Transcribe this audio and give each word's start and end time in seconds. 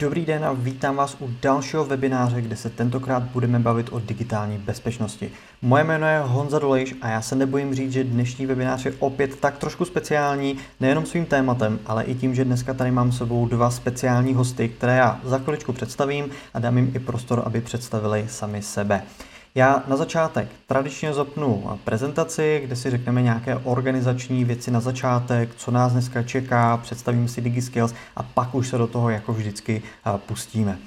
Dobrý 0.00 0.26
den 0.26 0.44
a 0.44 0.52
vítám 0.52 0.96
vás 0.96 1.16
u 1.20 1.30
dalšího 1.42 1.84
webináře, 1.84 2.42
kde 2.42 2.56
se 2.56 2.70
tentokrát 2.70 3.22
budeme 3.22 3.58
bavit 3.58 3.88
o 3.92 4.00
digitální 4.00 4.58
bezpečnosti. 4.58 5.30
Moje 5.62 5.84
jméno 5.84 6.06
je 6.06 6.18
Honza 6.18 6.58
Dolejš 6.58 6.94
a 7.02 7.08
já 7.08 7.22
se 7.22 7.36
nebojím 7.36 7.74
říct, 7.74 7.92
že 7.92 8.04
dnešní 8.04 8.46
webinář 8.46 8.84
je 8.84 8.92
opět 8.98 9.40
tak 9.40 9.58
trošku 9.58 9.84
speciální, 9.84 10.56
nejenom 10.80 11.06
svým 11.06 11.26
tématem, 11.26 11.78
ale 11.86 12.04
i 12.04 12.14
tím, 12.14 12.34
že 12.34 12.44
dneska 12.44 12.74
tady 12.74 12.90
mám 12.90 13.12
s 13.12 13.18
sebou 13.18 13.46
dva 13.46 13.70
speciální 13.70 14.34
hosty, 14.34 14.68
které 14.68 14.96
já 14.96 15.20
za 15.24 15.38
chviličku 15.38 15.72
představím 15.72 16.30
a 16.54 16.58
dám 16.58 16.76
jim 16.76 16.92
i 16.94 16.98
prostor, 16.98 17.42
aby 17.46 17.60
představili 17.60 18.24
sami 18.28 18.62
sebe. 18.62 19.02
Já 19.54 19.82
na 19.88 19.96
začátek 19.96 20.48
tradičně 20.66 21.12
zapnu 21.12 21.78
prezentaci, 21.84 22.60
kde 22.64 22.76
si 22.76 22.90
řekneme 22.90 23.22
nějaké 23.22 23.56
organizační 23.56 24.44
věci 24.44 24.70
na 24.70 24.80
začátek, 24.80 25.54
co 25.56 25.70
nás 25.70 25.92
dneska 25.92 26.22
čeká, 26.22 26.76
představím 26.76 27.28
si 27.28 27.40
DigiSkills 27.40 27.94
a 28.16 28.22
pak 28.22 28.54
už 28.54 28.68
se 28.68 28.78
do 28.78 28.86
toho 28.86 29.10
jako 29.10 29.32
vždycky 29.32 29.82
pustíme. 30.26 30.78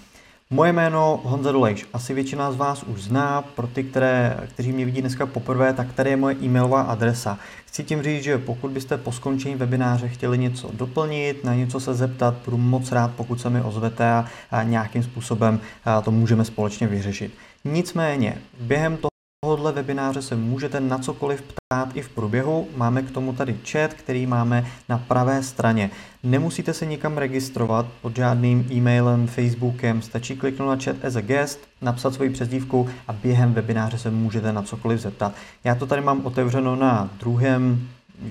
Moje 0.49 0.73
jméno 0.73 1.22
Honza 1.23 1.52
Dolejš, 1.52 1.86
asi 1.94 2.13
většina 2.13 2.52
z 2.52 2.55
vás 2.55 2.84
už 2.84 3.03
zná, 3.03 3.41
pro 3.41 3.67
ty, 3.67 3.84
které, 3.84 4.38
kteří 4.48 4.72
mě 4.72 4.86
vidí 4.86 5.02
dneska 5.02 5.25
poprvé, 5.25 5.73
tak 5.73 5.94
tady 5.94 6.09
je 6.09 6.16
moje 6.16 6.36
e-mailová 6.44 6.81
adresa. 6.81 7.39
Chci 7.66 7.84
tím 7.84 8.03
říct, 8.03 8.23
že 8.23 8.38
pokud 8.38 8.72
byste 8.72 8.98
po 8.98 9.11
skončení 9.11 9.55
webináře 9.55 10.09
chtěli 10.09 10.38
něco 10.38 10.70
doplnit, 10.73 11.44
na 11.44 11.55
něco 11.55 11.80
se 11.80 11.94
zeptat, 11.94 12.36
budu 12.45 12.58
moc 12.58 12.91
rád, 12.91 13.11
pokud 13.17 13.41
se 13.41 13.50
mi 13.50 13.61
ozvete 13.61 14.11
a, 14.52 14.64
nějakým 14.64 15.03
způsobem 15.03 15.59
a 15.86 16.02
to 16.02 16.11
můžeme 16.11 16.45
společně 16.45 16.88
vyřešit. 16.88 17.34
Nicméně, 17.66 18.41
během 18.59 18.98
tohohle 19.41 19.72
webináře 19.72 20.22
se 20.22 20.35
můžete 20.35 20.80
na 20.80 20.98
cokoliv 20.98 21.41
ptát 21.41 21.95
i 21.95 22.02
v 22.02 22.09
průběhu. 22.09 22.67
Máme 22.76 23.02
k 23.02 23.12
tomu 23.12 23.34
tady 23.34 23.58
chat, 23.72 23.94
který 23.94 24.26
máme 24.26 24.66
na 24.89 24.98
pravé 24.98 25.44
straně. 25.44 25.89
Nemusíte 26.23 26.73
se 26.73 26.86
nikam 26.86 27.17
registrovat 27.17 27.86
pod 28.02 28.16
žádným 28.16 28.67
e-mailem, 28.72 29.27
Facebookem, 29.27 30.02
stačí 30.02 30.36
kliknout 30.36 30.70
na 30.70 30.84
chat 30.84 31.05
as 31.05 31.16
a 31.16 31.22
guest, 31.22 31.59
napsat 31.81 32.14
svoji 32.14 32.30
přezdívku 32.30 32.89
a 33.08 33.14
během 33.14 33.53
webináře 33.53 33.97
se 33.97 34.11
můžete 34.11 34.53
na 34.53 34.61
cokoliv 34.61 35.00
zeptat. 35.00 35.34
Já 35.64 35.75
to 35.75 35.86
tady 35.86 36.02
mám 36.02 36.25
otevřeno 36.25 36.75
na 36.75 37.09
druhém 37.19 37.89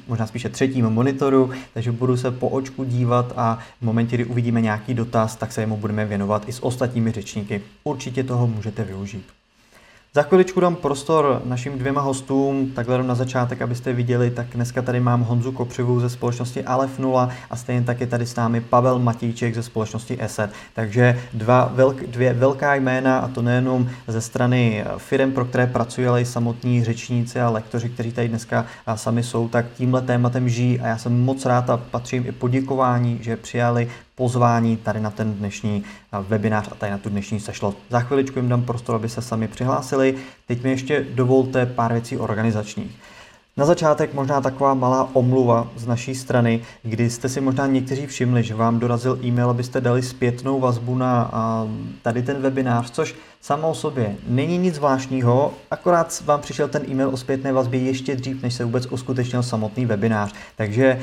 možná 0.08 0.26
spíše 0.26 0.48
třetím 0.48 0.90
monitoru, 0.90 1.50
takže 1.74 1.92
budu 1.92 2.16
se 2.16 2.30
po 2.30 2.48
očku 2.48 2.84
dívat 2.84 3.32
a 3.36 3.58
v 3.80 3.84
momentě, 3.84 4.16
kdy 4.16 4.24
uvidíme 4.24 4.60
nějaký 4.60 4.94
dotaz, 4.94 5.36
tak 5.36 5.52
se 5.52 5.60
jemu 5.60 5.76
budeme 5.76 6.04
věnovat 6.04 6.48
i 6.48 6.52
s 6.52 6.64
ostatními 6.64 7.12
řečníky. 7.12 7.62
Určitě 7.84 8.24
toho 8.24 8.46
můžete 8.46 8.84
využít. 8.84 9.24
Za 10.14 10.22
chviličku 10.22 10.60
dám 10.60 10.76
prostor 10.76 11.42
našim 11.44 11.78
dvěma 11.78 12.00
hostům, 12.00 12.70
takhle 12.74 13.02
na 13.02 13.14
začátek, 13.14 13.62
abyste 13.62 13.92
viděli, 13.92 14.30
tak 14.30 14.46
dneska 14.54 14.82
tady 14.82 15.00
mám 15.00 15.22
Honzu 15.22 15.52
Kopřivu 15.52 16.00
ze 16.00 16.10
společnosti 16.10 16.64
Alef 16.64 16.98
0 16.98 17.30
a 17.50 17.56
stejně 17.56 17.82
tak 17.82 18.00
je 18.00 18.06
tady 18.06 18.26
s 18.26 18.36
námi 18.36 18.60
Pavel 18.60 18.98
Matíček 18.98 19.54
ze 19.54 19.62
společnosti 19.62 20.16
ESET. 20.20 20.50
Takže 20.74 21.22
dva 21.32 21.70
velk, 21.74 22.06
dvě 22.06 22.32
velká 22.32 22.74
jména 22.74 23.18
a 23.18 23.28
to 23.28 23.42
nejenom 23.42 23.88
ze 24.06 24.20
strany 24.20 24.84
firm, 24.96 25.32
pro 25.32 25.44
které 25.44 25.66
pracují, 25.66 26.06
ale 26.06 26.20
i 26.20 26.24
samotní 26.24 26.84
řečníci 26.84 27.40
a 27.40 27.50
lektoři, 27.50 27.88
kteří 27.88 28.12
tady 28.12 28.28
dneska 28.28 28.66
sami 28.94 29.22
jsou, 29.22 29.48
tak 29.48 29.66
tímhle 29.76 30.02
tématem 30.02 30.48
žijí 30.48 30.80
a 30.80 30.86
já 30.86 30.98
jsem 30.98 31.20
moc 31.20 31.46
rád 31.46 31.70
a 31.70 31.76
patřím 31.76 32.26
i 32.26 32.32
poděkování, 32.32 33.18
že 33.22 33.36
přijali 33.36 33.88
pozvání 34.14 34.76
tady 34.76 35.00
na 35.00 35.10
ten 35.10 35.34
dnešní 35.34 35.84
webinář 36.28 36.68
a 36.72 36.74
tady 36.74 36.92
na 36.92 36.98
tu 36.98 37.08
dnešní 37.08 37.40
sešlo. 37.40 37.74
Za 37.90 38.00
chviličku 38.00 38.38
jim 38.38 38.48
dám 38.48 38.62
prostor, 38.62 38.94
aby 38.94 39.08
se 39.08 39.22
sami 39.22 39.48
přihlásili. 39.48 40.14
Teď 40.46 40.62
mi 40.64 40.70
ještě 40.70 41.06
dovolte 41.14 41.66
pár 41.66 41.92
věcí 41.92 42.18
organizačních. 42.18 42.98
Na 43.56 43.64
začátek 43.64 44.14
možná 44.14 44.40
taková 44.40 44.74
malá 44.74 45.10
omluva 45.12 45.68
z 45.76 45.86
naší 45.86 46.14
strany, 46.14 46.62
kdy 46.82 47.10
jste 47.10 47.28
si 47.28 47.40
možná 47.40 47.66
někteří 47.66 48.06
všimli, 48.06 48.42
že 48.42 48.54
vám 48.54 48.78
dorazil 48.78 49.18
e-mail, 49.24 49.50
abyste 49.50 49.80
dali 49.80 50.02
zpětnou 50.02 50.60
vazbu 50.60 50.94
na 50.94 51.30
tady 52.02 52.22
ten 52.22 52.42
webinář, 52.42 52.90
což 52.90 53.14
samo 53.42 53.70
o 53.70 53.74
sobě 53.74 54.16
není 54.26 54.58
nic 54.58 54.74
zvláštního, 54.74 55.54
akorát 55.70 56.22
vám 56.24 56.40
přišel 56.40 56.68
ten 56.68 56.82
e-mail 56.88 57.08
o 57.08 57.16
zpětné 57.16 57.52
vazbě 57.52 57.80
ještě 57.80 58.16
dřív, 58.16 58.42
než 58.42 58.54
se 58.54 58.64
vůbec 58.64 58.86
uskutečnil 58.86 59.42
samotný 59.42 59.86
webinář. 59.86 60.32
Takže 60.56 61.00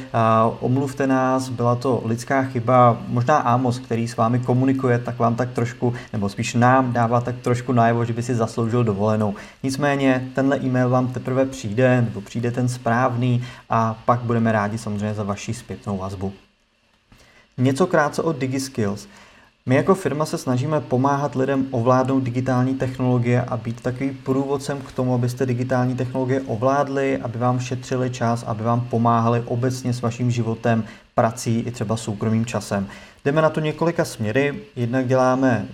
uh, 0.50 0.58
omluvte 0.60 1.08
nás, 1.08 1.50
byla 1.50 1.76
to 1.76 2.02
lidská 2.06 2.44
chyba, 2.44 2.98
možná 3.08 3.38
Amos, 3.38 3.80
který 3.80 4.08
s 4.08 4.18
vámi 4.18 4.40
komunikuje, 4.40 5.00
tak 5.00 5.20
vám 5.20 5.36
tak 5.36 5.52
trošku, 5.52 5.94
nebo 6.14 6.30
spíš 6.30 6.54
nám 6.54 6.94
dává 6.94 7.22
tak 7.22 7.36
trošku 7.42 7.74
najevo, 7.74 8.06
že 8.06 8.14
by 8.14 8.24
si 8.24 8.36
zasloužil 8.36 8.84
dovolenou. 8.84 9.36
Nicméně 9.64 10.30
tenhle 10.36 10.58
e-mail 10.58 10.90
vám 10.90 11.08
teprve 11.08 11.46
přijde, 11.46 12.02
nebo 12.02 12.22
přijde 12.22 12.52
ten 12.52 12.70
správný 12.70 13.44
a 13.70 14.02
pak 14.06 14.20
budeme 14.20 14.52
rádi 14.52 14.78
samozřejmě 14.78 15.14
za 15.14 15.24
vaši 15.24 15.54
zpětnou 15.54 15.98
vazbu. 15.98 16.34
Něco 17.58 17.88
krátce 17.88 18.22
o 18.22 18.34
DigiSkills. 18.34 19.08
My 19.70 19.76
jako 19.76 19.96
firma 19.96 20.26
se 20.26 20.38
snažíme 20.38 20.82
pomáhat 20.82 21.36
lidem 21.36 21.68
ovládnout 21.72 22.20
digitální 22.20 22.76
technologie 22.76 23.42
a 23.42 23.58
být 23.58 23.82
takový 23.82 24.12
průvodcem 24.12 24.82
k 24.82 24.92
tomu, 24.92 25.14
abyste 25.14 25.46
digitální 25.46 25.96
technologie 25.96 26.42
ovládli, 26.42 27.18
aby 27.18 27.40
vám 27.40 27.60
šetřili 27.60 28.10
čas, 28.10 28.44
aby 28.48 28.64
vám 28.64 28.82
pomáhali 28.82 29.44
obecně 29.46 29.94
s 29.94 30.02
vaším 30.02 30.32
životem, 30.32 30.84
prací 31.16 31.60
i 31.60 31.72
třeba 31.72 31.98
soukromým 31.98 32.46
časem. 32.46 32.88
Jdeme 33.26 33.42
na 33.42 33.50
to 33.50 33.60
několika 33.60 34.06
směry. 34.06 34.60
Jednak 34.76 35.08
děláme 35.08 35.66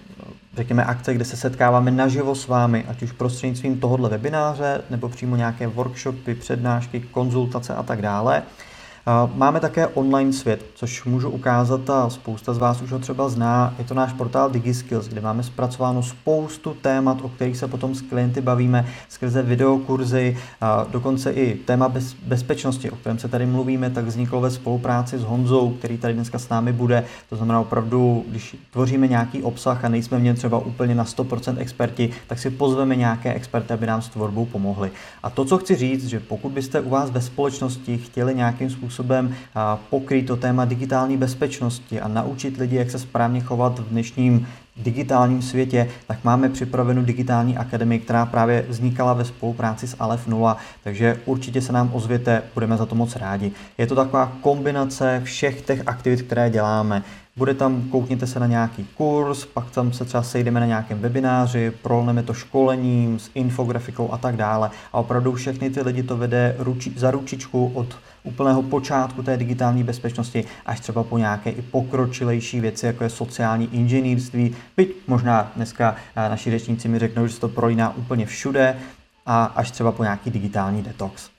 řekněme, 0.55 0.85
akce, 0.85 1.13
kde 1.13 1.25
se 1.25 1.37
setkáváme 1.37 1.91
naživo 1.91 2.35
s 2.35 2.47
vámi, 2.47 2.85
ať 2.87 3.03
už 3.03 3.11
prostřednictvím 3.11 3.79
tohohle 3.79 4.09
webináře, 4.09 4.81
nebo 4.89 5.09
přímo 5.09 5.35
nějaké 5.35 5.67
workshopy, 5.67 6.35
přednášky, 6.35 6.99
konzultace 6.99 7.75
a 7.75 7.83
tak 7.83 8.01
dále. 8.01 8.43
Máme 9.35 9.59
také 9.59 9.87
online 9.87 10.33
svět, 10.33 10.65
což 10.75 11.03
můžu 11.03 11.29
ukázat 11.29 11.89
a 11.89 12.09
spousta 12.09 12.53
z 12.53 12.57
vás 12.57 12.81
už 12.81 12.91
ho 12.91 12.99
třeba 12.99 13.29
zná. 13.29 13.73
Je 13.77 13.85
to 13.85 13.93
náš 13.93 14.13
portál 14.13 14.49
DigiSkills, 14.49 15.07
kde 15.07 15.21
máme 15.21 15.43
zpracováno 15.43 16.03
spoustu 16.03 16.73
témat, 16.73 17.17
o 17.21 17.29
kterých 17.29 17.57
se 17.57 17.67
potom 17.67 17.95
s 17.95 18.01
klienty 18.01 18.41
bavíme 18.41 18.87
skrze 19.09 19.41
videokurzy, 19.41 20.37
dokonce 20.91 21.31
i 21.31 21.55
téma 21.55 21.89
bez, 21.89 22.13
bezpečnosti, 22.13 22.91
o 22.91 22.95
kterém 22.95 23.19
se 23.19 23.27
tady 23.27 23.45
mluvíme, 23.45 23.89
tak 23.89 24.05
vzniklo 24.05 24.41
ve 24.41 24.51
spolupráci 24.51 25.17
s 25.17 25.23
Honzou, 25.23 25.69
který 25.69 25.97
tady 25.97 26.13
dneska 26.13 26.39
s 26.39 26.49
námi 26.49 26.73
bude. 26.73 27.03
To 27.29 27.35
znamená 27.35 27.59
opravdu, 27.59 28.25
když 28.27 28.57
tvoříme 28.71 29.07
nějaký 29.07 29.43
obsah 29.43 29.85
a 29.85 29.89
nejsme 29.89 30.19
v 30.19 30.23
něm 30.23 30.35
třeba 30.35 30.59
úplně 30.59 30.95
na 30.95 31.05
100% 31.05 31.55
experti, 31.57 32.09
tak 32.27 32.39
si 32.39 32.49
pozveme 32.49 32.95
nějaké 32.95 33.33
experty, 33.33 33.73
aby 33.73 33.85
nám 33.85 34.01
s 34.01 34.09
tvorbou 34.09 34.45
pomohli. 34.45 34.91
A 35.23 35.29
to, 35.29 35.45
co 35.45 35.57
chci 35.57 35.75
říct, 35.75 36.07
že 36.07 36.19
pokud 36.19 36.51
byste 36.51 36.81
u 36.81 36.89
vás 36.89 37.09
ve 37.09 37.21
společnosti 37.21 37.97
chtěli 37.97 38.35
nějakým 38.35 38.69
způsobem 38.69 38.94
způsobem 38.95 39.35
pokrýt 39.89 40.27
to 40.27 40.35
téma 40.35 40.65
digitální 40.65 41.17
bezpečnosti 41.17 42.01
a 42.01 42.07
naučit 42.07 42.57
lidi, 42.57 42.75
jak 42.75 42.91
se 42.91 42.99
správně 42.99 43.41
chovat 43.41 43.79
v 43.79 43.89
dnešním 43.89 44.47
digitálním 44.77 45.41
světě, 45.41 45.87
tak 46.07 46.23
máme 46.23 46.49
připravenou 46.49 47.01
digitální 47.01 47.57
akademii, 47.57 47.99
která 47.99 48.25
právě 48.25 48.65
vznikala 48.69 49.13
ve 49.13 49.25
spolupráci 49.25 49.87
s 49.87 49.95
Alef 49.99 50.27
0, 50.27 50.57
takže 50.83 51.19
určitě 51.25 51.61
se 51.61 51.73
nám 51.73 51.89
ozvěte, 51.93 52.43
budeme 52.53 52.77
za 52.77 52.85
to 52.85 52.95
moc 52.95 53.15
rádi. 53.15 53.51
Je 53.77 53.87
to 53.87 53.95
taková 53.95 54.31
kombinace 54.41 55.21
všech 55.23 55.61
těch 55.61 55.83
aktivit, 55.85 56.21
které 56.21 56.49
děláme. 56.49 57.03
Bude 57.37 57.53
tam, 57.53 57.81
koukněte 57.81 58.27
se 58.27 58.39
na 58.39 58.47
nějaký 58.47 58.87
kurz, 58.97 59.45
pak 59.45 59.71
tam 59.71 59.93
se 59.93 60.05
třeba 60.05 60.23
sejdeme 60.23 60.59
na 60.59 60.65
nějakém 60.65 60.99
webináři, 60.99 61.71
prolneme 61.81 62.23
to 62.23 62.33
školením, 62.33 63.19
s 63.19 63.29
infografikou 63.33 64.13
a 64.13 64.17
tak 64.17 64.35
dále. 64.35 64.71
A 64.93 64.97
opravdu 64.97 65.33
všechny 65.33 65.69
ty 65.69 65.81
lidi 65.81 66.03
to 66.03 66.17
vede 66.17 66.55
ruči, 66.59 66.93
za 66.95 67.11
ručičku 67.11 67.71
od 67.73 67.95
úplného 68.25 68.63
počátku 68.63 69.23
té 69.23 69.37
digitální 69.37 69.83
bezpečnosti 69.83 70.45
až 70.65 70.79
třeba 70.79 71.03
po 71.03 71.17
nějaké 71.17 71.49
i 71.49 71.61
pokročilejší 71.61 72.59
věci, 72.59 72.85
jako 72.85 73.03
je 73.03 73.09
sociální 73.09 73.69
inženýrství. 73.75 74.55
Byť 74.77 74.95
možná 75.07 75.51
dneska 75.55 75.95
eh, 76.15 76.29
naši 76.29 76.51
řečníci 76.51 76.87
mi 76.87 76.99
řeknou, 76.99 77.27
že 77.27 77.33
se 77.33 77.39
to 77.39 77.49
prolíná 77.49 77.95
úplně 77.95 78.25
všude 78.25 78.77
a 79.25 79.45
až 79.45 79.71
třeba 79.71 79.91
po 79.91 80.03
nějaký 80.03 80.31
digitální 80.31 80.81
detox. 80.81 81.29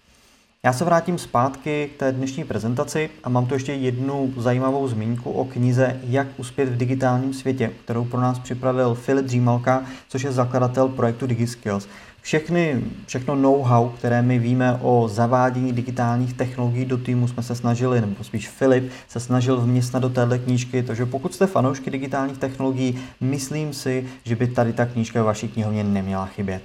Já 0.66 0.72
se 0.72 0.84
vrátím 0.84 1.18
zpátky 1.18 1.90
k 1.94 1.98
té 1.98 2.12
dnešní 2.12 2.44
prezentaci 2.44 3.10
a 3.24 3.28
mám 3.28 3.46
tu 3.46 3.54
ještě 3.54 3.72
jednu 3.72 4.32
zajímavou 4.36 4.88
zmínku 4.88 5.30
o 5.30 5.44
knize 5.44 6.00
Jak 6.02 6.26
uspět 6.36 6.68
v 6.68 6.76
digitálním 6.76 7.34
světě, 7.34 7.72
kterou 7.84 8.04
pro 8.04 8.20
nás 8.20 8.38
připravil 8.38 8.94
Filip 8.94 9.26
Dřímalka, 9.26 9.84
což 10.08 10.22
je 10.22 10.32
zakladatel 10.32 10.88
projektu 10.88 11.26
DigiSkills. 11.26 11.88
Všechny, 12.26 12.84
všechno 13.06 13.34
know-how, 13.34 13.88
které 13.88 14.22
my 14.22 14.38
víme 14.38 14.78
o 14.82 15.08
zavádění 15.08 15.72
digitálních 15.72 16.34
technologií 16.34 16.84
do 16.84 16.98
týmu, 16.98 17.28
jsme 17.28 17.42
se 17.42 17.54
snažili, 17.54 18.00
nebo 18.00 18.24
spíš 18.24 18.48
Filip 18.48 18.90
se 19.08 19.20
snažil 19.20 19.60
vměstnat 19.60 20.02
do 20.02 20.08
téhle 20.08 20.38
knížky, 20.38 20.82
takže 20.82 21.06
pokud 21.06 21.34
jste 21.34 21.46
fanoušky 21.46 21.90
digitálních 21.90 22.38
technologií, 22.38 22.98
myslím 23.20 23.72
si, 23.72 24.06
že 24.24 24.36
by 24.36 24.46
tady 24.46 24.72
ta 24.72 24.86
knížka 24.86 25.22
vaší 25.22 25.48
knihovně 25.48 25.84
neměla 25.84 26.26
chybět. 26.26 26.62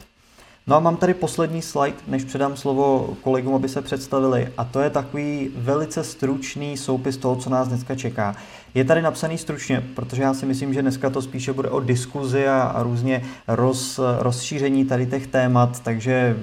No 0.68 0.76
a 0.76 0.80
mám 0.80 0.98
tady 0.98 1.14
poslední 1.14 1.62
slide, 1.62 1.98
než 2.08 2.24
předám 2.24 2.58
slovo 2.58 3.18
kolegům, 3.22 3.56
aby 3.56 3.70
se 3.70 3.82
představili. 3.82 4.48
A 4.58 4.64
to 4.64 4.80
je 4.80 4.90
takový 4.90 5.50
velice 5.56 6.04
stručný 6.04 6.78
soupis 6.78 7.18
toho, 7.18 7.36
co 7.36 7.50
nás 7.50 7.68
dneska 7.68 7.96
čeká. 7.96 8.36
Je 8.74 8.86
tady 8.86 9.02
napsaný 9.02 9.38
stručně, 9.38 9.84
protože 9.96 10.22
já 10.22 10.34
si 10.34 10.46
myslím, 10.46 10.74
že 10.74 10.82
dneska 10.82 11.10
to 11.10 11.22
spíše 11.22 11.54
bude 11.54 11.70
o 11.70 11.80
diskuzi 11.80 12.48
a, 12.48 12.62
a 12.62 12.84
různě 12.84 13.24
roz, 13.48 14.00
rozšíření 14.20 14.86
tady 14.86 15.06
těch 15.06 15.28
témat, 15.28 15.80
takže 15.84 16.38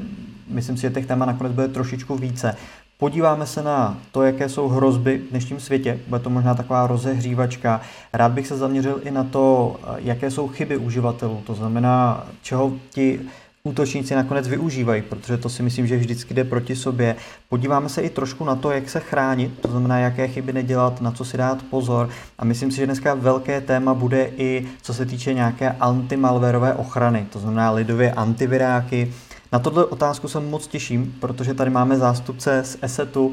myslím 0.49 0.77
si, 0.77 0.83
že 0.83 0.91
těch 0.91 1.07
témat 1.07 1.27
nakonec 1.27 1.53
bude 1.53 1.69
trošičku 1.69 2.17
více. 2.17 2.57
Podíváme 2.99 3.47
se 3.47 3.63
na 3.63 3.99
to, 4.13 4.23
jaké 4.23 4.49
jsou 4.49 4.69
hrozby 4.69 5.19
v 5.19 5.31
dnešním 5.31 5.61
světě. 5.61 6.01
Bude 6.09 6.21
to 6.21 6.31
možná 6.31 6.55
taková 6.55 6.87
rozehřívačka. 6.87 7.81
Rád 8.13 8.33
bych 8.33 8.47
se 8.47 8.57
zaměřil 8.57 9.01
i 9.05 9.11
na 9.11 9.25
to, 9.25 9.77
jaké 9.97 10.31
jsou 10.31 10.49
chyby 10.49 10.77
uživatelů. 10.77 11.43
To 11.47 11.55
znamená, 11.55 12.27
čeho 12.43 12.73
ti 12.91 13.21
útočníci 13.69 14.15
nakonec 14.15 14.49
využívají, 14.49 15.03
protože 15.03 15.37
to 15.37 15.49
si 15.49 15.63
myslím, 15.63 15.87
že 15.87 15.97
vždycky 15.97 16.35
jde 16.35 16.45
proti 16.45 16.77
sobě. 16.77 17.17
Podíváme 17.49 17.89
se 17.89 18.01
i 18.01 18.11
trošku 18.11 18.45
na 18.45 18.55
to, 18.55 18.71
jak 18.71 18.91
se 18.91 19.01
chránit, 19.01 19.59
to 19.61 19.69
znamená, 19.69 19.99
jaké 19.99 20.29
chyby 20.29 20.53
nedělat, 20.53 21.01
na 21.01 21.11
co 21.11 21.25
si 21.25 21.37
dát 21.37 21.63
pozor. 21.63 22.09
A 22.39 22.45
myslím 22.45 22.71
si, 22.71 22.77
že 22.77 22.87
dneska 22.87 23.15
velké 23.15 23.61
téma 23.61 23.95
bude 23.95 24.31
i 24.37 24.67
co 24.83 24.95
se 24.95 25.07
týče 25.07 25.35
nějaké 25.35 25.71
antimalverové 25.71 26.75
ochrany, 26.75 27.27
to 27.33 27.39
znamená 27.39 27.71
lidově 27.71 28.13
antiviráky, 28.13 29.13
na 29.53 29.59
tohle 29.59 29.85
otázku 29.85 30.29
se 30.29 30.41
moc 30.41 30.67
těším, 30.67 31.15
protože 31.21 31.55
tady 31.55 31.71
máme 31.71 31.97
zástupce 31.97 32.65
z 32.65 32.79
ESETu, 32.83 33.33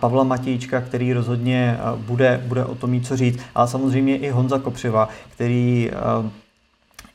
Pavla 0.00 0.24
Matějčka, 0.24 0.80
který 0.80 1.12
rozhodně 1.12 1.78
bude, 1.96 2.42
bude 2.46 2.64
o 2.64 2.74
tom 2.74 2.90
mít 2.90 3.06
co 3.06 3.16
říct, 3.16 3.38
ale 3.54 3.68
samozřejmě 3.68 4.16
i 4.16 4.30
Honza 4.30 4.58
Kopřiva, 4.58 5.08
který 5.30 5.90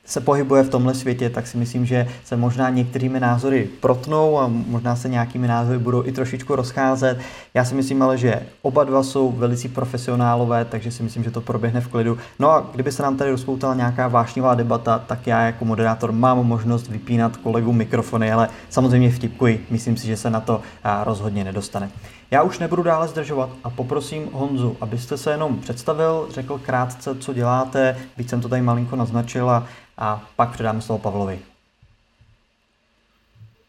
se 0.09 0.21
pohybuje 0.21 0.63
v 0.63 0.69
tomhle 0.69 0.93
světě, 0.93 1.29
tak 1.29 1.47
si 1.47 1.57
myslím, 1.57 1.85
že 1.85 2.07
se 2.23 2.35
možná 2.35 2.69
některými 2.69 3.19
názory 3.19 3.69
protnou 3.79 4.39
a 4.39 4.47
možná 4.47 4.95
se 4.95 5.09
nějakými 5.09 5.47
názory 5.47 5.79
budou 5.79 6.05
i 6.05 6.11
trošičku 6.11 6.55
rozcházet. 6.55 7.19
Já 7.53 7.65
si 7.65 7.75
myslím 7.75 8.01
ale, 8.01 8.17
že 8.17 8.41
oba 8.61 8.83
dva 8.83 9.03
jsou 9.03 9.31
velicí 9.31 9.67
profesionálové, 9.67 10.65
takže 10.65 10.91
si 10.91 11.03
myslím, 11.03 11.23
že 11.23 11.31
to 11.31 11.41
proběhne 11.41 11.81
v 11.81 11.87
klidu. 11.87 12.17
No 12.39 12.51
a 12.51 12.69
kdyby 12.73 12.91
se 12.91 13.03
nám 13.03 13.17
tady 13.17 13.31
rozpoutala 13.31 13.73
nějaká 13.73 14.07
vášnivá 14.07 14.55
debata, 14.55 14.99
tak 15.07 15.27
já 15.27 15.41
jako 15.41 15.65
moderátor 15.65 16.11
mám 16.11 16.47
možnost 16.47 16.87
vypínat 16.87 17.37
kolegu 17.37 17.73
mikrofony, 17.73 18.31
ale 18.31 18.49
samozřejmě 18.69 19.11
vtipkuji. 19.11 19.65
Myslím 19.69 19.97
si, 19.97 20.07
že 20.07 20.17
se 20.17 20.29
na 20.29 20.39
to 20.39 20.61
rozhodně 21.03 21.43
nedostane. 21.43 21.89
Já 22.31 22.41
už 22.43 22.59
nebudu 22.59 22.83
dále 22.83 23.07
zdržovat 23.07 23.49
a 23.63 23.69
poprosím 23.69 24.29
Honzu, 24.33 24.77
abyste 24.81 25.17
se 25.17 25.31
jenom 25.31 25.59
představil, 25.59 26.27
řekl 26.31 26.61
krátce, 26.65 27.15
co 27.15 27.33
děláte, 27.33 27.97
byť 28.17 28.29
jsem 28.29 28.41
to 28.41 28.49
tady 28.49 28.61
malinko 28.61 28.95
naznačil 28.95 29.49
a, 29.49 29.65
a 29.99 30.31
pak 30.35 30.51
předám 30.51 30.81
slovo 30.81 30.99
Pavlovi. 30.99 31.39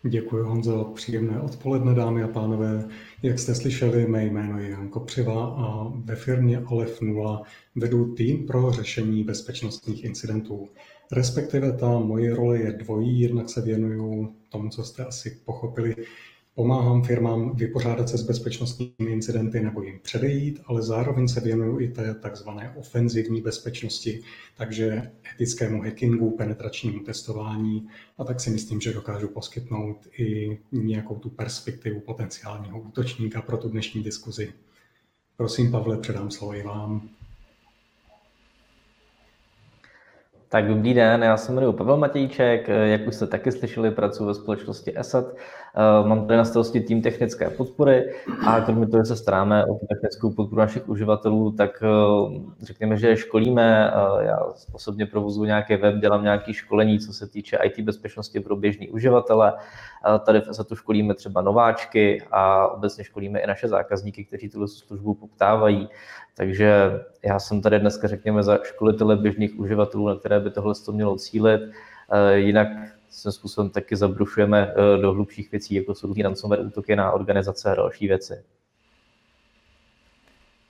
Děkuji 0.03 0.45
Honzo, 0.45 0.85
příjemné 0.95 1.41
odpoledne 1.41 1.95
dámy 1.95 2.23
a 2.23 2.29
pánové. 2.29 2.89
Jak 3.23 3.39
jste 3.39 3.55
slyšeli, 3.55 4.07
mé 4.07 4.25
jméno 4.25 4.59
je 4.59 4.71
Jan 4.71 4.89
Kopřiva 4.89 5.47
a 5.47 5.93
ve 6.05 6.17
firmě 6.17 6.59
Alef 6.59 7.01
0 7.01 7.43
vedu 7.77 8.15
tým 8.15 8.47
pro 8.47 8.73
řešení 8.73 9.25
bezpečnostních 9.25 10.05
incidentů. 10.05 10.69
Respektive 11.13 11.73
ta 11.73 11.99
moje 11.99 12.35
role 12.35 12.59
je 12.59 12.73
dvojí, 12.73 13.21
jednak 13.21 13.49
se 13.51 13.61
věnuju 13.61 14.35
tomu, 14.49 14.69
co 14.69 14.85
jste 14.85 15.05
asi 15.05 15.31
pochopili, 15.45 15.97
Pomáhám 16.55 17.03
firmám 17.03 17.57
vypořádat 17.57 18.09
se 18.09 18.19
s 18.19 18.23
bezpečnostními 18.23 19.13
incidenty 19.13 19.61
nebo 19.61 19.83
jim 19.83 20.01
předejít, 20.03 20.61
ale 20.67 20.83
zároveň 20.83 21.29
se 21.29 21.41
věnuju 21.41 21.81
i 21.81 21.89
té 21.89 22.15
takzvané 22.15 22.75
ofenzivní 22.77 23.41
bezpečnosti, 23.41 24.23
takže 24.57 25.11
etickému 25.35 25.83
hackingu, 25.83 26.31
penetračnímu 26.31 27.01
testování 27.05 27.89
a 28.19 28.25
tak 28.25 28.41
si 28.41 28.51
myslím, 28.51 28.81
že 28.81 28.93
dokážu 28.93 29.29
poskytnout 29.29 30.07
i 30.19 30.59
nějakou 30.73 31.15
tu 31.15 31.31
perspektivu 31.31 32.01
potenciálního 32.01 32.81
útočníka 32.81 33.43
pro 33.43 33.57
tu 33.57 33.69
dnešní 33.69 34.03
diskuzi. 34.03 34.53
Prosím, 35.37 35.71
Pavle, 35.71 35.99
předám 35.99 36.31
slovo 36.31 36.55
i 36.55 36.63
vám. 36.63 37.09
Tak 40.49 40.69
dobrý 40.69 40.95
den, 40.95 41.23
já 41.23 41.37
se 41.37 41.53
jmenuji 41.53 41.73
Pavel 41.73 41.97
Matějček, 41.97 42.69
jak 42.69 43.07
už 43.09 43.15
jste 43.15 43.27
taky 43.27 43.53
slyšeli, 43.53 43.91
pracuji 43.91 44.27
ve 44.27 44.35
společnosti 44.35 44.99
ESET. 44.99 45.37
Mám 46.05 46.27
tady 46.27 46.37
na 46.37 46.45
starosti 46.45 46.81
tým 46.81 47.03
technické 47.03 47.51
podpory 47.51 48.13
a 48.47 48.61
kromě 48.61 48.87
toho, 48.87 49.03
že 49.03 49.09
se 49.09 49.17
staráme 49.17 49.65
o 49.65 49.75
technickou 49.87 50.31
podporu 50.31 50.61
našich 50.61 50.89
uživatelů, 50.89 51.53
tak 51.53 51.83
řekněme, 52.63 52.97
že 52.97 53.17
školíme, 53.17 53.93
já 54.21 54.39
osobně 54.73 55.07
provozuji 55.07 55.47
nějaký 55.47 55.77
web, 55.77 55.95
dělám 55.95 56.23
nějaké 56.23 56.55
školení, 56.55 56.99
co 56.99 57.13
se 57.13 57.27
týče 57.27 57.59
IT 57.65 57.81
bezpečnosti 57.81 58.41
pro 58.41 58.57
běžný 58.57 58.89
uživatele. 58.89 59.53
Tady 60.25 60.41
v 60.41 60.49
ESETu 60.49 60.77
školíme 60.77 61.15
třeba 61.15 61.41
nováčky 61.41 62.23
a 62.31 62.69
obecně 62.69 63.05
školíme 63.05 63.41
i 63.41 63.47
naše 63.47 63.69
zákazníky, 63.69 64.25
kteří 64.25 64.49
tuto 64.49 64.69
službu 64.69 65.15
poptávají. 65.15 65.89
Takže 66.37 67.01
já 67.25 67.39
jsem 67.39 67.63
tady 67.63 67.79
dneska, 67.79 68.09
řekněme, 68.09 68.43
za 68.43 68.59
školitele 68.63 69.17
běžných 69.17 69.61
uživatelů, 69.61 70.09
na 70.09 70.17
které 70.17 70.41
by 70.41 70.51
tohle 70.51 70.75
to 70.87 70.93
mělo 70.93 71.17
cílit. 71.17 71.61
Eh, 72.13 72.39
jinak 72.39 72.69
svým 73.11 73.33
způsobem 73.33 73.71
taky 73.71 73.97
zabrušujeme 73.97 74.73
eh, 74.73 75.03
do 75.03 75.13
hlubších 75.13 75.51
věcí, 75.51 75.75
jako 75.75 75.95
jsou 75.95 76.15
ransomware 76.23 76.67
útoky 76.67 76.97
na 76.97 77.13
organizace 77.13 77.71
a 77.71 77.75
další 77.75 78.09
věci. 78.09 78.35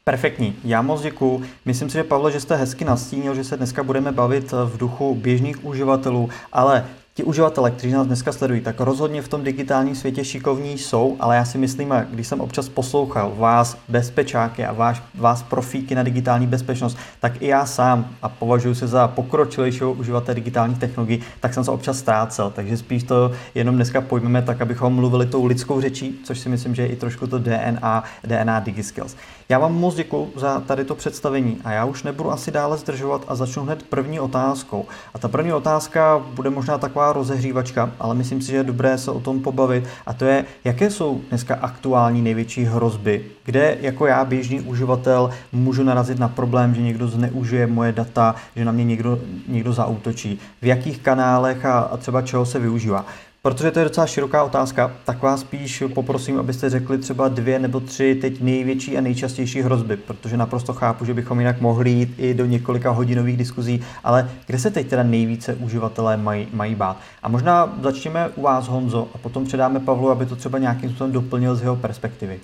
Perfektní, 0.04 0.56
já 0.64 0.82
moc 0.82 1.02
děkuju. 1.02 1.42
Myslím 1.64 1.90
si, 1.90 1.94
že 1.94 2.04
Pavle, 2.04 2.32
že 2.32 2.40
jste 2.40 2.56
hezky 2.56 2.84
nastínil, 2.84 3.34
že 3.34 3.44
se 3.44 3.56
dneska 3.56 3.82
budeme 3.82 4.12
bavit 4.12 4.52
v 4.52 4.76
duchu 4.76 5.14
běžných 5.14 5.64
uživatelů, 5.64 6.31
ale 6.52 6.87
ti 7.20 7.25
uživatelé, 7.25 7.70
kteří 7.70 7.93
nás 7.93 8.06
dneska 8.06 8.32
sledují, 8.32 8.61
tak 8.61 8.81
rozhodně 8.81 9.22
v 9.22 9.28
tom 9.28 9.44
digitálním 9.44 9.94
světě 9.94 10.25
šikovní 10.25 10.78
jsou, 10.78 11.17
ale 11.20 11.37
já 11.37 11.44
si 11.44 11.58
myslím, 11.58 11.94
když 12.11 12.26
jsem 12.26 12.40
občas 12.40 12.69
poslouchal 12.69 13.32
vás, 13.37 13.78
bezpečáky 13.88 14.64
a 14.64 14.72
vás, 14.72 15.02
vás 15.14 15.43
profíky 15.43 15.94
na 15.94 16.02
digitální 16.02 16.46
bezpečnost, 16.46 16.99
tak 17.20 17.43
i 17.43 17.46
já 17.46 17.67
sám, 17.67 18.08
a 18.22 18.28
považuji 18.28 18.75
se 18.75 18.87
za 18.87 19.08
pokročilejšího 19.08 19.93
uživatele 19.93 20.34
digitálních 20.34 20.78
technologií, 20.78 21.20
tak 21.40 21.55
jsem 21.55 21.64
se 21.64 21.70
občas 21.70 21.99
ztrácel. 21.99 22.50
Takže 22.50 22.76
spíš 22.76 23.02
to 23.02 23.32
jenom 23.55 23.75
dneska 23.75 24.00
pojmeme 24.00 24.43
tak, 24.43 24.61
abychom 24.61 24.94
mluvili 24.94 25.26
tou 25.26 25.44
lidskou 25.44 25.81
řečí, 25.81 26.20
což 26.25 26.38
si 26.38 26.49
myslím, 26.49 26.75
že 26.75 26.82
je 26.82 26.88
i 26.88 26.96
trošku 26.96 27.26
to 27.26 27.38
DNA, 27.38 28.05
DNA 28.25 28.61
DigiSkills. 28.61 29.17
Já 29.50 29.58
vám 29.58 29.75
moc 29.75 29.94
děkuji 29.94 30.32
za 30.37 30.61
tady 30.61 30.85
to 30.85 30.94
představení 30.94 31.58
a 31.64 31.73
já 31.73 31.85
už 31.85 32.02
nebudu 32.02 32.31
asi 32.31 32.50
dále 32.50 32.79
zdržovat 32.79 33.25
a 33.29 33.35
začnu 33.35 33.62
hned 33.62 33.82
první 33.82 34.20
otázkou. 34.20 34.87
A 35.14 35.19
ta 35.19 35.29
první 35.29 35.52
otázka 35.52 36.23
bude 36.35 36.50
možná 36.50 36.79
taková 36.79 37.12
rozehřívačka, 37.12 37.91
ale 38.00 38.14
myslím 38.14 38.43
si, 38.43 38.50
že 38.50 38.56
je 38.56 38.64
dobré 38.64 38.99
se 38.99 39.11
o 39.11 39.20
tom 39.20 39.41
pobavit 39.41 39.85
a 40.06 40.12
to 40.12 40.25
je, 40.25 40.44
jaké 40.64 40.91
jsou 40.91 41.20
dneska 41.29 41.55
aktuální 41.55 42.23
největší 42.23 42.64
hrozby, 42.64 43.25
kde 43.44 43.79
jako 43.81 44.06
já 44.06 44.25
běžný 44.25 44.61
uživatel 44.61 45.31
můžu 45.53 45.82
narazit 45.82 46.19
na 46.19 46.29
problém, 46.29 46.75
že 46.75 46.82
někdo 46.82 47.08
zneužije 47.08 47.67
moje 47.67 47.93
data, 47.93 48.35
že 48.56 48.64
na 48.64 48.73
mě 48.73 48.85
někdo, 48.85 49.19
někdo 49.49 49.73
zautočí, 49.73 50.41
v 50.62 50.67
jakých 50.67 50.99
kanálech 50.99 51.64
a, 51.64 51.79
a 51.79 51.96
třeba 51.96 52.23
čeho 52.23 52.46
se 52.46 52.58
využívá. 52.58 53.06
Protože 53.42 53.70
to 53.70 53.78
je 53.78 53.84
docela 53.84 54.06
široká 54.06 54.44
otázka, 54.44 54.96
tak 55.04 55.22
vás 55.22 55.40
spíš 55.40 55.82
poprosím, 55.94 56.38
abyste 56.38 56.70
řekli 56.70 56.98
třeba 56.98 57.28
dvě 57.28 57.58
nebo 57.58 57.81
tři 57.81 58.14
teď 58.14 58.40
největší 58.40 58.98
a 58.98 59.00
nejčastější 59.00 59.60
hrozby, 59.60 59.96
protože 59.96 60.37
naprosto 60.37 60.72
chápu, 60.72 61.04
že 61.04 61.14
bychom 61.14 61.38
jinak 61.38 61.60
mohli 61.60 61.90
jít 61.90 62.14
i 62.19 62.34
do 62.34 62.46
několika 62.46 62.90
hodinových 62.90 63.37
diskuzí, 63.37 63.81
ale 64.04 64.31
kde 64.46 64.58
se 64.58 64.70
teď 64.70 64.88
teda 64.88 65.03
nejvíce 65.03 65.55
uživatelé 65.55 66.17
mají, 66.17 66.48
mají 66.53 66.74
bát? 66.74 67.00
A 67.22 67.29
možná 67.29 67.79
začněme 67.82 68.29
u 68.29 68.43
vás, 68.43 68.69
Honzo, 68.69 69.08
a 69.15 69.19
potom 69.19 69.44
předáme 69.44 69.81
Pavlu, 69.81 70.10
aby 70.10 70.26
to 70.26 70.36
třeba 70.36 70.58
nějakým 70.58 70.91
způsobem 70.91 71.12
doplnil 71.12 71.56
z 71.56 71.62
jeho 71.62 71.76
perspektivy. 71.76 72.41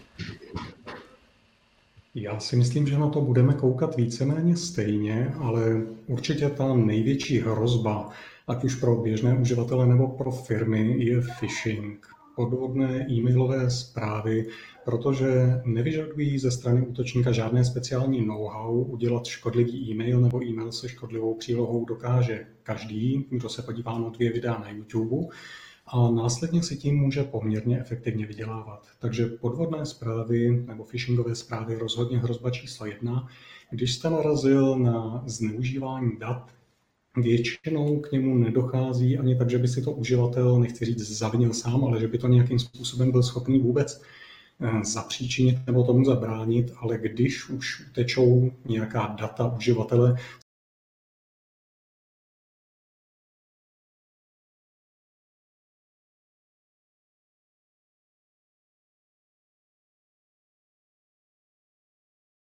Já 2.15 2.41
si 2.41 2.57
myslím, 2.57 2.87
že 2.87 2.99
na 2.99 3.09
to 3.09 3.21
budeme 3.21 3.53
koukat 3.53 3.97
víceméně 3.97 4.57
stejně, 4.57 5.35
ale 5.39 5.63
určitě 6.07 6.49
ta 6.49 6.75
největší 6.75 7.41
hrozba, 7.41 8.09
ať 8.47 8.65
už 8.65 8.75
pro 8.75 8.97
běžné 8.97 9.39
uživatele 9.39 9.87
nebo 9.87 10.09
pro 10.09 10.31
firmy, 10.31 11.05
je 11.05 11.21
phishing. 11.41 12.07
Podvodné 12.37 13.07
e-mailové 13.11 13.71
zprávy, 13.71 14.47
protože 14.85 15.61
nevyžadují 15.65 16.39
ze 16.39 16.51
strany 16.51 16.87
útočníka 16.87 17.33
žádné 17.33 17.65
speciální 17.65 18.27
know-how, 18.27 18.83
udělat 18.83 19.27
škodlivý 19.27 19.91
e-mail 19.91 20.21
nebo 20.21 20.45
e-mail 20.45 20.73
se 20.73 20.89
škodlivou 20.89 21.35
přílohou 21.35 21.85
dokáže 21.85 22.47
každý, 22.63 23.27
kdo 23.31 23.49
se 23.49 23.63
podívá 23.63 23.99
na 23.99 24.09
dvě 24.09 24.33
videa 24.33 24.59
na 24.59 24.71
YouTube 24.71 25.27
a 25.87 26.11
následně 26.11 26.63
si 26.63 26.77
tím 26.77 26.97
může 26.97 27.25
poměrně 27.25 27.81
efektivně 27.81 28.27
vydělávat. 28.27 28.87
Takže 28.99 29.27
podvodné 29.27 29.87
zprávy 29.87 30.65
nebo 30.67 30.85
phishingové 30.85 31.35
zprávy 31.35 31.79
rozhodně 31.79 32.19
hrozba 32.19 32.51
číslo 32.51 32.87
jedna. 32.87 33.29
Když 33.71 33.95
jste 33.95 34.11
narazil 34.11 34.79
na 34.79 35.23
zneužívání 35.27 36.13
dat, 36.19 36.57
většinou 37.17 38.01
k 38.01 38.13
němu 38.13 38.39
nedochází 38.39 39.19
ani 39.19 39.37
tak, 39.37 39.51
že 39.51 39.59
by 39.59 39.69
si 39.69 39.83
to 39.83 39.93
uživatel, 39.93 40.61
nechci 40.61 40.85
říct, 40.85 41.19
zavinil 41.19 41.53
sám, 41.53 41.85
ale 41.85 42.01
že 42.01 42.09
by 42.09 42.19
to 42.19 42.29
nějakým 42.29 42.59
způsobem 42.59 43.11
byl 43.11 43.23
schopný 43.23 43.59
vůbec 43.59 44.03
eh, 44.61 44.85
zapříčinit 44.85 45.59
nebo 45.67 45.85
tomu 45.85 46.05
zabránit, 46.05 46.73
ale 46.77 46.99
když 46.99 47.49
už 47.49 47.83
tečou 47.95 48.51
nějaká 48.69 49.17
data 49.21 49.53
uživatele 49.57 50.17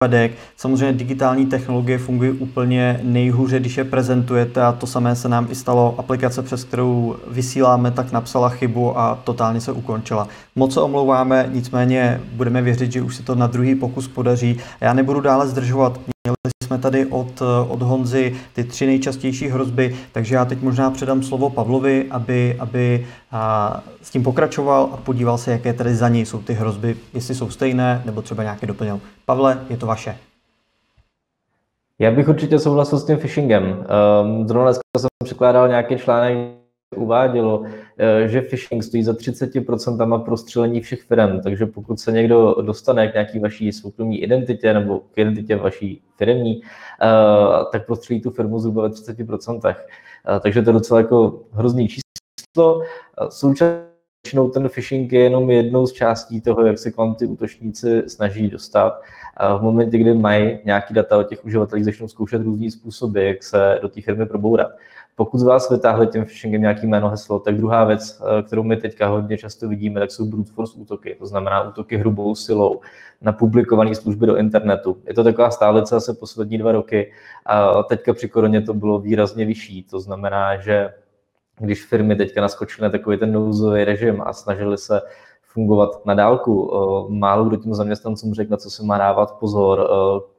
výpadek. 0.04 0.32
Samozřejmě 0.58 0.94
digitální 0.94 1.46
technologie 1.46 1.98
fungují 1.98 2.32
úplně 2.32 3.00
nejhůře, 3.04 3.60
když 3.60 3.78
je 3.78 3.84
prezentujete 3.84 4.62
a 4.62 4.72
to 4.72 4.88
samé 4.88 5.16
se 5.16 5.30
nám 5.30 5.48
i 5.50 5.56
stalo. 5.56 5.96
Aplikace, 5.98 6.42
přes 6.42 6.64
kterou 6.64 7.16
vysíláme, 7.28 7.92
tak 7.92 8.12
napsala 8.12 8.50
chybu 8.50 9.00
a 9.00 9.20
totálně 9.24 9.62
se 9.62 9.72
ukončila. 9.72 10.28
Moc 10.56 10.74
se 10.74 10.82
omlouváme, 10.82 11.50
nicméně 11.54 12.22
budeme 12.34 12.62
věřit, 12.62 12.92
že 12.92 13.02
už 13.02 13.16
se 13.16 13.24
to 13.24 13.36
na 13.36 13.48
druhý 13.48 13.76
pokus 13.76 14.08
podaří. 14.08 14.58
Já 14.82 14.94
nebudu 14.94 15.22
dále 15.22 15.48
zdržovat. 15.48 16.00
Měli 16.30 16.68
jsme 16.68 16.78
tady 16.78 17.06
od, 17.06 17.42
od 17.68 17.82
Honzy 17.82 18.36
ty 18.54 18.64
tři 18.64 18.86
nejčastější 18.86 19.48
hrozby, 19.48 19.96
takže 20.12 20.36
já 20.36 20.46
teď 20.46 20.62
možná 20.62 20.92
předám 20.92 21.24
slovo 21.24 21.50
Pavlovi, 21.50 22.08
aby, 22.10 22.56
aby 22.60 23.08
a, 23.32 23.84
s 24.02 24.10
tím 24.10 24.24
pokračoval 24.24 24.90
a 24.94 24.98
podíval 24.98 25.38
se, 25.38 25.52
jaké 25.52 25.74
tady 25.74 25.96
za 25.96 26.10
něj 26.10 26.26
jsou 26.26 26.42
ty 26.42 26.54
hrozby, 26.54 26.96
jestli 27.14 27.36
jsou 27.36 27.50
stejné 27.50 28.02
nebo 28.06 28.22
třeba 28.22 28.44
nějaké 28.44 28.68
doplněl. 28.68 29.00
Pavle, 29.26 29.60
je 29.70 29.78
to 29.78 29.86
vaše. 29.86 30.18
Já 32.00 32.12
bych 32.12 32.28
určitě 32.28 32.60
souhlasil 32.60 33.00
s 33.00 33.06
tím 33.06 33.18
phishingem. 33.18 33.64
Um, 33.64 34.48
zrovna 34.48 34.66
dneska 34.66 34.82
jsem 34.98 35.10
překládal 35.24 35.68
nějaký 35.68 35.98
článek, 35.98 36.38
uvádělo, 36.96 37.64
že 38.26 38.42
phishing 38.42 38.84
stojí 38.84 39.04
za 39.04 39.14
30% 39.14 40.24
prostřelení 40.24 40.82
všech 40.82 41.02
firm, 41.02 41.42
takže 41.42 41.66
pokud 41.66 42.00
se 42.00 42.12
někdo 42.12 42.56
dostane 42.62 43.08
k 43.08 43.14
nějaký 43.14 43.40
vaší 43.40 43.72
soukromí 43.72 44.22
identitě 44.22 44.74
nebo 44.74 45.00
k 45.00 45.18
identitě 45.18 45.56
vaší 45.56 46.02
firmní, 46.18 46.62
eh, 46.62 47.06
tak 47.72 47.86
prostřelí 47.86 48.22
tu 48.22 48.32
firmu 48.32 48.60
zhruba 48.60 48.84
ve 48.84 48.90
30%. 48.90 49.78
Eh, 50.36 50.40
takže 50.40 50.62
to 50.62 50.70
je 50.70 50.74
docela 50.74 51.00
jako 51.00 51.44
hrozný 51.52 51.88
číslo. 51.88 52.82
Současně 53.30 53.90
ten 54.54 54.70
phishing 54.70 55.14
je 55.14 55.20
jenom 55.20 55.50
jednou 55.50 55.88
z 55.88 55.94
částí 55.94 56.42
toho, 56.42 56.66
jak 56.66 56.80
se 56.80 56.92
k 56.92 56.98
vám 56.98 57.16
ty 57.16 57.26
útočníci 57.26 58.04
snaží 58.08 58.48
dostat. 58.48 59.02
A 59.38 59.58
v 59.58 59.62
momentě, 59.62 59.98
kdy 59.98 60.14
mají 60.14 60.60
nějaký 60.66 60.94
data 60.94 61.18
o 61.18 61.24
těch 61.24 61.46
uživatelích, 61.46 61.86
začnou 61.86 62.08
zkoušet 62.08 62.42
různý 62.42 62.72
způsoby, 62.72 63.28
jak 63.28 63.44
se 63.44 63.80
do 63.82 63.90
té 63.90 64.02
firmy 64.02 64.26
probourat. 64.26 64.72
Pokud 65.20 65.38
z 65.38 65.44
vás 65.44 65.70
vytáhli 65.70 66.08
tím 66.08 66.26
phishingem 66.26 66.62
nějaký 66.62 66.88
jméno 66.88 67.10
heslo, 67.10 67.40
tak 67.40 67.58
druhá 67.58 67.84
věc, 67.84 68.22
eh, 68.22 68.44
kterou 68.44 68.64
my 68.64 68.78
teďka 68.78 69.08
hodně 69.08 69.38
často 69.38 69.68
vidíme, 69.70 70.00
tak 70.00 70.12
jsou 70.12 70.26
brute 70.26 70.52
force 70.52 70.74
útoky, 70.78 71.16
to 71.20 71.26
znamená 71.26 71.70
útoky 71.70 71.98
hrubou 71.98 72.36
silou 72.36 72.80
na 73.22 73.32
publikované 73.32 73.96
služby 73.96 74.26
do 74.26 74.36
internetu. 74.36 74.98
Je 75.08 75.14
to 75.14 75.24
taková 75.24 75.52
stálice 75.52 75.96
asi 75.96 76.14
poslední 76.14 76.58
dva 76.58 76.72
roky 76.72 77.12
a 77.46 77.84
teďka 77.84 78.14
při 78.14 78.30
koroně 78.30 78.62
to 78.62 78.74
bylo 78.74 79.00
výrazně 79.00 79.46
vyšší, 79.46 79.84
to 79.84 80.00
znamená, 80.00 80.58
že 80.58 80.94
když 81.60 81.86
firmy 81.86 82.16
teďka 82.16 82.42
naskočily 82.42 82.84
na 82.84 82.90
takový 82.90 83.18
ten 83.18 83.32
nouzový 83.32 83.84
režim 83.84 84.22
a 84.26 84.34
snažili 84.34 84.78
se 84.78 85.02
fungovat 85.42 86.06
na 86.06 86.14
dálku, 86.14 86.72
eh, 86.74 87.14
málo 87.14 87.46
kdo 87.46 87.58
tím 87.58 87.74
zaměstnancům 87.74 88.34
řekl, 88.34 88.52
na 88.52 88.58
co 88.58 88.70
se 88.70 88.84
má 88.84 88.98
dávat 88.98 89.32
pozor, 89.40 89.90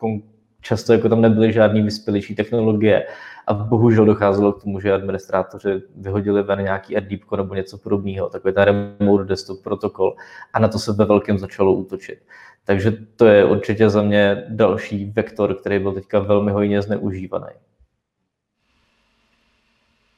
eh, 0.05 0.21
často 0.61 0.93
jako 0.93 1.09
tam 1.09 1.21
nebyly 1.21 1.53
žádný 1.53 1.83
vyspělejší 1.83 2.35
technologie 2.35 3.07
a 3.51 3.55
bohužel 3.55 4.05
docházelo 4.05 4.53
k 4.53 4.63
tomu, 4.63 4.81
že 4.81 4.93
administrátoři 4.93 5.83
vyhodili 5.97 6.43
ven 6.43 6.63
nějaký 6.63 6.97
AirDeepko 6.97 7.37
nebo 7.37 7.55
něco 7.55 7.79
podobného, 7.79 8.29
takový 8.29 8.55
ten 8.55 8.63
remote 8.65 9.25
desktop 9.25 9.63
protokol 9.63 10.15
a 10.53 10.59
na 10.59 10.69
to 10.69 10.79
se 10.79 10.93
ve 10.93 11.05
velkém 11.05 11.39
začalo 11.39 11.73
útočit. 11.73 12.19
Takže 12.65 12.93
to 13.17 13.27
je 13.27 13.45
určitě 13.45 13.91
za 13.91 14.03
mě 14.03 14.45
další 14.49 15.05
vektor, 15.05 15.55
který 15.55 15.79
byl 15.79 15.93
teďka 15.93 16.19
velmi 16.19 16.53
hojně 16.53 16.83
zneužívaný. 16.83 17.53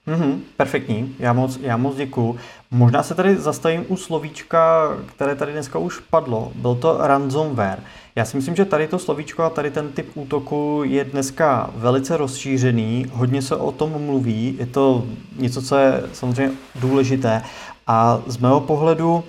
Mm-hmm, 0.07 0.41
perfektní, 0.57 1.17
já 1.19 1.33
moc, 1.33 1.57
já 1.57 1.77
moc 1.77 1.97
děkuju. 1.97 2.39
Možná 2.71 3.03
se 3.03 3.15
tady 3.15 3.37
zastavím 3.37 3.85
u 3.89 3.97
slovíčka, 3.97 4.89
které 5.17 5.35
tady 5.35 5.53
dneska 5.53 5.79
už 5.79 5.99
padlo. 5.99 6.53
Byl 6.55 6.75
to 6.75 6.99
ransomware. 7.01 7.83
Já 8.16 8.25
si 8.25 8.37
myslím, 8.37 8.57
že 8.57 8.64
tady 8.64 8.88
to 8.88 8.99
slovíčko 8.99 9.42
a 9.42 9.50
tady 9.50 9.71
ten 9.71 9.88
typ 9.88 10.11
útoku 10.14 10.83
je 10.85 11.04
dneska 11.04 11.71
velice 11.75 12.16
rozšířený, 12.16 13.07
hodně 13.12 13.42
se 13.42 13.57
o 13.57 13.73
tom 13.73 13.90
mluví, 13.90 14.57
je 14.59 14.66
to 14.66 15.04
něco, 15.37 15.62
co 15.62 15.76
je 15.76 16.02
samozřejmě 16.12 16.54
důležité. 16.75 17.42
A 17.87 18.23
z 18.26 18.37
mého 18.37 18.61
pohledu 18.61 19.25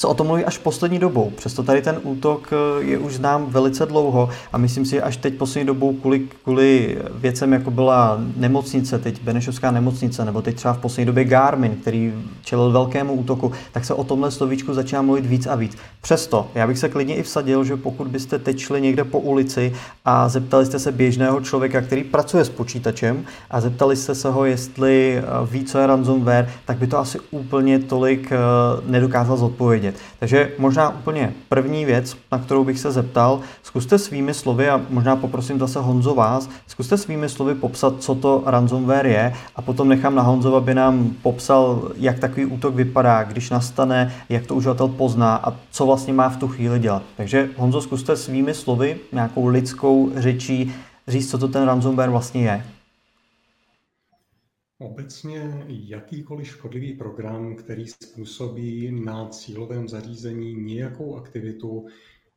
se 0.00 0.06
o 0.06 0.14
tom 0.14 0.26
mluví 0.26 0.44
až 0.44 0.58
poslední 0.58 0.98
dobou. 0.98 1.30
Přesto 1.30 1.62
tady 1.62 1.82
ten 1.82 2.00
útok 2.02 2.50
eh, 2.52 2.84
je 2.84 2.98
už 2.98 3.14
znám 3.14 3.46
velice 3.46 3.86
dlouho 3.86 4.28
a 4.52 4.58
myslím 4.58 4.84
si, 4.84 4.90
že 4.90 5.02
až 5.02 5.16
teď 5.16 5.34
poslední 5.34 5.66
dobou 5.66 5.92
kvůli, 5.92 6.28
kvůli 6.44 6.98
věcem, 7.14 7.52
jako 7.52 7.70
byla 7.70 8.20
nemocnice, 8.36 8.98
teď 8.98 9.22
Benešovská 9.22 9.70
nemocnice, 9.70 10.24
nebo 10.24 10.42
teď 10.42 10.56
třeba 10.56 10.74
v 10.74 10.78
poslední 10.78 11.06
době 11.06 11.24
Garmin, 11.24 11.76
který 11.80 12.14
čelil 12.44 12.70
velkému 12.70 13.12
útoku, 13.12 13.52
tak 13.72 13.84
se 13.84 13.94
o 13.94 14.04
tomhle 14.04 14.30
slovíčku 14.30 14.74
začíná 14.74 15.02
mluvit 15.02 15.26
víc 15.26 15.46
a 15.46 15.54
víc. 15.54 15.76
Přesto, 16.00 16.48
já 16.54 16.66
bych 16.66 16.78
se 16.78 16.88
klidně 16.88 17.14
i 17.16 17.22
vsadil, 17.22 17.64
že 17.64 17.76
pokud 17.76 18.08
byste 18.08 18.38
teď 18.38 18.58
šli 18.58 18.80
někde 18.80 19.04
po 19.04 19.20
ulici 19.20 19.72
a 20.04 20.28
zeptali 20.28 20.66
jste 20.66 20.78
se 20.78 20.92
běžného 20.92 21.40
člověka, 21.40 21.80
který 21.80 22.04
pracuje 22.04 22.44
s 22.44 22.48
počítačem 22.48 23.24
a 23.50 23.60
zeptali 23.60 23.96
jste 23.96 24.14
se 24.14 24.30
ho, 24.30 24.44
jestli 24.44 25.16
eh, 25.18 25.22
ví, 25.50 25.64
co 25.64 25.78
je 25.78 25.86
ransomware, 25.86 26.50
tak 26.64 26.78
by 26.78 26.86
to 26.86 26.98
asi 26.98 27.18
úplně 27.30 27.78
tolik 27.78 28.32
eh, 28.32 28.36
nedokázal 28.86 29.36
zodpovědět 29.36 29.85
vědět. 29.86 30.00
Takže 30.18 30.52
možná 30.58 30.88
úplně 30.88 31.32
první 31.48 31.84
věc, 31.84 32.16
na 32.32 32.38
kterou 32.38 32.64
bych 32.64 32.78
se 32.78 32.92
zeptal, 32.92 33.40
zkuste 33.62 33.98
svými 33.98 34.34
slovy, 34.34 34.68
a 34.68 34.80
možná 34.90 35.16
poprosím 35.16 35.58
zase 35.58 35.80
Honzo 35.80 36.14
vás, 36.14 36.50
zkuste 36.66 36.96
svými 36.96 37.28
slovy 37.28 37.54
popsat, 37.54 37.94
co 37.98 38.14
to 38.14 38.42
ransomware 38.46 39.06
je 39.06 39.32
a 39.56 39.62
potom 39.62 39.88
nechám 39.88 40.14
na 40.14 40.22
Honzo, 40.22 40.56
aby 40.56 40.74
nám 40.74 41.10
popsal, 41.22 41.92
jak 41.96 42.18
takový 42.18 42.46
útok 42.46 42.74
vypadá, 42.74 43.22
když 43.22 43.50
nastane, 43.50 44.12
jak 44.28 44.46
to 44.46 44.54
uživatel 44.54 44.88
pozná 44.88 45.36
a 45.36 45.52
co 45.70 45.86
vlastně 45.86 46.12
má 46.12 46.28
v 46.28 46.36
tu 46.36 46.48
chvíli 46.48 46.78
dělat. 46.78 47.02
Takže 47.16 47.48
Honzo, 47.56 47.80
zkuste 47.80 48.16
svými 48.16 48.54
slovy, 48.54 48.96
nějakou 49.12 49.46
lidskou 49.46 50.12
řečí, 50.16 50.74
říct, 51.08 51.30
co 51.30 51.38
to 51.38 51.48
ten 51.48 51.64
ransomware 51.64 52.10
vlastně 52.10 52.42
je. 52.42 52.75
Obecně 54.78 55.64
jakýkoliv 55.68 56.46
škodlivý 56.46 56.92
program, 56.92 57.56
který 57.56 57.88
způsobí 57.88 58.90
na 59.04 59.28
cílovém 59.28 59.88
zařízení 59.88 60.54
nějakou 60.54 61.16
aktivitu, 61.16 61.86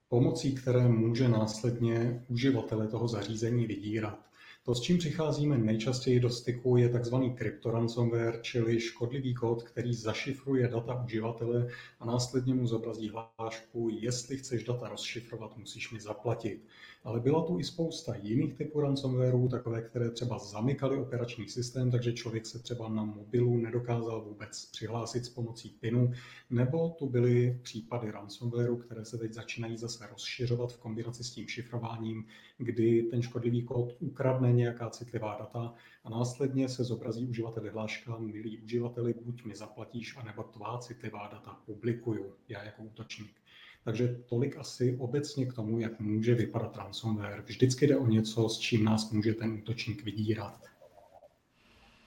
pomocí 0.09 0.55
které 0.55 0.87
může 0.87 1.29
následně 1.29 2.25
uživatele 2.27 2.87
toho 2.87 3.07
zařízení 3.07 3.65
vydírat. 3.65 4.29
To, 4.63 4.75
s 4.75 4.81
čím 4.81 4.97
přicházíme 4.97 5.57
nejčastěji 5.57 6.19
do 6.19 6.29
styku, 6.29 6.77
je 6.77 6.99
tzv. 6.99 7.15
cryptoransomware, 7.37 8.39
čili 8.41 8.79
škodlivý 8.79 9.33
kód, 9.33 9.63
který 9.63 9.93
zašifruje 9.93 10.67
data 10.67 11.03
uživatele 11.03 11.69
a 11.99 12.05
následně 12.05 12.53
mu 12.53 12.67
zobrazí 12.67 13.09
hlášku, 13.09 13.89
jestli 13.91 14.37
chceš 14.37 14.63
data 14.63 14.89
rozšifrovat, 14.89 15.57
musíš 15.57 15.91
mi 15.91 15.99
zaplatit. 15.99 16.65
Ale 17.03 17.19
byla 17.19 17.43
tu 17.43 17.59
i 17.59 17.63
spousta 17.63 18.15
jiných 18.15 18.53
typů 18.53 18.79
ransomwareů, 18.79 19.49
takové, 19.49 19.81
které 19.81 20.11
třeba 20.11 20.39
zamykaly 20.39 20.97
operační 20.97 21.47
systém, 21.49 21.91
takže 21.91 22.13
člověk 22.13 22.45
se 22.45 22.59
třeba 22.59 22.89
na 22.89 23.03
mobilu 23.03 23.57
nedokázal 23.57 24.21
vůbec 24.21 24.65
přihlásit 24.65 25.25
s 25.25 25.29
pomocí 25.29 25.69
PINu, 25.69 26.11
nebo 26.49 26.89
tu 26.89 27.09
byly 27.09 27.59
případy 27.61 28.11
ransomwareu, 28.11 28.77
které 28.77 29.05
se 29.05 29.17
teď 29.17 29.33
začínají 29.33 29.77
zase 29.77 30.07
rozšiřovat 30.07 30.73
v 30.73 30.79
kombinaci 30.79 31.23
s 31.23 31.31
tím 31.31 31.47
šifrováním, 31.47 32.25
kdy 32.57 33.03
ten 33.03 33.21
škodlivý 33.21 33.63
kód 33.63 33.95
ukradne 33.99 34.53
nějaká 34.53 34.89
citlivá 34.89 35.37
data 35.39 35.73
a 36.03 36.09
následně 36.09 36.69
se 36.69 36.83
zobrazí 36.83 37.27
uživateli 37.27 37.69
hláška, 37.69 38.17
milí 38.17 38.59
uživateli, 38.59 39.13
buď 39.21 39.45
mi 39.45 39.55
zaplatíš, 39.55 40.17
anebo 40.17 40.43
tvá 40.43 40.77
citlivá 40.77 41.27
data 41.27 41.57
publikuju, 41.65 42.33
já 42.49 42.63
jako 42.63 42.83
útočník. 42.83 43.41
Takže 43.85 44.15
tolik 44.29 44.57
asi 44.57 44.97
obecně 44.99 45.45
k 45.45 45.53
tomu, 45.53 45.79
jak 45.79 45.99
může 45.99 46.35
vypadat 46.35 46.77
ransomware. 46.77 47.43
Vždycky 47.45 47.87
jde 47.87 47.97
o 47.97 48.07
něco, 48.07 48.49
s 48.49 48.57
čím 48.57 48.85
nás 48.85 49.11
může 49.11 49.33
ten 49.33 49.51
útočník 49.51 50.03
vydírat. 50.03 50.53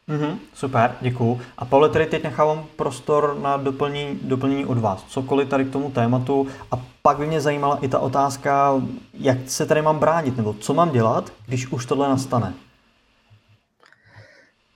Mm-hmm, 0.08 0.38
super, 0.54 0.96
děkuju. 1.00 1.40
A 1.58 1.64
Pavle, 1.64 1.88
tady 1.88 2.06
teď 2.06 2.24
nechávám 2.24 2.66
prostor 2.76 3.38
na 3.42 3.56
doplnění, 3.56 4.20
doplnění 4.22 4.66
od 4.66 4.78
vás. 4.78 5.04
Cokoliv 5.04 5.48
tady 5.48 5.64
k 5.64 5.72
tomu 5.72 5.90
tématu. 5.90 6.46
A 6.70 6.84
pak 7.02 7.18
by 7.18 7.26
mě 7.26 7.40
zajímala 7.40 7.78
i 7.82 7.88
ta 7.88 7.98
otázka, 7.98 8.82
jak 9.14 9.38
se 9.46 9.66
tady 9.66 9.82
mám 9.82 9.98
bránit, 9.98 10.36
nebo 10.36 10.54
co 10.54 10.74
mám 10.74 10.92
dělat, 10.92 11.32
když 11.46 11.72
už 11.72 11.86
tohle 11.86 12.08
nastane. 12.08 12.54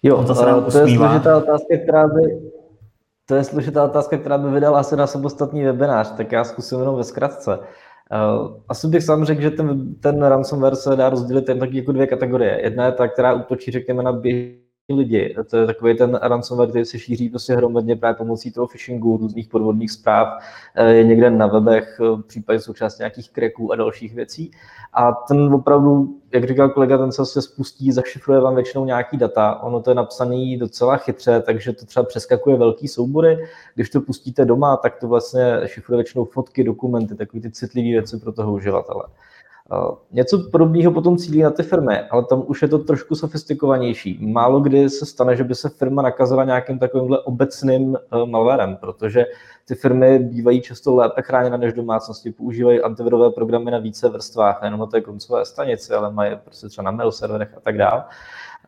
Jo, 0.03 0.25
to, 0.25 0.35
se 0.35 0.47
nám 0.47 0.65
to 0.65 0.79
je 0.79 0.97
složitá 0.97 1.37
otázka, 1.37 1.76
která 1.83 2.09
by, 2.09 2.46
to 3.26 3.35
je 3.35 3.45
složitá 3.45 3.85
otázka, 3.85 4.18
která 4.18 4.38
by 4.38 4.50
vydala 4.50 4.80
asi 4.80 4.97
na 4.97 5.06
samostatný 5.06 5.64
webinář, 5.64 6.16
tak 6.16 6.33
já 6.33 6.45
zkusím 6.45 6.78
jenom 6.78 6.97
ve 6.97 7.04
zkratce. 7.04 7.59
Asi 8.68 8.88
bych 8.88 9.02
sám 9.02 9.25
řekl, 9.25 9.40
že 9.40 9.50
ten, 9.50 9.95
ten 9.95 10.23
ransomware 10.23 10.76
se 10.76 10.97
dá 10.97 11.09
rozdělit 11.09 11.49
jen 11.49 11.59
taky 11.59 11.76
jako 11.76 11.92
dvě 11.92 12.06
kategorie. 12.06 12.61
Jedna 12.62 12.87
je 12.87 12.92
ta, 12.92 13.09
která 13.09 13.35
útočí, 13.35 13.71
řekněme, 13.71 14.02
na 14.02 14.12
běžný 14.12 14.65
lidi. 14.95 15.37
To 15.50 15.57
je 15.57 15.66
takový 15.66 15.97
ten 15.97 16.14
ransomware, 16.23 16.69
který 16.69 16.85
se 16.85 16.99
šíří 16.99 17.28
prostě 17.28 17.57
hromadně 17.57 17.97
právě 17.97 18.14
pomocí 18.14 18.52
toho 18.52 18.66
phishingu, 18.66 19.16
různých 19.16 19.49
podvodných 19.49 19.90
zpráv, 19.90 20.28
eh, 20.75 20.93
je 20.93 21.05
někde 21.05 21.31
na 21.31 21.47
webech, 21.47 21.99
v 21.99 22.23
případě 22.26 22.61
součást 22.61 22.99
nějakých 22.99 23.31
kreků 23.31 23.73
a 23.73 23.76
dalších 23.76 24.14
věcí. 24.14 24.50
A 24.93 25.12
ten 25.12 25.55
opravdu, 25.55 26.21
jak 26.33 26.49
říkal 26.49 26.69
kolega, 26.69 26.99
ten 26.99 27.12
se 27.12 27.43
spustí, 27.43 27.93
zašifruje 27.93 28.40
vám 28.40 28.55
většinou 28.55 28.85
nějaký 28.85 29.16
data. 29.16 29.62
Ono 29.62 29.83
to 29.83 29.90
je 29.90 29.95
napsané 29.95 30.57
docela 30.59 30.97
chytře, 30.97 31.43
takže 31.47 31.73
to 31.73 31.87
třeba 31.87 32.07
přeskakuje 32.07 32.57
velký 32.57 32.88
soubory. 32.88 33.38
Když 33.75 33.90
to 33.90 34.00
pustíte 34.00 34.45
doma, 34.45 34.76
tak 34.76 34.97
to 35.00 35.09
vlastně 35.09 35.61
šifruje 35.66 35.97
většinou 35.97 36.25
fotky, 36.25 36.64
dokumenty, 36.64 37.14
takové 37.14 37.40
ty 37.40 37.50
citlivé 37.50 37.88
věci 37.88 38.19
pro 38.19 38.33
toho 38.33 38.52
uživatele. 38.52 39.05
Něco 40.12 40.38
podobného 40.52 40.92
potom 40.92 41.16
cílí 41.16 41.42
na 41.42 41.50
ty 41.50 41.62
firmy, 41.62 42.00
ale 42.11 42.25
tam 42.25 42.42
už 42.46 42.62
je 42.62 42.68
to 42.68 42.78
trošku 42.78 43.14
sofistikovanější. 43.14 44.18
Málo 44.26 44.61
kdy 44.61 44.90
se 44.90 45.06
stane, 45.06 45.37
že 45.37 45.44
by 45.44 45.54
se 45.54 45.68
firma 45.68 46.02
nakazila 46.02 46.44
nějakým 46.44 46.78
takovýmhle 46.78 47.20
obecným 47.20 47.99
malwarem, 48.25 48.76
protože 48.76 49.25
ty 49.68 49.75
firmy 49.75 50.18
bývají 50.18 50.61
často 50.61 50.94
lépe 50.94 51.23
chráněné 51.23 51.58
než 51.58 51.73
domácnosti, 51.73 52.32
používají 52.32 52.80
antivirové 52.80 53.30
programy 53.30 53.70
na 53.70 53.78
více 53.78 54.08
vrstvách, 54.08 54.62
nejenom 54.62 54.80
na 54.80 54.87
té 54.87 55.00
koncové 55.00 55.44
stanici, 55.44 55.94
ale 55.94 56.12
mají 56.12 56.37
prostě 56.44 56.68
třeba 56.68 56.85
na 56.85 56.90
mail 56.90 57.12
serverech 57.12 57.54
a 57.56 57.61
tak 57.61 57.78
dále. 57.78 58.04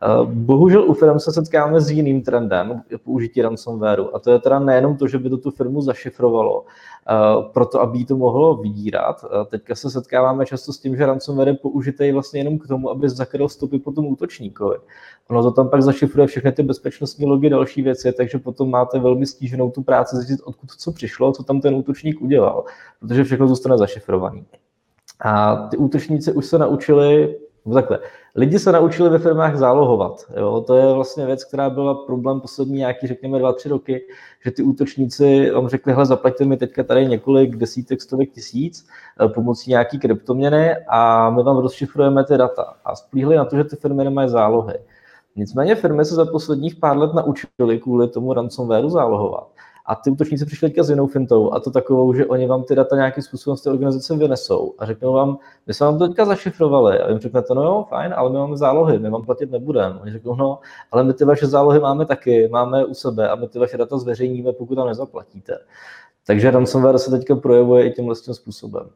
Eh, 0.03 0.25
bohužel 0.25 0.83
u 0.83 0.93
firm 0.93 1.19
se 1.19 1.33
setkáme 1.33 1.81
s 1.81 1.91
jiným 1.91 2.21
trendem 2.21 2.81
použití 3.03 3.41
ransomwareu 3.41 4.15
a 4.15 4.19
to 4.19 4.31
je 4.31 4.39
teda 4.39 4.59
nejenom 4.59 4.97
to, 4.97 5.07
že 5.07 5.19
by 5.19 5.29
to 5.29 5.37
tu 5.37 5.51
firmu 5.51 5.81
zašifrovalo, 5.81 6.65
eh, 7.09 7.13
proto 7.53 7.81
aby 7.81 7.97
jí 7.97 8.05
to 8.05 8.17
mohlo 8.17 8.55
vydírat. 8.55 9.25
Eh, 9.25 9.45
teďka 9.45 9.75
se 9.75 9.89
setkáváme 9.89 10.45
často 10.45 10.73
s 10.73 10.79
tím, 10.79 10.95
že 10.95 11.05
ransomware 11.05 11.47
je 11.47 11.53
použitý 11.53 12.11
vlastně 12.11 12.39
jenom 12.39 12.59
k 12.59 12.67
tomu, 12.67 12.89
aby 12.89 13.09
zakryl 13.09 13.49
stopy 13.49 13.79
po 13.79 13.91
tom 13.91 14.05
útočníkovi. 14.05 14.77
Ono 15.29 15.43
to 15.43 15.51
tam 15.51 15.69
pak 15.69 15.81
zašifruje 15.81 16.27
všechny 16.27 16.51
ty 16.51 16.63
bezpečnostní 16.63 17.25
logy, 17.25 17.49
další 17.49 17.81
věci, 17.81 18.11
takže 18.11 18.39
potom 18.39 18.69
máte 18.69 18.99
velmi 18.99 19.25
stíženou 19.25 19.71
tu 19.71 19.83
práci 19.83 20.15
zjistit, 20.15 20.41
odkud 20.43 20.71
co 20.71 20.91
přišlo, 20.91 21.31
co 21.31 21.43
tam 21.43 21.61
ten 21.61 21.75
útočník 21.75 22.21
udělal, 22.21 22.63
protože 22.99 23.23
všechno 23.23 23.47
zůstane 23.47 23.77
zašifrovaný. 23.77 24.45
A 25.21 25.55
ty 25.67 25.77
útočníci 25.77 26.33
už 26.33 26.45
se 26.45 26.57
naučili 26.57 27.35
takhle. 27.73 27.99
Lidi 28.35 28.59
se 28.59 28.71
naučili 28.71 29.09
ve 29.09 29.19
firmách 29.19 29.57
zálohovat. 29.57 30.25
Jo? 30.37 30.63
To 30.67 30.75
je 30.75 30.93
vlastně 30.93 31.25
věc, 31.25 31.43
která 31.43 31.69
byla 31.69 31.95
problém 31.95 32.41
poslední 32.41 32.77
nějaký, 32.77 33.07
řekněme, 33.07 33.39
dva, 33.39 33.53
tři 33.53 33.69
roky, 33.69 34.01
že 34.45 34.51
ty 34.51 34.63
útočníci 34.63 35.51
vám 35.51 35.67
řekli, 35.67 35.93
hele, 35.93 36.05
zaplaťte 36.05 36.45
mi 36.45 36.57
teďka 36.57 36.83
tady 36.83 37.05
několik 37.05 37.55
desítek, 37.55 38.01
stovek 38.01 38.31
tisíc 38.31 38.87
eh, 39.21 39.27
pomocí 39.27 39.69
nějaký 39.69 39.99
kryptoměny 39.99 40.75
a 40.89 41.29
my 41.29 41.43
vám 41.43 41.57
rozšifrujeme 41.57 42.23
ty 42.25 42.37
data. 42.37 42.73
A 42.85 42.95
splíhli 42.95 43.35
na 43.35 43.45
to, 43.45 43.55
že 43.55 43.63
ty 43.63 43.75
firmy 43.75 44.03
nemají 44.03 44.29
zálohy. 44.29 44.73
Nicméně 45.35 45.75
firmy 45.75 46.05
se 46.05 46.15
za 46.15 46.25
posledních 46.25 46.75
pár 46.75 46.97
let 46.97 47.13
naučily 47.13 47.79
kvůli 47.79 48.07
tomu 48.07 48.33
ransomwareu 48.33 48.89
zálohovat. 48.89 49.47
A 49.89 49.95
ty 49.95 50.09
útočníci 50.09 50.45
přišli 50.45 50.69
teďka 50.69 50.83
s 50.83 50.89
jinou 50.89 51.07
fintou, 51.07 51.53
a 51.53 51.59
to 51.59 51.71
takovou, 51.71 52.13
že 52.13 52.25
oni 52.25 52.47
vám 52.47 52.63
ty 52.63 52.75
data 52.75 52.95
nějakým 52.95 53.23
způsobem 53.23 53.57
z 53.57 53.61
té 53.61 53.69
organizace 53.69 54.17
vynesou 54.17 54.73
a 54.79 54.85
řeknou 54.85 55.13
vám, 55.13 55.37
my 55.67 55.73
jsme 55.73 55.85
vám 55.85 55.99
to 55.99 56.07
teďka 56.07 56.25
zašifrovali. 56.25 56.99
A 56.99 57.13
vy 57.13 57.19
řeknete, 57.19 57.53
no 57.53 57.63
jo, 57.63 57.85
fajn, 57.89 58.13
ale 58.17 58.29
my 58.29 58.37
máme 58.37 58.57
zálohy, 58.57 58.99
my 58.99 59.09
vám 59.09 59.25
platit 59.25 59.51
nebudeme. 59.51 59.99
Oni 59.99 60.11
řeknou, 60.11 60.35
no, 60.35 60.59
ale 60.91 61.03
my 61.03 61.13
ty 61.13 61.25
vaše 61.25 61.47
zálohy 61.47 61.79
máme 61.79 62.05
taky, 62.05 62.47
máme 62.47 62.85
u 62.85 62.93
sebe 62.93 63.29
a 63.29 63.35
my 63.35 63.47
ty 63.47 63.59
vaše 63.59 63.77
data 63.77 63.97
zveřejníme, 63.97 64.53
pokud 64.53 64.75
tam 64.75 64.87
nezaplatíte. 64.87 65.57
Takže 66.27 66.51
ransomware 66.51 66.97
se 66.97 67.11
teďka 67.11 67.35
projevuje 67.35 67.87
i 67.87 67.91
tímhle 67.91 68.15
tím 68.15 68.33
způsobem. 68.33 68.89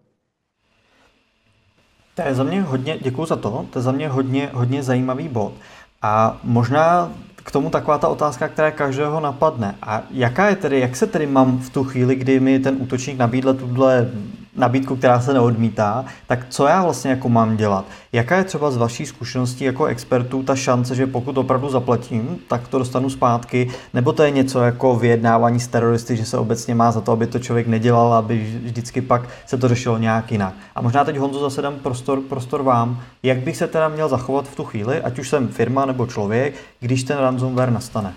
To 2.15 2.21
je 2.21 2.35
za 2.35 2.43
mě 2.43 2.61
hodně, 2.61 2.97
děkuji 3.01 3.25
za 3.25 3.35
to, 3.35 3.65
to 3.73 3.79
je 3.79 3.83
za 3.83 3.91
mě 3.91 4.09
hodně, 4.09 4.49
hodně 4.53 4.83
zajímavý 4.83 5.27
bod. 5.27 5.53
A 6.01 6.39
možná 6.43 7.11
k 7.43 7.51
tomu 7.51 7.69
taková 7.69 7.97
ta 7.97 8.07
otázka, 8.07 8.47
která 8.47 8.71
každého 8.71 9.19
napadne. 9.19 9.75
A 9.81 10.03
jaká 10.11 10.49
je 10.49 10.55
tedy, 10.55 10.79
jak 10.79 10.95
se 10.95 11.07
tedy 11.07 11.27
mám 11.27 11.59
v 11.59 11.69
tu 11.69 11.83
chvíli, 11.83 12.15
kdy 12.15 12.39
mi 12.39 12.59
ten 12.59 12.75
útočník 12.79 13.17
nabídl 13.17 13.53
tuhle 13.53 14.09
nabídku, 14.55 14.95
která 14.95 15.19
se 15.21 15.33
neodmítá, 15.33 16.05
tak 16.27 16.45
co 16.49 16.67
já 16.67 16.83
vlastně 16.83 17.11
jako 17.11 17.29
mám 17.29 17.57
dělat? 17.57 17.85
Jaká 18.11 18.37
je 18.37 18.43
třeba 18.43 18.71
z 18.71 18.77
vaší 18.77 19.05
zkušeností 19.05 19.63
jako 19.63 19.85
expertů 19.85 20.43
ta 20.43 20.55
šance, 20.55 20.95
že 20.95 21.07
pokud 21.07 21.37
opravdu 21.37 21.69
zaplatím, 21.69 22.39
tak 22.47 22.67
to 22.67 22.79
dostanu 22.79 23.09
zpátky, 23.09 23.71
nebo 23.93 24.13
to 24.13 24.23
je 24.23 24.31
něco 24.31 24.61
jako 24.61 24.95
vyjednávání 24.95 25.59
s 25.59 25.67
teroristy, 25.67 26.15
že 26.15 26.25
se 26.25 26.37
obecně 26.37 26.75
má 26.75 26.91
za 26.91 27.01
to, 27.01 27.11
aby 27.11 27.27
to 27.27 27.39
člověk 27.39 27.67
nedělal, 27.67 28.13
aby 28.13 28.59
vždycky 28.63 29.01
pak 29.01 29.29
se 29.45 29.57
to 29.57 29.67
řešilo 29.67 29.97
nějak 29.97 30.31
jinak. 30.31 30.53
A 30.75 30.81
možná 30.81 31.03
teď 31.03 31.17
Honzo 31.17 31.39
zase 31.39 31.61
dám 31.61 31.75
prostor, 31.75 32.21
prostor 32.21 32.63
vám, 32.63 33.01
jak 33.23 33.37
bych 33.37 33.57
se 33.57 33.67
teda 33.67 33.87
měl 33.87 34.09
zachovat 34.09 34.47
v 34.47 34.55
tu 34.55 34.63
chvíli, 34.63 35.01
ať 35.01 35.19
už 35.19 35.29
jsem 35.29 35.47
firma 35.47 35.85
nebo 35.85 36.07
člověk, 36.07 36.53
když 36.79 37.03
ten 37.03 37.17
ransomware 37.17 37.71
nastane. 37.71 38.13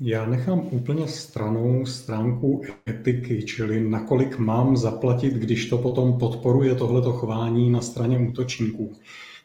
Já 0.00 0.26
nechám 0.26 0.68
úplně 0.70 1.08
stranou 1.08 1.86
stránku 1.86 2.62
etiky, 2.88 3.42
čili 3.42 3.90
nakolik 3.90 4.38
mám 4.38 4.76
zaplatit, 4.76 5.34
když 5.34 5.66
to 5.66 5.78
potom 5.78 6.18
podporuje 6.18 6.74
tohleto 6.74 7.12
chování 7.12 7.70
na 7.70 7.80
straně 7.80 8.18
útočníků. 8.18 8.96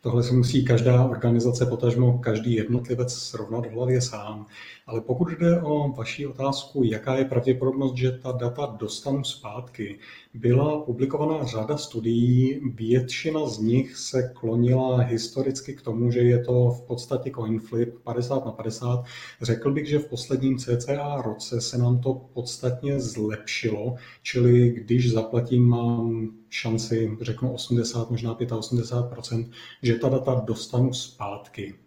Tohle 0.01 0.23
si 0.23 0.33
musí 0.33 0.65
každá 0.65 1.05
organizace, 1.05 1.65
potažmo 1.65 2.17
každý 2.17 2.53
jednotlivec 2.53 3.13
srovnat 3.13 3.65
v 3.65 3.71
hlavě 3.71 4.01
sám. 4.01 4.45
Ale 4.93 5.01
pokud 5.01 5.31
jde 5.31 5.61
o 5.61 5.91
vaši 5.91 6.27
otázku, 6.27 6.83
jaká 6.83 7.15
je 7.15 7.25
pravděpodobnost, 7.25 7.95
že 7.95 8.11
ta 8.11 8.31
data 8.31 8.65
dostanu 8.79 9.23
zpátky, 9.23 9.99
byla 10.33 10.81
publikovaná 10.81 11.45
řada 11.45 11.77
studií, 11.77 12.61
většina 12.73 13.45
z 13.47 13.59
nich 13.59 13.97
se 13.97 14.31
klonila 14.35 14.97
historicky 14.97 15.73
k 15.73 15.81
tomu, 15.81 16.11
že 16.11 16.19
je 16.19 16.43
to 16.43 16.69
v 16.69 16.81
podstatě 16.81 17.31
coin 17.35 17.59
flip 17.59 17.99
50 18.03 18.45
na 18.45 18.51
50. 18.51 19.03
Řekl 19.41 19.73
bych, 19.73 19.89
že 19.89 19.99
v 19.99 20.07
posledním 20.07 20.57
CCA 20.57 21.21
roce 21.21 21.61
se 21.61 21.77
nám 21.77 21.99
to 21.99 22.13
podstatně 22.33 22.99
zlepšilo, 22.99 23.95
čili 24.23 24.69
když 24.69 25.11
zaplatím, 25.11 25.63
mám 25.63 26.31
šanci, 26.49 27.17
řeknu 27.21 27.53
80, 27.53 28.09
možná 28.09 28.35
85%, 28.35 29.49
že 29.83 29.95
ta 29.95 30.09
data 30.09 30.43
dostanu 30.45 30.93
zpátky. 30.93 31.82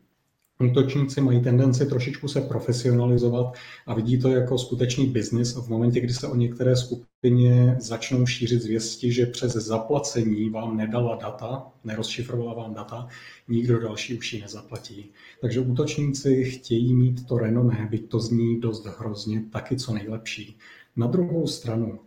Útočníci 0.60 1.20
mají 1.20 1.42
tendenci 1.42 1.86
trošičku 1.86 2.28
se 2.28 2.40
profesionalizovat 2.40 3.54
a 3.86 3.94
vidí 3.94 4.18
to 4.18 4.28
jako 4.28 4.58
skutečný 4.58 5.06
biznis 5.06 5.56
v 5.56 5.68
momentě, 5.68 6.00
kdy 6.00 6.12
se 6.12 6.26
o 6.26 6.36
některé 6.36 6.76
skupině 6.76 7.76
začnou 7.80 8.26
šířit 8.26 8.62
zvěsti, 8.62 9.12
že 9.12 9.26
přes 9.26 9.52
zaplacení 9.52 10.50
vám 10.50 10.76
nedala 10.76 11.16
data, 11.16 11.66
nerozšifrovala 11.84 12.54
vám 12.54 12.74
data, 12.74 13.08
nikdo 13.48 13.80
další 13.80 14.18
už 14.18 14.32
ji 14.32 14.40
nezaplatí. 14.40 15.10
Takže 15.40 15.60
útočníci 15.60 16.44
chtějí 16.44 16.94
mít 16.94 17.26
to 17.26 17.38
renomé, 17.38 17.88
byť 17.90 18.08
to 18.08 18.20
zní 18.20 18.60
dost 18.60 18.86
hrozně, 18.98 19.42
taky 19.50 19.76
co 19.76 19.94
nejlepší. 19.94 20.58
Na 20.96 21.06
druhou 21.06 21.46
stranu, 21.46 21.98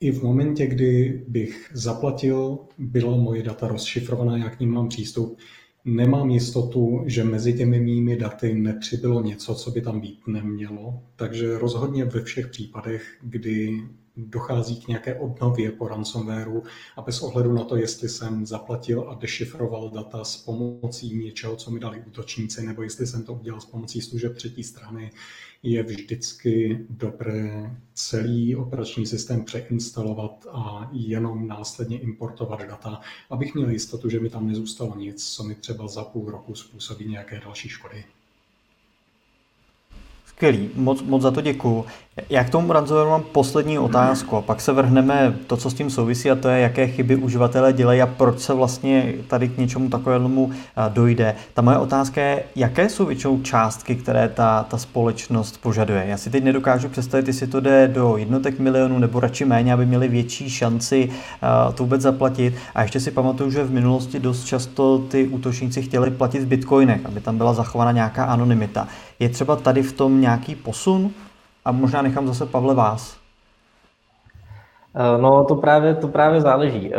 i 0.00 0.10
v 0.12 0.22
momentě, 0.22 0.66
kdy 0.66 1.24
bych 1.28 1.70
zaplatil, 1.74 2.58
byla 2.78 3.16
moje 3.16 3.42
data 3.42 3.68
rozšifrovaná, 3.68 4.36
jak 4.36 4.56
k 4.56 4.60
ním 4.60 4.70
mám 4.70 4.88
přístup, 4.88 5.38
Nemám 5.84 6.30
jistotu, 6.30 7.02
že 7.06 7.24
mezi 7.24 7.52
těmi 7.52 7.80
mými 7.80 8.16
daty 8.16 8.54
nepřibylo 8.54 9.22
něco, 9.22 9.54
co 9.54 9.70
by 9.70 9.80
tam 9.80 10.00
být 10.00 10.26
nemělo, 10.26 11.02
takže 11.16 11.58
rozhodně 11.58 12.04
ve 12.04 12.22
všech 12.22 12.46
případech, 12.46 13.18
kdy 13.22 13.82
dochází 14.26 14.80
k 14.80 14.88
nějaké 14.88 15.14
obnově 15.14 15.72
po 15.72 15.88
ransomwareu 15.88 16.62
a 16.96 17.02
bez 17.02 17.22
ohledu 17.22 17.52
na 17.52 17.64
to, 17.64 17.76
jestli 17.76 18.08
jsem 18.08 18.46
zaplatil 18.46 19.06
a 19.10 19.14
dešifroval 19.14 19.90
data 19.90 20.24
s 20.24 20.36
pomocí 20.36 21.16
něčeho, 21.16 21.56
co 21.56 21.70
mi 21.70 21.80
dali 21.80 22.02
útočníci, 22.06 22.66
nebo 22.66 22.82
jestli 22.82 23.06
jsem 23.06 23.24
to 23.24 23.32
udělal 23.32 23.60
s 23.60 23.64
pomocí 23.64 24.00
služeb 24.00 24.36
třetí 24.36 24.62
strany, 24.62 25.10
je 25.62 25.82
vždycky 25.82 26.78
dobré 26.90 27.76
celý 27.94 28.56
operační 28.56 29.06
systém 29.06 29.44
přeinstalovat 29.44 30.46
a 30.52 30.90
jenom 30.92 31.48
následně 31.48 31.98
importovat 31.98 32.60
data, 32.60 33.00
abych 33.30 33.54
měl 33.54 33.70
jistotu, 33.70 34.08
že 34.08 34.20
mi 34.20 34.30
tam 34.30 34.48
nezůstalo 34.48 34.96
nic, 34.96 35.34
co 35.34 35.44
mi 35.44 35.54
třeba 35.54 35.88
za 35.88 36.04
půl 36.04 36.30
roku 36.30 36.54
způsobí 36.54 37.08
nějaké 37.08 37.40
další 37.44 37.68
škody. 37.68 38.04
Skvělý, 40.26 40.70
moc, 40.74 41.02
moc 41.02 41.22
za 41.22 41.30
to 41.30 41.40
děkuju. 41.40 41.84
Já 42.30 42.44
k 42.44 42.50
tomu 42.50 42.72
ransomwareu 42.72 43.10
mám 43.10 43.22
poslední 43.32 43.78
otázku 43.78 44.36
a 44.36 44.42
pak 44.42 44.60
se 44.60 44.72
vrhneme 44.72 45.34
to, 45.46 45.56
co 45.56 45.70
s 45.70 45.74
tím 45.74 45.90
souvisí 45.90 46.30
a 46.30 46.34
to 46.34 46.48
je, 46.48 46.60
jaké 46.60 46.86
chyby 46.86 47.16
uživatelé 47.16 47.72
dělají 47.72 48.02
a 48.02 48.06
proč 48.06 48.38
se 48.38 48.54
vlastně 48.54 49.12
tady 49.28 49.48
k 49.48 49.58
něčemu 49.58 49.88
takovému 49.88 50.50
dojde. 50.88 51.34
Ta 51.54 51.62
moje 51.62 51.78
otázka 51.78 52.20
je, 52.20 52.42
jaké 52.56 52.88
jsou 52.88 53.06
většinou 53.06 53.40
částky, 53.40 53.96
které 53.96 54.28
ta, 54.28 54.66
ta 54.70 54.78
společnost 54.78 55.60
požaduje. 55.62 56.04
Já 56.08 56.16
si 56.16 56.30
teď 56.30 56.44
nedokážu 56.44 56.88
představit, 56.88 57.26
jestli 57.26 57.46
to 57.46 57.60
jde 57.60 57.88
do 57.88 58.16
jednotek 58.16 58.58
milionů 58.58 58.98
nebo 58.98 59.20
radši 59.20 59.44
méně, 59.44 59.72
aby 59.72 59.86
měli 59.86 60.08
větší 60.08 60.50
šanci 60.50 61.10
to 61.74 61.82
vůbec 61.82 62.00
zaplatit. 62.00 62.54
A 62.74 62.82
ještě 62.82 63.00
si 63.00 63.10
pamatuju, 63.10 63.50
že 63.50 63.64
v 63.64 63.72
minulosti 63.72 64.20
dost 64.20 64.44
často 64.44 64.98
ty 64.98 65.28
útočníci 65.28 65.82
chtěli 65.82 66.10
platit 66.10 66.40
v 66.40 66.46
bitcoinech, 66.46 67.06
aby 67.06 67.20
tam 67.20 67.36
byla 67.36 67.54
zachována 67.54 67.92
nějaká 67.92 68.24
anonymita. 68.24 68.88
Je 69.18 69.28
třeba 69.28 69.56
tady 69.56 69.82
v 69.82 69.92
tom 69.92 70.20
nějaký 70.20 70.54
posun? 70.54 71.10
A 71.64 71.72
možná 71.72 72.02
nechám 72.02 72.26
zase 72.26 72.46
Pavle 72.46 72.74
vás. 72.74 73.20
Eh, 74.94 75.22
no 75.22 75.44
to 75.44 75.54
právě, 75.54 75.94
to 75.94 76.08
právě 76.08 76.40
záleží. 76.40 76.90
Eh, 76.94 76.98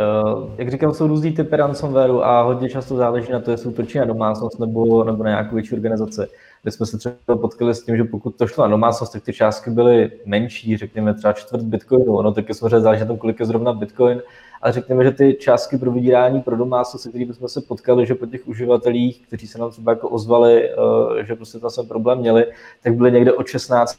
jak 0.58 0.70
říkám, 0.70 0.94
jsou 0.94 1.06
různý 1.06 1.32
typy 1.32 1.56
ransomwareu 1.56 2.22
a 2.22 2.42
hodně 2.42 2.68
často 2.68 2.96
záleží 2.96 3.32
na 3.32 3.40
to, 3.40 3.50
jestli 3.50 3.68
útočí 3.68 3.98
na 3.98 4.04
domácnost 4.04 4.58
nebo, 4.60 5.04
nebo 5.04 5.24
na 5.24 5.30
nějakou 5.30 5.54
větší 5.54 5.74
organizaci. 5.74 6.20
Kde 6.62 6.70
jsme 6.70 6.86
se 6.86 6.98
třeba 6.98 7.36
potkali 7.40 7.74
s 7.74 7.84
tím, 7.84 7.96
že 7.96 8.04
pokud 8.04 8.36
to 8.36 8.46
šlo 8.46 8.64
na 8.64 8.70
domácnost, 8.70 9.12
tak 9.12 9.22
ty 9.22 9.32
částky 9.32 9.70
byly 9.70 10.10
menší, 10.26 10.76
řekněme 10.76 11.14
třeba 11.14 11.32
čtvrt 11.32 11.62
bitcoinu. 11.62 12.16
Ono 12.16 12.32
taky 12.32 12.54
samozřejmě 12.54 12.80
záleží 12.80 13.00
na 13.00 13.06
tom, 13.06 13.18
kolik 13.18 13.40
je 13.40 13.46
zrovna 13.46 13.72
bitcoin, 13.72 14.22
ale 14.62 14.72
řekněme, 14.72 15.04
že 15.04 15.10
ty 15.10 15.34
částky 15.34 15.78
pro 15.78 15.90
vydírání 15.90 16.40
pro 16.40 16.56
domácnost, 16.56 17.02
se 17.02 17.08
kterými 17.08 17.34
jsme 17.34 17.48
se 17.48 17.60
potkali, 17.60 18.06
že 18.06 18.14
po 18.14 18.26
těch 18.26 18.48
uživatelích, 18.48 19.26
kteří 19.26 19.46
se 19.46 19.58
nám 19.58 19.70
třeba 19.70 19.92
jako 19.92 20.08
ozvali, 20.08 20.70
eh, 20.70 21.24
že 21.24 21.34
prostě 21.34 21.58
tam 21.58 21.70
jsem 21.70 21.86
problém 21.86 22.18
měli, 22.18 22.46
tak 22.82 22.94
byly 22.94 23.12
někde 23.12 23.32
od 23.32 23.46
16 23.46 23.98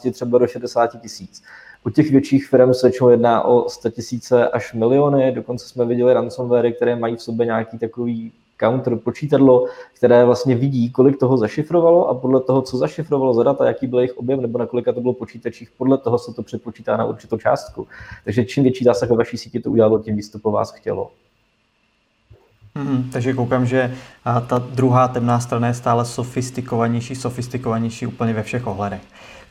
třeba 0.00 0.38
do 0.38 0.46
60 0.46 1.00
tisíc. 1.00 1.42
U 1.84 1.90
těch 1.90 2.10
větších 2.10 2.48
firm 2.48 2.74
se 2.74 2.86
většinou 2.86 3.10
jedná 3.10 3.42
o 3.42 3.68
100 3.68 3.90
tisíce 3.90 4.48
až 4.48 4.74
miliony, 4.74 5.32
dokonce 5.32 5.68
jsme 5.68 5.84
viděli 5.84 6.14
ransomware, 6.14 6.72
které 6.72 6.96
mají 6.96 7.16
v 7.16 7.22
sobě 7.22 7.46
nějaký 7.46 7.78
takový 7.78 8.32
counter 8.60 8.96
počítadlo, 8.96 9.66
které 9.96 10.24
vlastně 10.24 10.56
vidí, 10.56 10.90
kolik 10.90 11.18
toho 11.18 11.36
zašifrovalo 11.36 12.08
a 12.08 12.14
podle 12.14 12.40
toho, 12.40 12.62
co 12.62 12.76
zašifrovalo 12.76 13.34
za 13.34 13.42
data, 13.42 13.66
jaký 13.66 13.86
byl 13.86 13.98
jejich 13.98 14.18
objem 14.18 14.42
nebo 14.42 14.58
na 14.58 14.66
kolika 14.66 14.92
to 14.92 15.00
bylo 15.00 15.14
počítačích, 15.14 15.70
podle 15.78 15.98
toho 15.98 16.18
se 16.18 16.34
to 16.34 16.42
předpočítá 16.42 16.96
na 16.96 17.04
určitou 17.04 17.36
částku. 17.36 17.86
Takže 18.24 18.44
čím 18.44 18.62
větší 18.62 18.84
zásah 18.84 19.10
ve 19.10 19.16
vaší 19.16 19.38
síti 19.38 19.60
to 19.60 19.70
udělalo, 19.70 19.98
tím 19.98 20.16
víc 20.16 20.28
to 20.28 20.38
po 20.38 20.50
vás 20.50 20.72
chtělo. 20.72 21.10
Hmm, 22.74 23.10
takže 23.12 23.32
koukám, 23.32 23.66
že 23.66 23.94
ta 24.46 24.58
druhá 24.58 25.08
temná 25.08 25.40
strana 25.40 25.68
je 25.68 25.74
stále 25.74 26.04
sofistikovanější, 26.04 27.14
sofistikovanější 27.14 28.06
úplně 28.06 28.32
ve 28.32 28.42
všech 28.42 28.66
ohledech. 28.66 29.00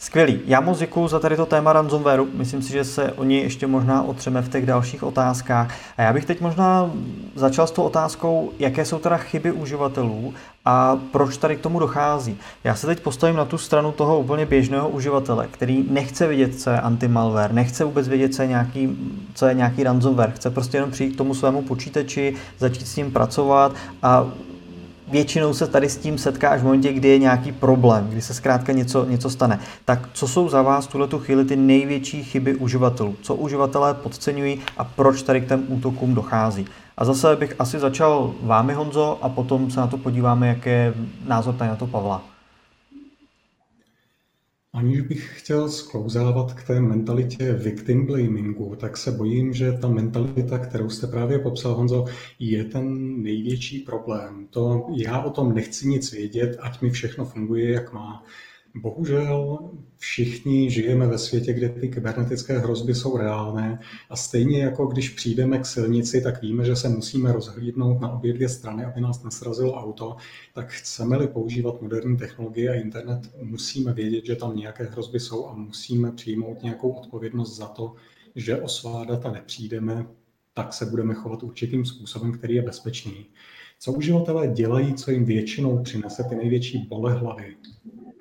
Skvělý. 0.01 0.39
Já 0.45 0.61
moc 0.61 0.79
děkuji 0.79 1.07
za 1.07 1.19
tady 1.19 1.35
to 1.35 1.45
téma 1.45 1.73
ransomwareu. 1.73 2.27
Myslím 2.33 2.61
si, 2.61 2.71
že 2.71 2.83
se 2.83 3.11
o 3.11 3.23
něj 3.23 3.41
ještě 3.41 3.67
možná 3.67 4.03
otřeme 4.03 4.41
v 4.41 4.49
těch 4.49 4.65
dalších 4.65 5.03
otázkách. 5.03 5.75
A 5.97 6.01
já 6.01 6.13
bych 6.13 6.25
teď 6.25 6.41
možná 6.41 6.91
začal 7.35 7.67
s 7.67 7.71
tou 7.71 7.83
otázkou, 7.83 8.51
jaké 8.59 8.85
jsou 8.85 8.99
teda 8.99 9.17
chyby 9.17 9.51
uživatelů 9.51 10.33
a 10.65 10.99
proč 11.11 11.37
tady 11.37 11.55
k 11.55 11.59
tomu 11.59 11.79
dochází. 11.79 12.37
Já 12.63 12.75
se 12.75 12.87
teď 12.87 12.99
postavím 12.99 13.35
na 13.35 13.45
tu 13.45 13.57
stranu 13.57 13.91
toho 13.91 14.19
úplně 14.19 14.45
běžného 14.45 14.89
uživatele, 14.89 15.47
který 15.51 15.85
nechce 15.89 16.27
vidět, 16.27 16.61
co 16.61 16.69
je 16.69 16.81
anti-malware, 16.81 17.53
nechce 17.53 17.83
vůbec 17.83 18.07
vědět, 18.07 18.35
co 18.35 18.41
je 18.41 18.47
nějaký, 18.47 18.97
co 19.33 19.45
je 19.45 19.53
nějaký 19.53 19.83
ransomware, 19.83 20.31
chce 20.31 20.49
prostě 20.49 20.77
jenom 20.77 20.91
přijít 20.91 21.13
k 21.13 21.17
tomu 21.17 21.33
svému 21.33 21.61
počítači, 21.61 22.35
začít 22.59 22.87
s 22.87 22.95
ním 22.95 23.11
pracovat 23.11 23.75
a 24.03 24.27
většinou 25.11 25.53
se 25.53 25.67
tady 25.67 25.89
s 25.89 25.97
tím 25.97 26.17
setká 26.17 26.49
až 26.49 26.61
v 26.61 26.63
momentě, 26.63 26.93
kdy 26.93 27.07
je 27.07 27.17
nějaký 27.17 27.51
problém, 27.51 28.07
kdy 28.09 28.21
se 28.21 28.33
zkrátka 28.33 28.71
něco, 28.71 29.05
něco 29.05 29.29
stane. 29.29 29.59
Tak 29.85 30.09
co 30.13 30.27
jsou 30.27 30.49
za 30.49 30.61
vás 30.61 30.87
tuhle 30.87 31.07
tu 31.07 31.19
chvíli 31.19 31.45
ty 31.45 31.55
největší 31.55 32.23
chyby 32.23 32.55
uživatelů? 32.55 33.15
Co 33.21 33.35
uživatelé 33.35 33.93
podceňují 33.93 34.59
a 34.77 34.83
proč 34.83 35.21
tady 35.21 35.41
k 35.41 35.47
těm 35.47 35.63
útokům 35.67 36.15
dochází? 36.15 36.65
A 36.97 37.05
zase 37.05 37.35
bych 37.35 37.55
asi 37.59 37.79
začal 37.79 38.33
vámi, 38.41 38.73
Honzo, 38.73 39.19
a 39.21 39.29
potom 39.29 39.71
se 39.71 39.79
na 39.79 39.87
to 39.87 39.97
podíváme, 39.97 40.47
jak 40.47 40.65
je 40.65 40.93
názor 41.27 41.53
tady 41.55 41.69
na 41.69 41.75
to 41.75 41.87
Pavla. 41.87 42.30
Aniž 44.73 45.01
bych 45.01 45.39
chtěl 45.39 45.69
sklouzávat 45.69 46.53
k 46.53 46.67
té 46.67 46.81
mentalitě 46.81 47.53
victim 47.53 48.05
blamingu, 48.05 48.75
tak 48.75 48.97
se 48.97 49.11
bojím, 49.11 49.53
že 49.53 49.71
ta 49.71 49.87
mentalita, 49.87 50.57
kterou 50.57 50.89
jste 50.89 51.07
právě 51.07 51.39
popsal, 51.39 51.73
Honzo, 51.73 52.05
je 52.39 52.63
ten 52.63 53.21
největší 53.21 53.79
problém. 53.79 54.47
To 54.49 54.87
já 54.95 55.21
o 55.23 55.29
tom 55.29 55.53
nechci 55.53 55.87
nic 55.87 56.11
vědět, 56.11 56.57
ať 56.61 56.81
mi 56.81 56.89
všechno 56.89 57.25
funguje, 57.25 57.71
jak 57.71 57.93
má. 57.93 58.23
Bohužel 58.75 59.59
všichni 59.97 60.71
žijeme 60.71 61.07
ve 61.07 61.17
světě, 61.17 61.53
kde 61.53 61.69
ty 61.69 61.89
kybernetické 61.89 62.59
hrozby 62.59 62.95
jsou 62.95 63.17
reálné 63.17 63.79
a 64.09 64.15
stejně 64.15 64.63
jako 64.63 64.85
když 64.85 65.09
přijdeme 65.09 65.59
k 65.59 65.65
silnici, 65.65 66.21
tak 66.21 66.41
víme, 66.41 66.65
že 66.65 66.75
se 66.75 66.89
musíme 66.89 67.31
rozhlídnout 67.31 68.01
na 68.01 68.11
obě 68.11 68.33
dvě 68.33 68.49
strany, 68.49 68.85
aby 68.85 69.01
nás 69.01 69.23
nesrazilo 69.23 69.73
auto, 69.73 70.15
tak 70.53 70.69
chceme-li 70.69 71.27
používat 71.27 71.81
moderní 71.81 72.17
technologie 72.17 72.69
a 72.69 72.81
internet, 72.81 73.19
musíme 73.41 73.93
vědět, 73.93 74.25
že 74.25 74.35
tam 74.35 74.55
nějaké 74.55 74.83
hrozby 74.83 75.19
jsou 75.19 75.47
a 75.47 75.53
musíme 75.53 76.11
přijmout 76.11 76.63
nějakou 76.63 76.89
odpovědnost 76.89 77.57
za 77.57 77.67
to, 77.67 77.95
že 78.35 78.61
o 78.61 78.67
svá 78.67 79.03
data 79.03 79.31
nepřijdeme, 79.31 80.05
tak 80.53 80.73
se 80.73 80.85
budeme 80.85 81.13
chovat 81.13 81.43
určitým 81.43 81.85
způsobem, 81.85 82.31
který 82.31 82.55
je 82.55 82.61
bezpečný. 82.61 83.25
Co 83.79 83.93
uživatelé 83.93 84.47
dělají, 84.47 84.93
co 84.93 85.11
jim 85.11 85.25
většinou 85.25 85.83
přinese 85.83 86.23
ty 86.29 86.35
největší 86.35 86.77
bolehlavy, 86.89 87.55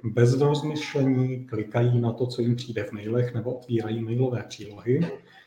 bez 0.04 0.40
rozmyšlení 0.40 1.46
klikají 1.46 2.00
na 2.00 2.12
to, 2.12 2.26
co 2.26 2.42
jim 2.42 2.56
přijde 2.56 2.84
v 2.84 2.92
mailech, 2.92 3.34
nebo 3.34 3.54
otvírají 3.54 4.02
mailové 4.02 4.44
přílohy, 4.48 5.00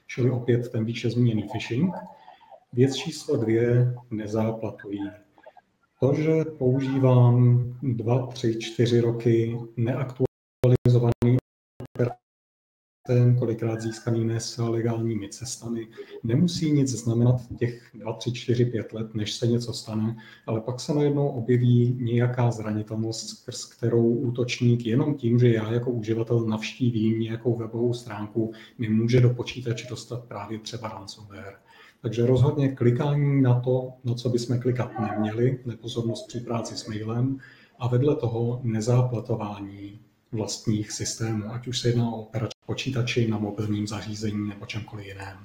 čili 0.07 0.29
opět 0.29 0.71
ten 0.71 0.85
výše 0.85 1.09
zmíněný 1.09 1.47
phishing. 1.51 1.93
Věc 2.73 2.95
číslo 2.95 3.37
dvě, 3.37 3.95
nezáplatují. 4.11 5.09
To, 5.99 6.13
že 6.13 6.45
používám 6.57 7.63
dva, 7.83 8.27
tři, 8.27 8.59
čtyři 8.59 8.99
roky 8.99 9.57
neaktualizovaný 9.77 11.42
ten 13.07 13.35
kolikrát 13.35 13.81
získaný 13.81 14.25
nes 14.25 14.57
legálními 14.57 15.29
cestami. 15.29 15.87
Nemusí 16.23 16.71
nic 16.71 16.89
znamenat 16.89 17.41
těch 17.59 17.89
2, 17.93 18.13
3, 18.13 18.31
4, 18.31 18.65
5 18.65 18.93
let, 18.93 19.15
než 19.15 19.33
se 19.33 19.47
něco 19.47 19.73
stane, 19.73 20.17
ale 20.47 20.61
pak 20.61 20.79
se 20.79 20.93
najednou 20.93 21.27
objeví 21.27 21.97
nějaká 21.99 22.51
zranitelnost, 22.51 23.29
skrz 23.29 23.65
kterou 23.65 24.13
útočník 24.13 24.85
jenom 24.85 25.15
tím, 25.15 25.39
že 25.39 25.53
já 25.53 25.73
jako 25.73 25.91
uživatel 25.91 26.39
navštívím 26.39 27.19
nějakou 27.19 27.57
webovou 27.57 27.93
stránku, 27.93 28.51
mi 28.77 28.89
může 28.89 29.21
do 29.21 29.29
počítače 29.29 29.87
dostat 29.89 30.23
právě 30.23 30.59
třeba 30.59 30.89
ransomware. 30.89 31.55
Takže 32.01 32.25
rozhodně 32.25 32.69
klikání 32.69 33.41
na 33.41 33.59
to, 33.59 33.93
na 34.03 34.13
co 34.13 34.29
bychom 34.29 34.59
klikat 34.59 34.91
neměli, 34.99 35.59
nepozornost 35.65 36.27
při 36.27 36.39
práci 36.39 36.75
s 36.77 36.87
mailem 36.87 37.39
a 37.79 37.87
vedle 37.87 38.15
toho 38.15 38.59
nezáplatování 38.63 39.99
vlastních 40.33 40.91
systémů, 40.91 41.53
ať 41.53 41.67
už 41.67 41.79
se 41.79 41.87
jedná 41.87 42.07
o 42.07 42.15
operační 42.15 42.59
počítači, 42.65 43.27
na 43.27 43.37
mobilním 43.37 43.87
zařízení 43.87 44.49
nebo 44.49 44.65
čemkoliv 44.65 45.05
jiném. 45.05 45.37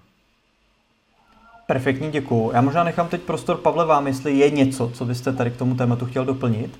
Perfektní, 1.66 2.10
děkuju. 2.10 2.50
Já 2.54 2.60
možná 2.60 2.84
nechám 2.84 3.08
teď 3.08 3.22
prostor 3.22 3.56
Pavle 3.56 3.86
vám, 3.86 4.06
jestli 4.06 4.38
je 4.38 4.50
něco, 4.50 4.90
co 4.94 5.04
byste 5.04 5.32
tady 5.32 5.50
k 5.50 5.56
tomu 5.56 5.74
tématu 5.74 6.06
chtěl 6.06 6.24
doplnit. 6.24 6.78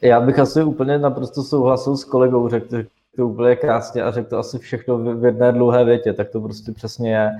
Já 0.00 0.20
bych 0.20 0.38
asi 0.38 0.62
úplně 0.62 0.98
naprosto 0.98 1.42
souhlasil 1.42 1.96
s 1.96 2.04
kolegou, 2.04 2.48
řekl 2.48 2.84
to 3.16 3.28
úplně 3.28 3.56
krásně 3.56 4.02
a 4.02 4.10
řekl 4.10 4.28
to 4.28 4.38
asi 4.38 4.58
všechno 4.58 4.98
v 4.98 5.24
jedné 5.24 5.52
dlouhé 5.52 5.84
větě, 5.84 6.12
tak 6.12 6.30
to 6.30 6.40
prostě 6.40 6.72
přesně 6.72 7.14
je. 7.14 7.30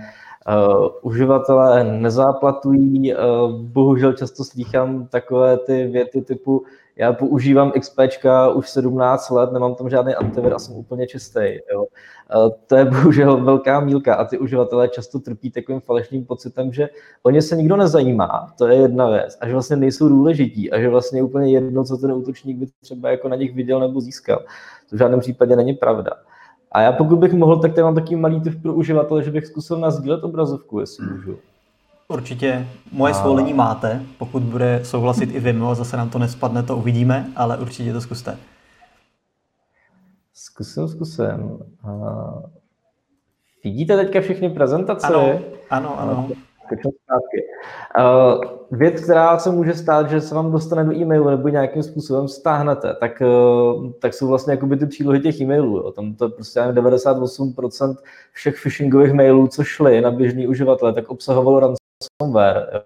Uh, 0.48 0.88
uživatelé 1.02 1.84
nezáplatují, 1.84 3.14
uh, 3.14 3.20
bohužel 3.60 4.12
často 4.12 4.44
slýchám 4.44 5.06
takové 5.06 5.58
ty 5.58 5.86
věty 5.86 6.22
typu 6.22 6.64
já 6.96 7.12
používám 7.12 7.72
XP 7.72 7.98
už 8.54 8.70
17 8.70 9.30
let, 9.30 9.52
nemám 9.52 9.74
tam 9.74 9.90
žádný 9.90 10.14
antivir 10.14 10.54
a 10.54 10.58
jsem 10.58 10.76
úplně 10.76 11.06
čistý. 11.06 11.40
Jo. 11.72 11.86
To 12.66 12.76
je 12.76 12.84
bohužel 12.84 13.44
velká 13.44 13.80
mílka 13.80 14.14
a 14.14 14.24
ty 14.24 14.38
uživatelé 14.38 14.88
často 14.88 15.18
trpí 15.18 15.50
takovým 15.50 15.80
falešným 15.80 16.24
pocitem, 16.24 16.72
že 16.72 16.88
o 17.22 17.30
ně 17.30 17.42
se 17.42 17.56
nikdo 17.56 17.76
nezajímá, 17.76 18.52
to 18.58 18.66
je 18.66 18.76
jedna 18.76 19.10
věc, 19.10 19.38
a 19.40 19.46
že 19.46 19.52
vlastně 19.52 19.76
nejsou 19.76 20.08
důležití 20.08 20.72
a 20.72 20.80
že 20.80 20.88
vlastně 20.88 21.18
je 21.18 21.22
úplně 21.22 21.52
jedno, 21.52 21.84
co 21.84 21.96
ten 21.96 22.12
útočník 22.12 22.56
by 22.56 22.66
třeba 22.80 23.10
jako 23.10 23.28
na 23.28 23.36
nich 23.36 23.54
viděl 23.54 23.80
nebo 23.80 24.00
získal. 24.00 24.38
To 24.90 24.96
v 24.96 24.98
žádném 24.98 25.20
případě 25.20 25.56
není 25.56 25.72
pravda. 25.72 26.10
A 26.72 26.80
já 26.80 26.92
pokud 26.92 27.16
bych 27.16 27.32
mohl, 27.32 27.56
tak 27.56 27.74
tady 27.74 27.82
mám 27.82 27.94
takový 27.94 28.16
malý 28.16 28.40
tip 28.40 28.62
pro 28.62 28.74
uživatele, 28.74 29.22
že 29.22 29.30
bych 29.30 29.46
zkusil 29.46 29.78
nazdílet 29.78 30.24
obrazovku, 30.24 30.80
jestli 30.80 31.06
můžu. 31.06 31.38
Určitě 32.12 32.66
moje 32.92 33.14
svolení 33.14 33.54
máte, 33.54 34.02
pokud 34.18 34.42
bude 34.42 34.80
souhlasit 34.84 35.34
i 35.34 35.40
Vimo, 35.40 35.70
a 35.70 35.74
zase 35.74 35.96
nám 35.96 36.10
to 36.10 36.18
nespadne, 36.18 36.62
to 36.62 36.76
uvidíme, 36.76 37.26
ale 37.36 37.58
určitě 37.58 37.92
to 37.92 38.00
zkuste. 38.00 38.38
Zkusím, 40.34 40.88
zkusím. 40.88 41.58
Uh, 41.84 42.42
vidíte 43.64 43.96
teďka 43.96 44.20
všechny 44.20 44.50
prezentace? 44.50 45.06
Ano, 45.06 45.40
ano, 45.70 46.00
ano. 46.00 46.28
Uh, 47.98 48.44
věc, 48.70 49.00
která 49.00 49.38
se 49.38 49.50
může 49.50 49.74
stát, 49.74 50.10
že 50.10 50.20
se 50.20 50.34
vám 50.34 50.52
dostane 50.52 50.84
do 50.84 50.92
e-mailu 50.92 51.30
nebo 51.30 51.48
nějakým 51.48 51.82
způsobem 51.82 52.28
stáhnete, 52.28 52.94
tak, 53.00 53.22
uh, 53.74 53.90
tak 53.90 54.14
jsou 54.14 54.28
vlastně 54.28 54.52
jakoby 54.52 54.76
ty 54.76 54.86
přílohy 54.86 55.20
těch 55.20 55.40
e-mailů. 55.40 55.76
Jo. 55.76 55.92
Tam 55.92 56.14
to 56.14 56.28
prostě 56.28 56.60
98% 56.60 57.96
všech 58.32 58.56
phishingových 58.56 59.12
mailů, 59.12 59.48
co 59.48 59.64
šly 59.64 60.00
na 60.00 60.10
běžný 60.10 60.46
uživatele, 60.46 60.92
tak 60.92 61.08
obsahovalo 61.08 61.74
ransomware. 62.20 62.82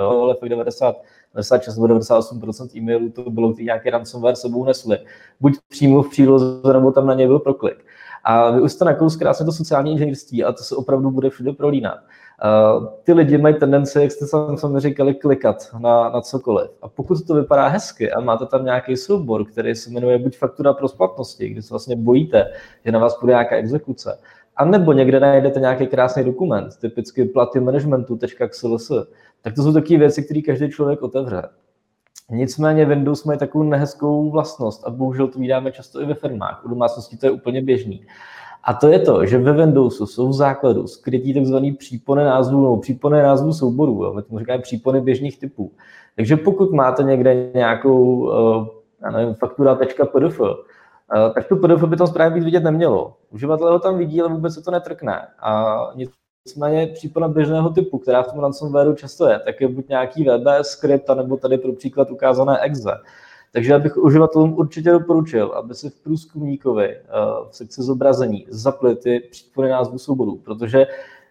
Jo, 0.00 0.22
ale 0.22 0.34
fakt 0.34 0.48
90, 0.48 0.96
96 1.34 1.76
nebo 1.76 1.94
98% 1.94 2.76
e-mailů 2.76 3.10
to 3.10 3.30
bylo, 3.30 3.52
ty 3.52 3.64
nějaký 3.64 3.90
ransomware 3.90 4.36
sebou 4.36 4.64
nesli. 4.64 4.98
Buď 5.40 5.52
přímo 5.68 6.02
v 6.02 6.10
příloze, 6.10 6.72
nebo 6.72 6.92
tam 6.92 7.06
na 7.06 7.14
něj 7.14 7.26
byl 7.26 7.38
proklik. 7.38 7.84
A 8.24 8.50
vy 8.50 8.60
už 8.60 8.72
jste 8.72 8.84
nakous 8.84 9.16
krásně 9.16 9.46
to 9.46 9.52
sociální 9.52 9.92
inženýrství 9.92 10.44
a 10.44 10.52
to 10.52 10.62
se 10.62 10.76
opravdu 10.76 11.10
bude 11.10 11.30
všude 11.30 11.52
prolínat. 11.52 11.98
Uh, 11.98 12.86
ty 13.04 13.12
lidi 13.12 13.38
mají 13.38 13.54
tendenci, 13.54 14.00
jak 14.00 14.12
jste 14.12 14.26
sami 14.56 14.80
říkali, 14.80 15.14
klikat 15.14 15.56
na, 15.78 16.10
na 16.10 16.20
cokoliv. 16.20 16.70
A 16.82 16.88
pokud 16.88 17.26
to 17.26 17.34
vypadá 17.34 17.68
hezky 17.68 18.12
a 18.12 18.20
máte 18.20 18.46
tam 18.46 18.64
nějaký 18.64 18.96
soubor, 18.96 19.44
který 19.44 19.74
se 19.74 19.90
jmenuje 19.90 20.18
buď 20.18 20.36
faktura 20.36 20.72
pro 20.72 20.88
splatnosti, 20.88 21.48
kdy 21.48 21.62
se 21.62 21.70
vlastně 21.70 21.96
bojíte, 21.96 22.52
že 22.84 22.92
na 22.92 22.98
vás 22.98 23.20
bude 23.20 23.32
nějaká 23.32 23.56
exekuce, 23.56 24.18
a 24.56 24.64
nebo 24.64 24.92
někde 24.92 25.20
najdete 25.20 25.60
nějaký 25.60 25.86
krásný 25.86 26.24
dokument, 26.24 26.76
typicky 26.80 27.24
platy 27.24 27.60
managementu.xls, 27.60 28.92
tak 29.42 29.54
to 29.54 29.62
jsou 29.62 29.72
takové 29.72 29.98
věci, 29.98 30.22
které 30.22 30.40
každý 30.40 30.70
člověk 30.70 31.02
otevře. 31.02 31.42
Nicméně 32.30 32.84
Windows 32.84 33.24
má 33.24 33.36
takovou 33.36 33.64
nehezkou 33.64 34.30
vlastnost 34.30 34.86
a 34.86 34.90
bohužel 34.90 35.28
to 35.28 35.38
vydáme 35.38 35.72
často 35.72 36.00
i 36.00 36.06
ve 36.06 36.14
firmách. 36.14 36.62
U 36.64 36.68
domácností 36.68 37.18
to 37.18 37.26
je 37.26 37.30
úplně 37.30 37.62
běžný. 37.62 38.06
A 38.64 38.74
to 38.74 38.88
je 38.88 38.98
to, 38.98 39.26
že 39.26 39.38
ve 39.38 39.52
Windowsu 39.52 40.06
jsou 40.06 40.28
v 40.28 40.32
základu 40.32 40.86
skrytý 40.86 41.34
takzvaný 41.34 41.72
přípony 41.72 42.24
názvů 42.24 42.62
nebo 42.62 42.76
přípony 42.76 43.22
názvů 43.22 43.52
souborů. 43.52 44.04
Jo? 44.04 44.12
My 44.14 44.22
tomu 44.22 44.38
říkáme 44.38 44.62
přípony 44.62 45.00
běžných 45.00 45.38
typů. 45.38 45.72
Takže 46.16 46.36
pokud 46.36 46.72
máte 46.72 47.02
někde 47.02 47.50
nějakou 47.54 48.16
uh, 48.16 48.66
já 49.02 49.10
nevím, 49.10 49.34
faktura.pdf, 49.34 50.40
tak 51.34 51.48
to 51.48 51.56
PDF 51.56 51.84
by 51.84 51.96
tam 51.96 52.06
správně 52.06 52.34
být 52.34 52.44
vidět 52.44 52.64
nemělo. 52.64 53.16
Uživatel 53.30 53.72
ho 53.72 53.78
tam 53.78 53.98
vidí, 53.98 54.20
ale 54.20 54.34
vůbec 54.34 54.54
se 54.54 54.62
to 54.62 54.70
netrkne. 54.70 55.28
A 55.40 55.76
nicméně 56.46 56.86
případ 56.86 57.30
běžného 57.30 57.70
typu, 57.70 57.98
která 57.98 58.22
v 58.22 58.32
tom 58.32 58.40
ransomwareu 58.40 58.94
často 58.94 59.28
je, 59.28 59.38
tak 59.38 59.60
je 59.60 59.68
buď 59.68 59.88
nějaký 59.88 60.24
VBS 60.24 60.68
skript, 60.68 61.08
nebo 61.14 61.36
tady 61.36 61.58
pro 61.58 61.72
příklad 61.72 62.10
ukázané 62.10 62.60
exe. 62.60 62.90
Takže 63.52 63.72
já 63.72 63.78
bych 63.78 63.96
uživatelům 63.96 64.54
určitě 64.58 64.90
doporučil, 64.90 65.52
aby 65.52 65.74
si 65.74 65.90
v 65.90 66.02
průzkumníkovi 66.02 66.96
v 67.50 67.56
sekci 67.56 67.82
zobrazení 67.82 68.46
zapli 68.48 68.96
ty 68.96 69.20
případy 69.30 69.68
názvu 69.68 69.98
souborů, 69.98 70.36
protože 70.44 70.86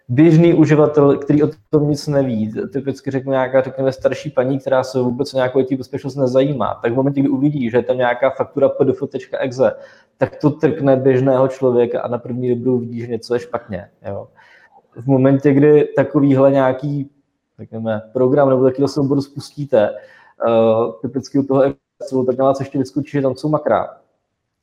běžný 0.10 0.54
uživatel, 0.54 1.18
který 1.18 1.44
o 1.44 1.50
tom 1.70 1.90
nic 1.90 2.08
neví, 2.08 2.54
typicky 2.74 3.12
řeknu 3.12 3.32
nějaká, 3.32 3.62
řekněme, 3.62 3.92
starší 3.92 4.30
paní, 4.30 4.60
která 4.60 4.84
se 4.84 5.00
vůbec 5.00 5.34
o 5.34 5.38
nějakou 5.38 5.60
IT 5.60 5.74
bezpečnost 5.74 6.16
nezajímá, 6.16 6.80
tak 6.84 6.94
v 6.94 6.96
momentě, 6.96 7.20
kdy 7.20 7.30
uvidí, 7.30 7.70
že 7.70 7.78
je 7.78 7.84
tam 7.84 7.98
nějaká 7.98 8.30
faktura 8.30 8.70
pdf.exe, 8.70 9.72
tak 10.18 10.36
to 10.36 10.50
trkne 10.50 10.96
běžného 10.96 11.48
člověka 11.48 12.02
a 12.02 12.08
na 12.08 12.18
první 12.18 12.56
dobrou 12.56 12.80
vidí, 12.80 13.02
že 13.02 13.08
něco 13.08 13.34
je 13.34 13.40
špatně. 13.40 13.90
Jo. 14.08 14.28
V 14.96 15.06
momentě, 15.06 15.54
kdy 15.54 15.90
takovýhle 15.96 16.52
nějaký 16.52 17.10
řekněme, 17.60 18.02
program 18.14 18.50
nebo 18.50 18.64
takovýhle 18.64 18.88
soubor 18.88 19.22
spustíte, 19.22 19.90
uh, 20.48 20.94
typicky 21.02 21.40
u 21.40 21.44
toho 21.44 21.62
Excelu, 22.02 22.26
tak 22.26 22.38
na 22.38 22.46
vás 22.46 22.60
ještě 22.60 22.78
vyskočí, 22.78 23.12
že 23.12 23.22
tam 23.22 23.36
jsou 23.36 23.50
makra 23.50 23.98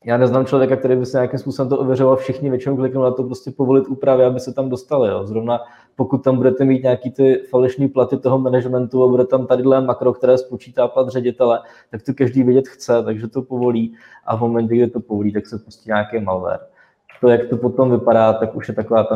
já 0.05 0.17
neznám 0.17 0.45
člověka, 0.45 0.75
který 0.75 0.95
by 0.95 1.05
se 1.05 1.17
nějakým 1.17 1.39
způsobem 1.39 1.69
to 1.69 1.79
ověřoval, 1.79 2.15
všichni 2.15 2.49
většinou 2.49 2.75
kliknou 2.75 3.01
na 3.01 3.11
to 3.11 3.23
prostě 3.23 3.51
povolit 3.51 3.87
úpravy, 3.87 4.25
aby 4.25 4.39
se 4.39 4.53
tam 4.53 4.69
dostali. 4.69 5.09
Jo. 5.09 5.25
Zrovna 5.25 5.59
pokud 5.95 6.23
tam 6.23 6.35
budete 6.37 6.65
mít 6.65 6.83
nějaký 6.83 7.11
ty 7.11 7.43
falešní 7.49 7.87
platy 7.87 8.17
toho 8.17 8.39
managementu 8.39 9.03
a 9.03 9.07
bude 9.07 9.25
tam 9.25 9.47
tadyhle 9.47 9.81
makro, 9.81 10.13
které 10.13 10.37
spočítá 10.37 10.87
plat 10.87 11.09
ředitele, 11.09 11.59
tak 11.91 12.01
to 12.01 12.13
každý 12.13 12.43
vědět 12.43 12.67
chce, 12.67 13.03
takže 13.03 13.27
to 13.27 13.41
povolí 13.41 13.95
a 14.25 14.35
v 14.35 14.39
momentě, 14.39 14.75
kdy 14.75 14.87
to 14.87 14.99
povolí, 14.99 15.33
tak 15.33 15.47
se 15.47 15.57
pustí 15.57 15.89
nějaký 15.89 16.19
malware. 16.19 16.59
To, 17.21 17.29
jak 17.29 17.49
to 17.49 17.57
potom 17.57 17.91
vypadá, 17.91 18.33
tak 18.33 18.55
už 18.55 18.67
je 18.67 18.73
taková 18.73 19.03
ta 19.03 19.15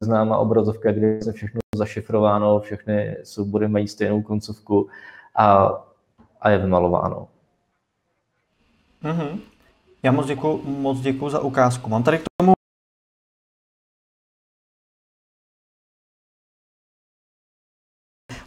známá 0.00 0.38
obrazovka, 0.38 0.92
kde 0.92 1.06
je 1.06 1.32
všechno 1.32 1.60
zašifrováno, 1.76 2.60
všechny 2.60 3.16
soubory 3.24 3.68
mají 3.68 3.88
stejnou 3.88 4.22
koncovku 4.22 4.88
a, 5.36 5.68
a 6.40 6.50
je 6.50 6.58
vymalováno. 6.58 7.28
Mm-hmm. 9.04 9.38
Já 10.02 10.12
moc 10.12 10.26
děkuji 10.26 10.62
moc 10.64 11.00
děkuji 11.00 11.30
za 11.30 11.40
ukázku. 11.40 11.90
Mám 11.90 12.02
tady 12.02 12.18
k 12.18 12.22
tomu 12.40 12.52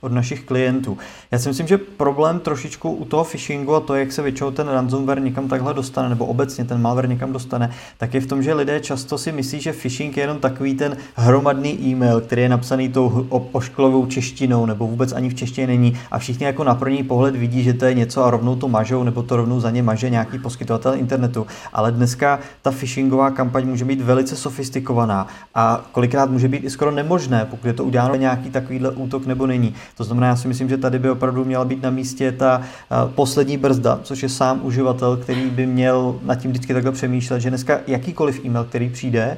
od 0.01 0.11
našich 0.11 0.43
klientů. 0.43 0.97
Já 1.31 1.39
si 1.39 1.49
myslím, 1.49 1.67
že 1.67 1.77
problém 1.77 2.39
trošičku 2.39 2.91
u 2.91 3.05
toho 3.05 3.23
phishingu 3.23 3.75
a 3.75 3.79
to, 3.79 3.95
jak 3.95 4.11
se 4.11 4.21
většinou 4.21 4.51
ten 4.51 4.67
ransomware 4.67 5.21
někam 5.21 5.47
takhle 5.47 5.73
dostane, 5.73 6.09
nebo 6.09 6.25
obecně 6.25 6.65
ten 6.65 6.81
malware 6.81 7.09
někam 7.09 7.33
dostane, 7.33 7.71
tak 7.97 8.13
je 8.13 8.21
v 8.21 8.27
tom, 8.27 8.43
že 8.43 8.53
lidé 8.53 8.79
často 8.79 9.17
si 9.17 9.31
myslí, 9.31 9.61
že 9.61 9.73
phishing 9.73 10.17
je 10.17 10.23
jenom 10.23 10.39
takový 10.39 10.73
ten 10.73 10.97
hromadný 11.15 11.79
e-mail, 11.87 12.21
který 12.21 12.41
je 12.41 12.49
napsaný 12.49 12.89
tou 12.89 13.27
ošklovou 13.51 14.05
češtinou, 14.05 14.65
nebo 14.65 14.87
vůbec 14.87 15.13
ani 15.13 15.29
v 15.29 15.33
češtině 15.33 15.67
není 15.67 15.97
a 16.11 16.19
všichni 16.19 16.45
jako 16.45 16.63
na 16.63 16.75
první 16.75 17.03
pohled 17.03 17.35
vidí, 17.35 17.63
že 17.63 17.73
to 17.73 17.85
je 17.85 17.93
něco 17.93 18.25
a 18.25 18.31
rovnou 18.31 18.55
to 18.55 18.67
mažou, 18.67 19.03
nebo 19.03 19.23
to 19.23 19.35
rovnou 19.35 19.59
za 19.59 19.71
ně 19.71 19.83
maže 19.83 20.09
nějaký 20.09 20.39
poskytovatel 20.39 20.93
internetu. 20.93 21.47
Ale 21.73 21.91
dneska 21.91 22.39
ta 22.61 22.71
phishingová 22.71 23.31
kampaň 23.31 23.67
může 23.67 23.85
být 23.85 24.01
velice 24.01 24.35
sofistikovaná 24.35 25.27
a 25.55 25.85
kolikrát 25.91 26.31
může 26.31 26.47
být 26.47 26.63
i 26.63 26.69
skoro 26.69 26.91
nemožné, 26.91 27.45
pokud 27.45 27.67
je 27.67 27.73
to 27.73 27.83
uděláno 27.83 28.15
nějaký 28.15 28.49
takovýhle 28.49 28.89
útok 28.89 29.25
nebo 29.25 29.47
není. 29.47 29.75
To 29.97 30.03
znamená, 30.03 30.27
já 30.27 30.35
si 30.35 30.47
myslím, 30.47 30.69
že 30.69 30.77
tady 30.77 30.99
by 30.99 31.09
opravdu 31.09 31.45
měla 31.45 31.65
být 31.65 31.83
na 31.83 31.89
místě 31.89 32.31
ta 32.31 32.61
eh, 32.61 32.95
poslední 33.15 33.57
brzda, 33.57 33.99
což 34.03 34.23
je 34.23 34.29
sám 34.29 34.59
uživatel, 34.63 35.17
který 35.17 35.49
by 35.49 35.65
měl 35.65 36.19
nad 36.23 36.35
tím 36.35 36.51
vždycky 36.51 36.73
takhle 36.73 36.91
přemýšlet, 36.91 37.39
že 37.39 37.49
dneska 37.49 37.79
jakýkoliv 37.87 38.45
e-mail, 38.45 38.63
který 38.63 38.89
přijde, 38.89 39.37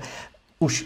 už 0.59 0.85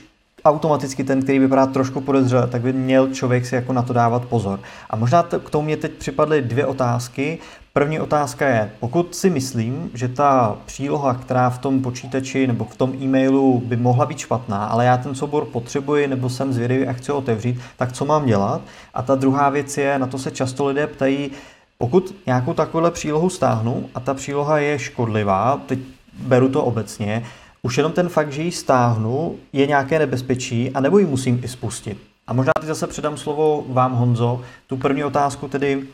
automaticky 0.50 1.04
ten, 1.04 1.22
který 1.22 1.40
vypadá 1.40 1.66
trošku 1.66 2.02
podezřele, 2.02 2.48
tak 2.48 2.62
by 2.62 2.74
měl 2.74 3.08
člověk 3.08 3.46
si 3.46 3.56
jako 3.56 3.74
na 3.74 3.82
to 3.82 3.94
dávat 3.94 4.26
pozor. 4.26 4.60
A 4.90 4.96
možná 4.96 5.24
k 5.24 5.50
tomu 5.50 5.66
mě 5.66 5.78
teď 5.78 5.92
připadly 5.92 6.42
dvě 6.42 6.66
otázky. 6.66 7.38
První 7.74 8.00
otázka 8.00 8.48
je, 8.48 8.72
pokud 8.80 9.16
si 9.16 9.30
myslím, 9.30 9.92
že 9.94 10.08
ta 10.08 10.58
příloha, 10.66 11.14
která 11.14 11.50
v 11.50 11.58
tom 11.58 11.82
počítači 11.82 12.48
nebo 12.48 12.66
v 12.66 12.78
tom 12.78 12.94
e-mailu 13.02 13.62
by 13.66 13.78
mohla 13.78 14.06
být 14.06 14.18
špatná, 14.18 14.66
ale 14.66 14.86
já 14.86 14.98
ten 14.98 15.16
soubor 15.16 15.46
potřebuji 15.46 16.08
nebo 16.08 16.30
jsem 16.30 16.54
zvědavý 16.54 16.88
a 16.88 16.94
chci 16.94 17.12
otevřít, 17.12 17.62
tak 17.78 17.92
co 17.92 18.06
mám 18.06 18.26
dělat? 18.26 18.62
A 18.94 19.02
ta 19.02 19.16
druhá 19.16 19.50
věc 19.50 19.78
je, 19.78 20.00
na 20.00 20.08
to 20.08 20.18
se 20.18 20.32
často 20.32 20.66
lidé 20.66 20.88
ptají, 20.88 21.32
pokud 21.78 22.16
nějakou 22.26 22.54
takovou 22.54 22.92
přílohu 22.92 23.30
stáhnu 23.30 23.90
a 23.96 24.00
ta 24.00 24.14
příloha 24.14 24.60
je 24.60 24.80
škodlivá, 24.80 25.62
teď 25.66 25.80
beru 26.20 26.50
to 26.50 26.64
obecně, 26.64 27.24
už 27.68 27.78
jenom 27.78 27.92
ten 27.92 28.10
fakt, 28.10 28.32
že 28.32 28.42
ji 28.42 28.52
stáhnu, 28.52 29.40
je 29.54 29.68
nějaké 29.68 30.00
nebezpečí, 30.00 30.72
a 30.72 30.80
nebo 30.80 31.00
ji 31.00 31.06
musím 31.06 31.40
i 31.44 31.48
spustit. 31.48 31.98
A 32.28 32.34
možná 32.34 32.52
teď 32.60 32.68
zase 32.68 32.88
předám 32.88 33.18
slovo 33.18 33.66
vám, 33.70 33.94
Honzo, 33.94 34.42
tu 34.68 34.78
první 34.78 35.04
otázku 35.04 35.48
tedy, 35.48 35.88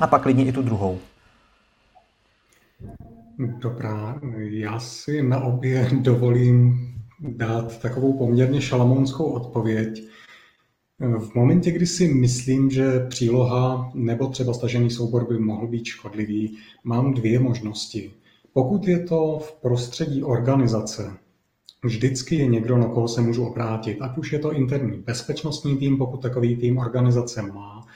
a 0.00 0.06
pak 0.06 0.22
klidně 0.22 0.44
i 0.44 0.52
tu 0.52 0.62
druhou. 0.62 0.98
Dobrá, 3.38 4.20
já 4.38 4.80
si 4.80 5.22
na 5.22 5.40
obě 5.40 5.88
dovolím 6.00 6.78
dát 7.20 7.80
takovou 7.80 8.18
poměrně 8.18 8.60
šalamounskou 8.60 9.24
odpověď. 9.24 10.02
V 10.98 11.34
momentě, 11.34 11.70
kdy 11.70 11.86
si 11.86 12.08
myslím, 12.08 12.70
že 12.70 13.06
příloha 13.08 13.90
nebo 13.94 14.28
třeba 14.28 14.54
stažený 14.54 14.90
soubor 14.90 15.28
by 15.28 15.38
mohl 15.38 15.66
být 15.66 15.84
škodlivý, 15.84 16.58
mám 16.84 17.14
dvě 17.14 17.38
možnosti. 17.40 18.10
Pokud 18.54 18.88
je 18.88 18.98
to 18.98 19.38
v 19.38 19.52
prostředí 19.52 20.22
organizace, 20.22 21.16
vždycky 21.84 22.36
je 22.36 22.46
někdo, 22.46 22.78
na 22.78 22.88
koho 22.88 23.08
se 23.08 23.20
můžu 23.20 23.46
obrátit, 23.46 24.02
ať 24.02 24.18
už 24.18 24.32
je 24.32 24.38
to 24.38 24.52
interní 24.52 24.98
bezpečnostní 24.98 25.76
tým, 25.76 25.98
pokud 25.98 26.22
takový 26.22 26.56
tým 26.56 26.78
organizace 26.78 27.42
má, 27.42 27.86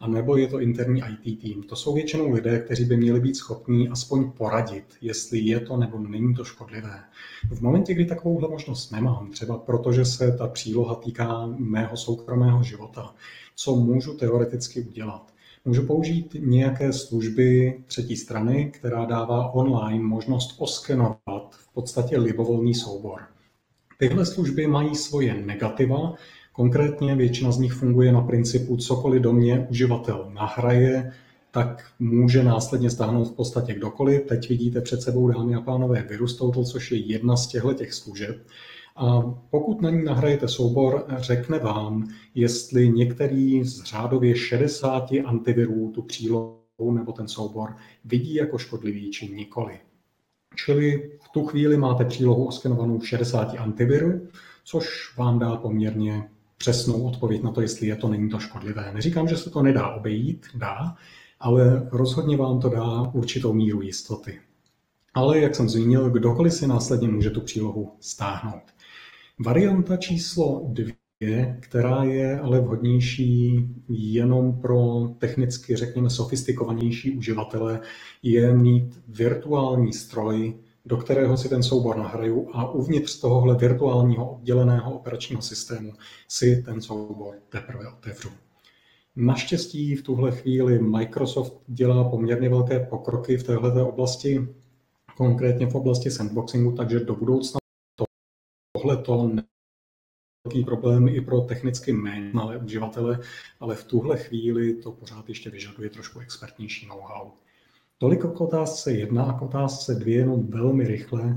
a 0.00 0.06
nebo 0.06 0.36
je 0.36 0.48
to 0.48 0.60
interní 0.60 1.02
IT 1.08 1.40
tým. 1.40 1.62
To 1.62 1.76
jsou 1.76 1.94
většinou 1.94 2.30
lidé, 2.30 2.58
kteří 2.58 2.84
by 2.84 2.96
měli 2.96 3.20
být 3.20 3.36
schopní 3.36 3.88
aspoň 3.88 4.30
poradit, 4.30 4.84
jestli 5.00 5.38
je 5.38 5.60
to 5.60 5.76
nebo 5.76 5.98
není 5.98 6.34
to 6.34 6.44
škodlivé. 6.44 7.04
V 7.50 7.60
momentě, 7.60 7.94
kdy 7.94 8.04
takovouhle 8.04 8.48
možnost 8.48 8.90
nemám, 8.90 9.30
třeba 9.30 9.58
protože 9.58 10.04
se 10.04 10.32
ta 10.32 10.48
příloha 10.48 10.94
týká 10.94 11.46
mého 11.46 11.96
soukromého 11.96 12.62
života, 12.62 13.14
co 13.56 13.76
můžu 13.76 14.14
teoreticky 14.14 14.80
udělat? 14.80 15.35
Můžu 15.66 15.86
použít 15.86 16.36
nějaké 16.40 16.92
služby 16.92 17.78
třetí 17.86 18.16
strany, 18.16 18.70
která 18.74 19.04
dává 19.04 19.54
online 19.54 20.04
možnost 20.04 20.54
oskenovat 20.58 21.56
v 21.58 21.72
podstatě 21.74 22.18
libovolný 22.18 22.74
soubor. 22.74 23.20
Tyhle 23.98 24.26
služby 24.26 24.66
mají 24.66 24.94
svoje 24.94 25.34
negativa, 25.34 26.14
Konkrétně 26.56 27.14
většina 27.14 27.52
z 27.52 27.58
nich 27.58 27.72
funguje 27.72 28.12
na 28.12 28.20
principu 28.20 28.76
cokoliv 28.76 29.22
do 29.22 29.32
mě 29.32 29.66
uživatel 29.70 30.30
nahraje, 30.34 31.12
tak 31.50 31.84
může 31.98 32.42
následně 32.42 32.90
stáhnout 32.90 33.24
v 33.24 33.32
podstatě 33.32 33.74
kdokoliv. 33.74 34.22
Teď 34.28 34.48
vidíte 34.48 34.80
před 34.80 35.02
sebou, 35.02 35.28
dámy 35.28 35.54
a 35.54 35.60
pánové, 35.60 36.02
Virus 36.02 36.42
což 36.72 36.92
je 36.92 36.98
jedna 36.98 37.36
z 37.36 37.46
těchto 37.46 37.74
těch 37.74 37.92
služeb. 37.92 38.36
A 38.96 39.20
pokud 39.50 39.82
na 39.82 39.90
ní 39.90 40.04
nahrajete 40.04 40.48
soubor, 40.48 41.04
řekne 41.16 41.58
vám, 41.58 42.08
jestli 42.34 42.88
některý 42.88 43.64
z 43.64 43.82
řádově 43.82 44.36
60 44.36 45.08
antivirů 45.24 45.92
tu 45.94 46.02
přílohu 46.02 46.92
nebo 46.92 47.12
ten 47.12 47.28
soubor 47.28 47.76
vidí 48.04 48.34
jako 48.34 48.58
škodlivý 48.58 49.10
či 49.10 49.34
nikoli. 49.34 49.78
Čili 50.54 51.10
v 51.22 51.28
tu 51.28 51.46
chvíli 51.46 51.76
máte 51.76 52.04
přílohu 52.04 52.46
oskenovanou 52.46 53.00
60 53.00 53.54
antivirů, 53.58 54.28
což 54.64 55.16
vám 55.16 55.38
dá 55.38 55.56
poměrně 55.56 56.28
přesnou 56.56 57.02
odpověď 57.02 57.42
na 57.42 57.52
to, 57.52 57.60
jestli 57.60 57.86
je 57.86 57.96
to, 57.96 58.08
není 58.08 58.30
to 58.30 58.38
škodlivé. 58.38 58.90
Neříkám, 58.94 59.28
že 59.28 59.36
se 59.36 59.50
to 59.50 59.62
nedá 59.62 59.88
obejít, 59.88 60.46
dá, 60.54 60.96
ale 61.40 61.88
rozhodně 61.92 62.36
vám 62.36 62.60
to 62.60 62.68
dá 62.68 63.02
určitou 63.02 63.52
míru 63.52 63.82
jistoty. 63.82 64.40
Ale 65.14 65.40
jak 65.40 65.54
jsem 65.54 65.68
zmínil, 65.68 66.10
kdokoliv 66.10 66.52
si 66.52 66.66
následně 66.66 67.08
může 67.08 67.30
tu 67.30 67.40
přílohu 67.40 67.92
stáhnout. 68.00 68.62
Varianta 69.40 69.96
číslo 69.96 70.62
dvě, 70.68 71.58
která 71.60 72.04
je 72.04 72.40
ale 72.40 72.60
vhodnější 72.60 73.68
jenom 73.88 74.60
pro 74.60 75.08
technicky, 75.18 75.76
řekněme, 75.76 76.10
sofistikovanější 76.10 77.16
uživatele, 77.16 77.80
je 78.22 78.54
mít 78.54 79.02
virtuální 79.08 79.92
stroj, 79.92 80.54
do 80.84 80.96
kterého 80.96 81.36
si 81.36 81.48
ten 81.48 81.62
soubor 81.62 81.96
nahraju 81.96 82.48
a 82.52 82.70
uvnitř 82.70 83.20
tohohle 83.20 83.56
virtuálního 83.56 84.34
odděleného 84.34 84.94
operačního 84.94 85.42
systému 85.42 85.92
si 86.28 86.62
ten 86.62 86.80
soubor 86.80 87.34
teprve 87.48 87.88
otevřu. 87.88 88.28
Naštěstí 89.16 89.94
v 89.94 90.02
tuhle 90.02 90.32
chvíli 90.32 90.78
Microsoft 90.78 91.62
dělá 91.66 92.08
poměrně 92.08 92.48
velké 92.48 92.80
pokroky 92.80 93.36
v 93.36 93.42
této 93.42 93.88
oblasti, 93.88 94.48
konkrétně 95.16 95.66
v 95.66 95.74
oblasti 95.74 96.10
sandboxingu, 96.10 96.72
takže 96.72 97.00
do 97.00 97.14
budoucna 97.14 97.58
tohleto 98.86 99.42
velký 100.44 100.64
problém 100.64 101.08
i 101.08 101.20
pro 101.20 101.40
technicky 101.40 101.92
méně 101.92 102.30
malé 102.32 102.56
uživatele, 102.56 103.20
ale 103.60 103.74
v 103.74 103.84
tuhle 103.84 104.18
chvíli 104.18 104.74
to 104.74 104.92
pořád 104.92 105.28
ještě 105.28 105.50
vyžaduje 105.50 105.90
trošku 105.90 106.20
expertnější 106.20 106.86
know-how. 106.86 107.30
Toliko 107.98 108.28
k 108.28 108.40
otázce 108.40 108.92
jedna 108.92 109.24
a 109.24 109.38
k 109.38 109.42
otázce 109.42 109.94
dvě 109.94 110.16
jenom 110.16 110.46
velmi 110.46 110.86
rychle. 110.86 111.36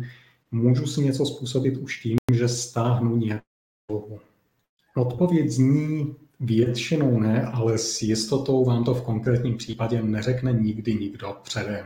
Můžu 0.51 0.85
si 0.85 1.01
něco 1.01 1.25
způsobit 1.25 1.77
už 1.77 2.01
tím, 2.01 2.17
že 2.33 2.47
stáhnu 2.47 3.17
nějakou 3.17 4.19
Odpověď 4.95 5.49
zní 5.49 6.15
většinou 6.39 7.19
ne, 7.19 7.43
ale 7.43 7.77
s 7.77 8.01
jistotou 8.01 8.65
vám 8.65 8.83
to 8.83 8.93
v 8.93 9.01
konkrétním 9.01 9.57
případě 9.57 10.01
neřekne 10.01 10.53
nikdy 10.53 10.93
nikdo 10.93 11.37
předem. 11.43 11.85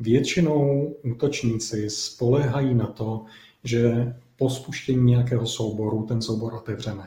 Většinou 0.00 0.86
útočníci 1.04 1.90
spoléhají 1.90 2.74
na 2.74 2.86
to, 2.86 3.24
že 3.64 4.14
po 4.40 4.50
spuštění 4.50 5.04
nějakého 5.04 5.46
souboru 5.46 6.06
ten 6.08 6.22
soubor 6.22 6.54
otevřeme 6.54 7.04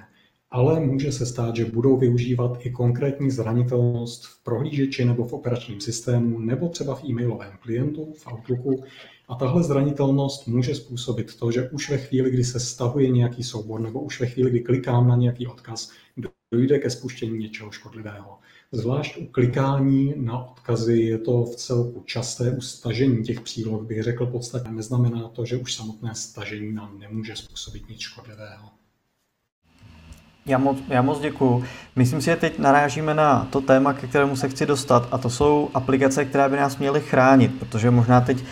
ale 0.53 0.79
může 0.79 1.11
se 1.11 1.25
stát, 1.25 1.55
že 1.55 1.65
budou 1.65 1.97
využívat 1.97 2.57
i 2.65 2.71
konkrétní 2.71 3.31
zranitelnost 3.31 4.25
v 4.25 4.43
prohlížeči 4.43 5.05
nebo 5.05 5.25
v 5.25 5.33
operačním 5.33 5.81
systému, 5.81 6.39
nebo 6.39 6.69
třeba 6.69 6.95
v 6.95 7.03
e-mailovém 7.03 7.57
klientu, 7.59 8.13
v 8.17 8.27
Outlooku. 8.27 8.83
A 9.27 9.35
tahle 9.35 9.63
zranitelnost 9.63 10.47
může 10.47 10.75
způsobit 10.75 11.39
to, 11.39 11.51
že 11.51 11.69
už 11.69 11.89
ve 11.89 11.97
chvíli, 11.97 12.31
kdy 12.31 12.43
se 12.43 12.59
stahuje 12.59 13.09
nějaký 13.09 13.43
soubor, 13.43 13.79
nebo 13.79 14.01
už 14.01 14.19
ve 14.19 14.27
chvíli, 14.27 14.49
kdy 14.49 14.59
klikám 14.59 15.07
na 15.07 15.15
nějaký 15.15 15.47
odkaz, 15.47 15.91
dojde 16.51 16.79
ke 16.79 16.89
spuštění 16.89 17.39
něčeho 17.39 17.71
škodlivého. 17.71 18.37
Zvlášť 18.75 19.17
u 19.17 19.25
klikání 19.25 20.13
na 20.17 20.45
odkazy 20.45 20.97
je 20.97 21.17
to 21.17 21.43
v 21.43 21.55
celku 21.55 22.03
časté. 22.05 22.51
U 22.51 22.61
stažení 22.61 23.23
těch 23.23 23.41
příloh 23.41 23.81
bych 23.83 24.03
řekl 24.03 24.25
podstatně 24.25 24.71
neznamená 24.71 25.27
to, 25.27 25.45
že 25.45 25.57
už 25.57 25.73
samotné 25.73 26.15
stažení 26.15 26.73
nám 26.73 26.99
nemůže 26.99 27.35
způsobit 27.35 27.89
nic 27.89 27.99
škodlivého. 27.99 28.69
Já 30.45 30.57
moc, 30.57 30.77
já 30.87 31.01
moc 31.01 31.19
děkuju. 31.19 31.63
Myslím 31.95 32.21
si, 32.21 32.25
že 32.25 32.35
teď 32.35 32.59
narážíme 32.59 33.13
na 33.13 33.47
to 33.49 33.61
téma, 33.61 33.93
ke 33.93 34.07
kterému 34.07 34.35
se 34.35 34.49
chci 34.49 34.65
dostat 34.65 35.07
a 35.11 35.17
to 35.17 35.29
jsou 35.29 35.69
aplikace, 35.73 36.25
které 36.25 36.49
by 36.49 36.57
nás 36.57 36.77
měly 36.77 37.01
chránit, 37.01 37.59
protože 37.59 37.91
možná 37.91 38.21
teď, 38.21 38.43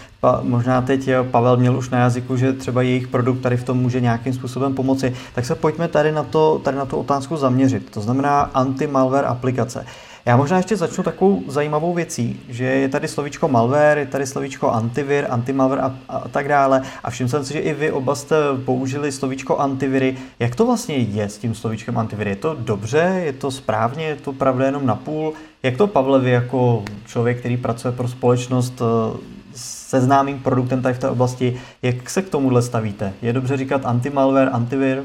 možná 0.42 0.82
teď 0.82 1.10
Pavel 1.32 1.58
měl 1.58 1.78
už 1.78 1.90
na 1.90 2.00
jazyku, 2.00 2.38
že 2.38 2.54
třeba 2.54 2.82
jejich 2.82 3.08
produkt 3.08 3.42
tady 3.42 3.58
v 3.58 3.64
tom 3.64 3.78
může 3.78 4.02
nějakým 4.02 4.34
způsobem 4.34 4.74
pomoci. 4.74 5.16
Tak 5.36 5.46
se 5.46 5.56
pojďme 5.56 5.88
tady 5.88 6.12
na, 6.12 6.24
to, 6.24 6.62
tady 6.64 6.78
na 6.78 6.86
tu 6.86 6.98
otázku 6.98 7.38
zaměřit. 7.38 7.90
To 7.90 8.02
znamená 8.02 8.42
anti-malware 8.42 9.28
aplikace. 9.28 9.86
Já 10.26 10.38
možná 10.38 10.58
ještě 10.58 10.78
začnu 10.78 11.04
takovou 11.04 11.44
zajímavou 11.48 11.94
věcí, 11.94 12.40
že 12.50 12.66
je 12.66 12.90
tady 12.90 13.08
slovíčko 13.08 13.48
malware, 13.48 13.98
je 13.98 14.06
tady 14.06 14.28
slovíčko 14.28 14.70
antivir, 14.70 15.26
antimalware 15.30 15.82
a, 15.82 15.96
a 16.10 16.28
tak 16.28 16.48
dále. 16.48 16.82
A 17.04 17.10
všiml 17.10 17.30
jsem 17.30 17.46
si, 17.46 17.54
že 17.54 17.60
i 17.60 17.74
vy 17.74 17.92
oba 17.92 18.16
jste 18.16 18.36
použili 18.66 19.12
slovíčko 19.12 19.58
antiviry. 19.58 20.18
Jak 20.40 20.56
to 20.56 20.66
vlastně 20.66 20.96
je 20.96 21.30
s 21.30 21.38
tím 21.38 21.56
slovíčkem 21.56 21.98
antiviry? 21.98 22.30
Je 22.30 22.36
to 22.36 22.58
dobře, 22.60 23.22
je 23.26 23.34
to 23.34 23.52
správně, 23.52 24.06
je 24.06 24.16
to 24.16 24.34
pravda 24.34 24.66
jenom 24.66 24.86
na 24.86 24.96
půl? 24.96 25.34
Jak 25.64 25.78
to, 25.78 25.88
Pavle, 25.88 26.20
vy 26.20 26.32
jako 26.32 26.84
člověk, 27.06 27.40
který 27.40 27.58
pracuje 27.58 27.92
pro 27.92 28.08
společnost 28.08 28.82
eh, 28.82 29.18
se 29.56 30.02
známým 30.02 30.40
produktem 30.40 30.82
tady 30.82 30.96
v 30.96 31.00
té 31.00 31.10
oblasti, 31.10 31.62
jak 31.82 32.10
se 32.10 32.22
k 32.22 32.30
tomuhle 32.30 32.62
stavíte? 32.62 33.14
Je 33.22 33.34
dobře 33.34 33.58
říkat 33.58 33.86
antimalware, 33.86 34.50
antivir? 34.54 35.04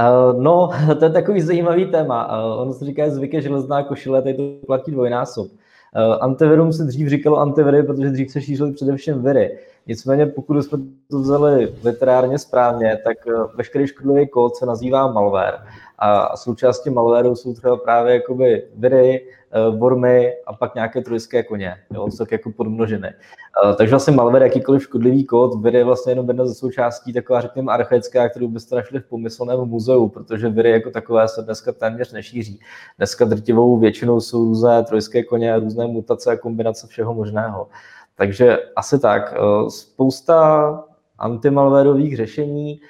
Uh, 0.00 0.42
no, 0.42 0.70
to 0.98 1.04
je 1.04 1.10
takový 1.10 1.40
zajímavý 1.40 1.86
téma. 1.86 2.44
Uh, 2.44 2.60
ono 2.60 2.72
se 2.72 2.84
říká 2.84 3.10
zvyk 3.10 3.42
železná 3.42 3.82
košile, 3.82 4.22
tady 4.22 4.34
to 4.34 4.66
platí 4.66 4.90
dvojnásob. 4.90 5.46
Uh, 5.46 6.16
antivirum 6.20 6.72
se 6.72 6.84
dřív 6.84 7.08
říkalo 7.08 7.38
antiviry, 7.38 7.82
protože 7.82 8.10
dřív 8.10 8.30
se 8.30 8.40
šířily 8.40 8.72
především 8.72 9.22
viry. 9.22 9.58
Nicméně, 9.86 10.26
pokud 10.26 10.62
jsme 10.62 10.78
to 11.10 11.18
vzali 11.18 11.74
literárně 11.84 12.38
správně, 12.38 12.98
tak 13.04 13.16
veškerý 13.54 13.86
škodlivý 13.86 14.28
kód 14.28 14.56
se 14.56 14.66
nazývá 14.66 15.12
malware. 15.12 15.58
A 15.98 16.36
součástí 16.36 16.90
malwareu 16.90 17.34
jsou 17.34 17.54
třeba 17.54 17.76
právě 17.76 18.14
jakoby 18.14 18.62
viry, 18.76 19.26
eh, 19.52 20.32
a 20.46 20.52
pak 20.52 20.74
nějaké 20.74 21.00
trojské 21.00 21.42
koně. 21.42 21.76
Jo, 21.94 22.08
tak 22.18 22.32
jako 22.32 22.52
podmnoženy. 22.52 23.08
Eh, 23.08 23.74
takže 23.74 23.90
vlastně 23.90 24.12
malware, 24.12 24.42
jakýkoliv 24.42 24.82
škodlivý 24.82 25.24
kód, 25.24 25.62
viry 25.62 25.78
je 25.78 25.84
vlastně 25.84 26.12
jenom 26.12 26.28
jedna 26.28 26.46
ze 26.46 26.54
součástí 26.54 27.12
taková, 27.12 27.40
řekněme, 27.40 27.72
archaická, 27.72 28.28
kterou 28.28 28.48
byste 28.48 28.76
našli 28.76 29.00
v 29.00 29.08
pomyslném 29.08 29.60
muzeu, 29.60 30.08
protože 30.08 30.48
viry 30.48 30.70
jako 30.70 30.90
takové 30.90 31.28
se 31.28 31.42
dneska 31.42 31.72
téměř 31.72 32.12
nešíří. 32.12 32.60
Dneska 32.98 33.24
drtivou 33.24 33.78
většinou 33.78 34.20
jsou 34.20 34.44
různé 34.44 34.84
trojské 34.84 35.24
koně, 35.24 35.58
různé 35.58 35.86
mutace 35.86 36.32
a 36.32 36.36
kombinace 36.36 36.86
všeho 36.86 37.14
možného. 37.14 37.68
Takže 38.16 38.58
asi 38.76 38.98
tak. 38.98 39.34
Eh, 39.36 39.70
spousta 39.70 40.84
antimalwareových 41.18 42.16
řešení, 42.16 42.80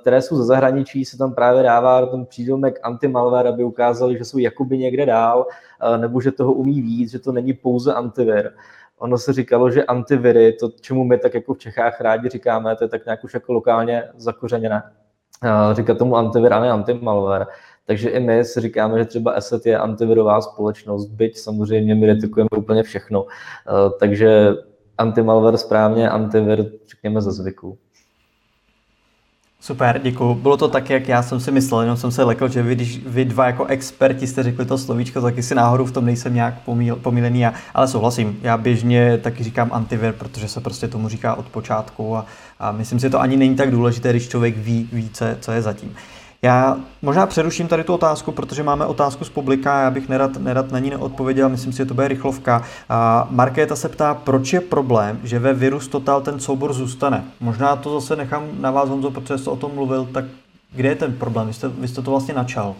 které 0.00 0.22
jsou 0.22 0.36
ze 0.36 0.44
zahraničí, 0.44 1.04
se 1.04 1.18
tam 1.18 1.34
právě 1.34 1.62
dává 1.62 2.06
ten 2.06 2.26
přídomek 2.26 2.80
antimalware, 2.82 3.48
aby 3.48 3.64
ukázali, 3.64 4.18
že 4.18 4.24
jsou 4.24 4.38
jakoby 4.38 4.78
někde 4.78 5.06
dál, 5.06 5.46
nebo 5.96 6.20
že 6.20 6.32
toho 6.32 6.52
umí 6.52 6.82
víc, 6.82 7.10
že 7.10 7.18
to 7.18 7.32
není 7.32 7.52
pouze 7.52 7.94
antivir. 7.94 8.50
Ono 8.98 9.18
se 9.18 9.32
říkalo, 9.32 9.70
že 9.70 9.84
antiviry, 9.84 10.52
to, 10.52 10.68
čemu 10.80 11.04
my 11.04 11.18
tak 11.18 11.34
jako 11.34 11.54
v 11.54 11.58
Čechách 11.58 12.00
rádi 12.00 12.28
říkáme, 12.28 12.76
to 12.76 12.84
je 12.84 12.88
tak 12.88 13.04
nějak 13.04 13.24
už 13.24 13.34
jako 13.34 13.52
lokálně 13.52 14.04
zakořeněné. 14.16 14.82
Říkat 15.72 15.98
tomu 15.98 16.16
antivir 16.16 16.52
a 16.52 16.60
ne 16.60 16.70
antimalware. 16.70 17.46
Takže 17.86 18.10
i 18.10 18.20
my 18.20 18.44
si 18.44 18.60
říkáme, 18.60 18.98
že 18.98 19.04
třeba 19.04 19.32
Asset 19.32 19.66
je 19.66 19.78
antivirová 19.78 20.40
společnost, 20.40 21.06
byť 21.06 21.38
samozřejmě 21.38 21.94
my 21.94 22.06
retikujeme 22.06 22.48
úplně 22.56 22.82
všechno. 22.82 23.26
Takže 24.00 24.54
antimalware 24.98 25.56
správně, 25.56 26.10
antivir 26.10 26.72
řekněme 26.88 27.20
ze 27.20 27.32
zvyku. 27.32 27.78
Super, 29.62 30.00
děkuji. 30.04 30.34
Bylo 30.34 30.56
to 30.56 30.68
tak, 30.68 30.90
jak 30.90 31.08
já 31.08 31.22
jsem 31.22 31.40
si 31.40 31.52
myslel, 31.52 31.80
jenom 31.80 31.96
jsem 31.96 32.10
se 32.10 32.24
lekl, 32.24 32.48
že 32.48 32.62
vy, 32.62 32.74
když 32.74 33.00
vy 33.06 33.24
dva 33.24 33.46
jako 33.46 33.64
experti 33.64 34.26
jste 34.26 34.42
řekli 34.42 34.64
to 34.64 34.78
slovíčko, 34.78 35.20
taky 35.20 35.42
si 35.42 35.54
náhodou 35.54 35.84
v 35.84 35.92
tom 35.92 36.04
nejsem 36.04 36.34
nějak 36.34 36.60
pomíl, 36.64 36.96
pomílený, 36.96 37.40
já, 37.40 37.54
ale 37.74 37.88
souhlasím. 37.88 38.38
Já 38.42 38.56
běžně 38.56 39.18
taky 39.18 39.44
říkám 39.44 39.70
antivir, 39.72 40.12
protože 40.12 40.48
se 40.48 40.60
prostě 40.60 40.88
tomu 40.88 41.08
říká 41.08 41.34
od 41.34 41.48
počátku 41.48 42.16
a, 42.16 42.26
a 42.58 42.72
myslím 42.72 42.98
si, 42.98 43.02
že 43.02 43.10
to 43.10 43.20
ani 43.20 43.36
není 43.36 43.56
tak 43.56 43.70
důležité, 43.70 44.10
když 44.10 44.28
člověk 44.28 44.56
ví 44.56 44.88
více, 44.92 45.38
co 45.40 45.52
je 45.52 45.62
zatím. 45.62 45.94
Já 46.42 46.80
možná 47.02 47.26
přeruším 47.26 47.68
tady 47.68 47.84
tu 47.84 47.94
otázku, 47.94 48.32
protože 48.32 48.62
máme 48.62 48.86
otázku 48.86 49.24
z 49.24 49.30
publika, 49.30 49.82
já 49.82 49.90
bych 49.90 50.08
nerad, 50.08 50.36
nerad 50.36 50.72
na 50.72 50.78
ní 50.78 50.90
neodpověděl, 50.90 51.48
myslím 51.48 51.72
si, 51.72 51.78
že 51.78 51.84
to 51.84 51.94
bude 51.94 52.08
rychlovka. 52.08 52.62
A 52.88 53.28
Markéta 53.30 53.76
se 53.76 53.88
ptá, 53.88 54.14
proč 54.14 54.52
je 54.52 54.60
problém, 54.60 55.20
že 55.24 55.38
ve 55.38 55.54
Virus 55.54 55.88
Total 55.88 56.20
ten 56.20 56.40
soubor 56.40 56.72
zůstane. 56.72 57.24
Možná 57.40 57.76
to 57.76 58.00
zase 58.00 58.16
nechám 58.16 58.48
na 58.60 58.70
vás, 58.70 58.88
Honzo, 58.88 59.10
protože 59.10 59.38
jste 59.38 59.50
o 59.50 59.56
tom 59.56 59.74
mluvil, 59.74 60.08
tak 60.12 60.24
kde 60.72 60.88
je 60.88 60.96
ten 60.96 61.12
problém? 61.12 61.46
Vy 61.46 61.52
jste, 61.52 61.68
vy 61.68 61.88
jste 61.88 62.02
to 62.02 62.10
vlastně 62.10 62.34
načal. 62.34 62.74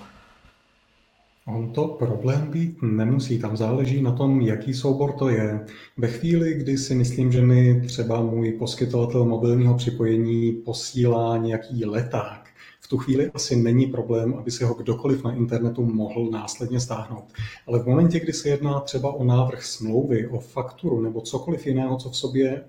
On 1.46 1.72
to 1.72 1.84
problém 1.88 2.46
být 2.50 2.82
nemusí, 2.82 3.38
tam 3.38 3.56
záleží 3.56 4.02
na 4.02 4.12
tom, 4.12 4.40
jaký 4.40 4.74
soubor 4.74 5.12
to 5.12 5.28
je. 5.28 5.66
Ve 5.96 6.08
chvíli, 6.08 6.54
kdy 6.54 6.78
si 6.78 6.94
myslím, 6.94 7.32
že 7.32 7.42
mi 7.42 7.82
třeba 7.86 8.20
můj 8.20 8.52
poskytovatel 8.52 9.24
mobilního 9.24 9.74
připojení 9.74 10.52
posílá 10.52 11.36
nějaký 11.36 11.84
leták, 11.84 12.49
tu 12.90 12.98
chvíli 12.98 13.30
asi 13.34 13.56
není 13.56 13.86
problém, 13.86 14.34
aby 14.34 14.50
si 14.50 14.64
ho 14.64 14.74
kdokoliv 14.74 15.24
na 15.24 15.32
internetu 15.32 15.84
mohl 15.84 16.30
následně 16.30 16.80
stáhnout. 16.80 17.32
Ale 17.66 17.78
v 17.78 17.86
momentě, 17.86 18.20
kdy 18.20 18.32
se 18.32 18.48
jedná 18.48 18.80
třeba 18.80 19.12
o 19.12 19.24
návrh 19.24 19.64
smlouvy, 19.64 20.28
o 20.28 20.40
fakturu 20.40 21.00
nebo 21.00 21.20
cokoliv 21.20 21.66
jiného, 21.66 21.96
co 21.96 22.10
v 22.10 22.16
sobě 22.16 22.64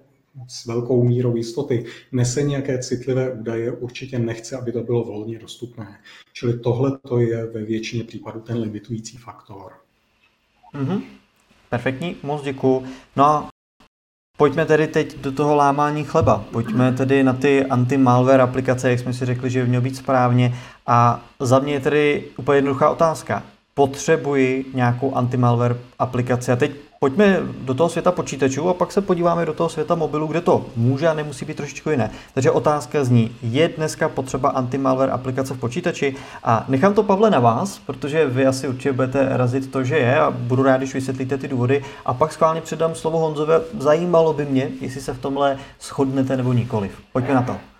s 0.47 0.65
velkou 0.65 1.03
mírou 1.03 1.36
jistoty 1.36 1.86
nese 2.12 2.43
nějaké 2.43 2.79
citlivé 2.79 3.34
údaje, 3.34 3.71
určitě 3.71 4.19
nechce, 4.19 4.57
aby 4.57 4.71
to 4.71 4.84
bylo 4.84 5.03
volně 5.03 5.39
dostupné. 5.39 5.99
Čili 6.34 6.60
tohle 6.60 6.97
to 7.07 7.19
je 7.19 7.45
ve 7.45 7.63
většině 7.63 8.03
případů 8.03 8.39
ten 8.39 8.57
limitující 8.57 9.17
faktor. 9.17 9.71
Mm-hmm. 10.73 11.01
Perfektní, 11.69 12.15
moc 12.23 12.43
děkuju. 12.43 12.84
No 13.15 13.25
a 13.25 13.51
Pojďme 14.38 14.65
tedy 14.65 14.88
teď 14.88 15.17
do 15.17 15.32
toho 15.32 15.56
lámání 15.56 16.04
chleba. 16.04 16.44
Pojďme 16.52 16.91
tedy 16.91 17.24
na 17.24 17.34
ty 17.34 17.65
anti-malware 17.65 18.41
aplikace, 18.41 18.89
jak 18.89 19.00
jsme 19.00 19.13
si 19.13 19.26
řekli, 19.26 19.50
že 19.50 19.62
by 19.62 19.70
mělo 19.70 19.82
být 19.82 19.96
správně. 19.96 20.56
A 20.88 21.22
za 21.39 21.60
mě 21.60 21.74
je 21.74 21.80
tedy 21.80 22.24
úplně 22.38 22.58
jednoduchá 22.58 22.89
otázka. 22.89 23.44
Potřebuji 23.74 24.65
nějakou 24.74 25.15
anti-malware 25.15 25.78
aplikaci. 26.00 26.52
A 26.52 26.56
teď 26.56 26.72
pojďme 27.04 27.40
do 27.44 27.74
toho 27.74 27.90
světa 27.90 28.12
počítačů 28.12 28.70
a 28.70 28.74
pak 28.74 28.92
se 28.92 29.02
podíváme 29.02 29.46
do 29.46 29.54
toho 29.54 29.70
světa 29.70 29.96
mobilu, 29.96 30.28
kde 30.28 30.42
to 30.42 30.66
může 30.76 31.08
a 31.08 31.14
nemusí 31.14 31.46
být 31.46 31.58
trošičku 31.58 31.90
jiné. 31.90 32.12
Takže 32.34 32.52
otázka 32.52 33.04
zní, 33.04 33.36
je 33.42 33.68
dneska 33.68 34.10
potřeba 34.10 34.50
anti-malware 34.50 35.12
aplikace 35.12 35.54
v 35.54 35.60
počítači? 35.60 36.16
A 36.44 36.66
nechám 36.68 36.94
to, 36.94 37.04
Pavle, 37.04 37.30
na 37.30 37.40
vás, 37.40 37.80
protože 37.80 38.26
vy 38.26 38.46
asi 38.46 38.68
určitě 38.68 38.94
budete 38.94 39.28
razit 39.30 39.72
to, 39.72 39.84
že 39.84 39.98
je 39.98 40.20
a 40.20 40.32
budu 40.32 40.64
rád, 40.64 40.78
když 40.78 40.94
vysvětlíte 40.94 41.38
ty 41.38 41.48
důvody. 41.48 41.84
A 42.06 42.14
pak 42.14 42.34
schválně 42.34 42.62
předám 42.62 42.96
slovo 42.96 43.20
Honzové. 43.20 43.62
Zajímalo 43.80 44.34
by 44.34 44.46
mě, 44.46 44.70
jestli 44.82 45.02
se 45.02 45.14
v 45.14 45.20
tomhle 45.20 45.58
shodnete 45.82 46.38
nebo 46.38 46.54
nikoliv. 46.54 46.92
Pojďme 47.14 47.34
na 47.34 47.42
to. 47.42 47.70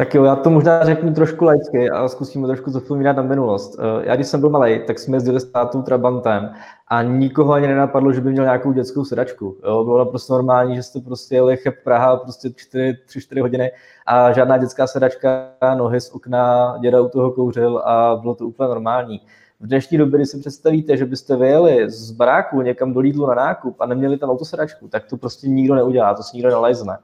Tak 0.00 0.14
jo, 0.14 0.24
já 0.24 0.36
to 0.36 0.50
možná 0.50 0.84
řeknu 0.84 1.14
trošku 1.14 1.44
laicky 1.44 1.90
a 1.90 2.08
zkusíme 2.08 2.46
trošku 2.46 2.70
zapomínat 2.70 3.16
na 3.16 3.22
minulost. 3.22 3.78
Eh, 3.78 4.08
já 4.08 4.14
když 4.16 4.26
jsem 4.26 4.40
byl 4.40 4.50
malý, 4.50 4.80
tak 4.86 4.98
jsme 4.98 5.16
jezdili 5.16 5.40
s 5.40 5.44
tátou 5.44 5.82
Trabantem 5.82 6.50
a 6.88 7.02
nikoho 7.02 7.52
ani 7.52 7.66
nenapadlo, 7.66 8.12
že 8.12 8.20
by 8.20 8.30
měl 8.30 8.44
nějakou 8.44 8.72
dětskou 8.72 9.04
sedačku. 9.04 9.56
Jo, 9.64 9.84
bylo 9.84 9.98
naprosto 9.98 10.32
normální, 10.34 10.76
že 10.76 10.82
jste 10.82 11.00
prostě 11.00 11.34
jeli 11.34 11.56
cheb 11.56 11.74
Praha 11.84 12.16
prostě 12.16 12.48
3-4 12.48 13.40
hodiny 13.40 13.72
a 14.06 14.32
žádná 14.32 14.58
dětská 14.58 14.86
sedačka, 14.86 15.50
nohy 15.76 16.00
z 16.00 16.10
okna, 16.10 16.76
děda 16.80 17.00
u 17.00 17.08
toho 17.08 17.30
kouřil 17.30 17.78
a 17.78 18.16
bylo 18.20 18.34
to 18.34 18.46
úplně 18.46 18.68
normální. 18.68 19.20
V 19.60 19.66
dnešní 19.66 19.98
době, 19.98 20.18
když 20.18 20.28
si 20.28 20.38
představíte, 20.38 20.96
že 20.96 21.06
byste 21.06 21.36
vyjeli 21.36 21.90
z 21.90 22.10
baráku 22.10 22.62
někam 22.62 22.92
do 22.92 23.00
Lidlu 23.00 23.26
na 23.26 23.34
nákup 23.34 23.80
a 23.80 23.86
neměli 23.86 24.18
tam 24.18 24.30
autosedačku, 24.30 24.88
tak 24.88 25.04
to 25.06 25.16
prostě 25.16 25.48
nikdo 25.48 25.74
neudělá, 25.74 26.14
to 26.14 26.22
si 26.22 26.36
nikdo 26.36 26.50
nalezne. 26.50 26.98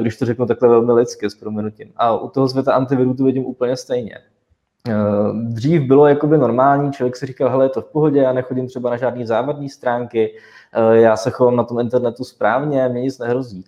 Když 0.00 0.16
to 0.16 0.26
řeknu 0.26 0.46
takhle 0.46 0.68
velmi 0.68 0.92
lidsky 0.92 1.30
s 1.30 1.34
proměnutím. 1.34 1.92
A 1.96 2.18
u 2.18 2.28
toho 2.28 2.48
světa 2.48 2.74
antiviru 2.74 3.14
to 3.14 3.24
vidím 3.24 3.44
úplně 3.44 3.76
stejně. 3.76 4.18
Eh, 4.88 4.92
dřív 5.32 5.82
bylo 5.82 6.06
jakoby 6.06 6.38
normální, 6.38 6.92
člověk 6.92 7.16
si 7.16 7.26
říkal, 7.26 7.50
hele, 7.50 7.64
je 7.64 7.68
to 7.68 7.80
v 7.80 7.84
pohodě, 7.84 8.20
já 8.20 8.32
nechodím 8.32 8.66
třeba 8.66 8.90
na 8.90 8.96
žádné 8.96 9.26
závadné 9.26 9.68
stránky, 9.68 10.36
eh, 10.72 10.96
já 10.96 11.16
se 11.16 11.30
chovám 11.30 11.56
na 11.56 11.64
tom 11.64 11.80
internetu 11.80 12.24
správně, 12.24 12.88
mě 12.88 13.02
nic 13.02 13.18
nehrozí. 13.18 13.64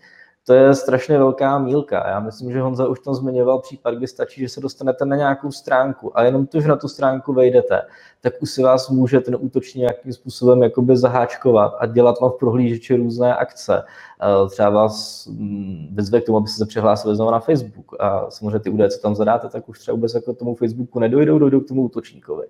To 0.46 0.54
je 0.54 0.74
strašně 0.74 1.18
velká 1.18 1.58
mílka. 1.58 2.08
Já 2.08 2.20
myslím, 2.20 2.52
že 2.52 2.60
Honza 2.60 2.88
už 2.88 3.00
tam 3.00 3.14
zmiňoval 3.14 3.60
případ, 3.60 3.94
kdy 3.94 4.06
stačí, 4.06 4.40
že 4.40 4.48
se 4.48 4.60
dostanete 4.60 5.04
na 5.04 5.16
nějakou 5.16 5.52
stránku 5.52 6.18
a 6.18 6.22
jenom 6.22 6.46
to, 6.46 6.60
že 6.60 6.68
na 6.68 6.76
tu 6.76 6.88
stránku 6.88 7.32
vejdete, 7.32 7.82
tak 8.24 8.42
už 8.42 8.50
si 8.50 8.62
vás 8.62 8.90
může 8.90 9.20
ten 9.20 9.36
útočník 9.40 9.80
nějakým 9.80 10.12
způsobem 10.12 10.62
jakoby 10.62 10.96
zaháčkovat 10.96 11.74
a 11.78 11.86
dělat 11.86 12.20
vám 12.20 12.30
v 12.30 12.38
prohlížeči 12.38 12.96
různé 12.96 13.36
akce. 13.36 13.82
Eh, 14.22 14.48
třeba 14.50 14.70
vás 14.70 15.26
mm, 15.26 15.88
vyzve 15.92 16.20
k 16.20 16.26
tomu, 16.26 16.38
aby 16.38 16.48
se 16.48 16.66
přihlásili 16.66 17.16
znovu 17.16 17.30
na 17.30 17.40
Facebook 17.40 17.96
a 18.00 18.30
samozřejmě 18.30 18.58
ty 18.58 18.70
údaje, 18.70 18.90
co 18.90 19.00
tam 19.00 19.14
zadáte, 19.14 19.48
tak 19.48 19.68
už 19.68 19.78
třeba 19.78 19.94
vůbec 19.94 20.14
jako 20.14 20.34
tomu 20.34 20.54
Facebooku 20.54 20.98
nedojdou, 20.98 21.38
dojdou 21.38 21.60
k 21.60 21.68
tomu 21.68 21.82
útočníkovi. 21.82 22.46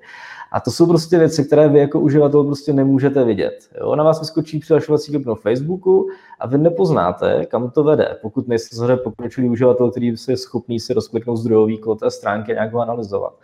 A 0.52 0.60
to 0.60 0.70
jsou 0.70 0.86
prostě 0.86 1.18
věci, 1.18 1.44
které 1.44 1.68
vy 1.68 1.78
jako 1.78 2.00
uživatel 2.00 2.44
prostě 2.44 2.72
nemůžete 2.72 3.24
vidět. 3.24 3.58
Jo? 3.80 3.96
Na 3.96 4.04
vás 4.04 4.20
vyskočí 4.20 4.58
přihlašovací 4.58 5.12
klub 5.12 5.26
na 5.26 5.34
Facebooku 5.34 6.06
a 6.40 6.46
vy 6.46 6.58
nepoznáte, 6.58 7.46
kam 7.46 7.70
to 7.70 7.84
vede, 7.84 8.16
pokud 8.22 8.48
nejste 8.48 8.76
zase 8.76 8.96
pokročilý 8.96 9.48
uživatel, 9.48 9.90
který 9.90 10.14
je 10.28 10.36
schopný 10.36 10.80
si 10.80 10.94
rozkliknout 10.94 11.38
zdrojový 11.38 11.78
kód 11.78 12.00
té 12.00 12.10
stránky 12.10 12.52
a 12.52 12.54
nějak 12.54 12.72
ho 12.72 12.80
analyzovat. 12.80 13.34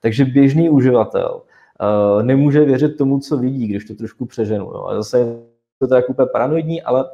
Takže 0.00 0.24
běžný 0.24 0.70
uživatel 0.70 1.40
uh, 1.80 2.22
nemůže 2.22 2.64
věřit 2.64 2.96
tomu, 2.96 3.20
co 3.20 3.36
vidí, 3.36 3.66
když 3.66 3.84
to 3.84 3.94
trošku 3.94 4.26
přeženu. 4.26 4.64
Jo? 4.64 4.86
A 4.86 4.94
zase 4.94 5.18
je 5.18 5.26
to 5.78 5.86
tak 5.86 6.10
úplně 6.10 6.28
paranoidní, 6.32 6.82
ale 6.82 7.04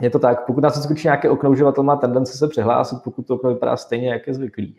je 0.00 0.10
to 0.10 0.18
tak, 0.18 0.46
pokud 0.46 0.60
nás 0.60 0.82
skočí 0.82 1.06
nějaké 1.06 1.30
okno, 1.30 1.50
uživatel 1.50 1.84
má 1.84 1.96
tendence 1.96 2.38
se 2.38 2.48
přihlásit, 2.48 2.98
pokud 3.04 3.26
to 3.26 3.34
okno 3.34 3.50
vypadá 3.50 3.76
stejně, 3.76 4.10
jak 4.10 4.26
je 4.26 4.34
zvyklý. 4.34 4.76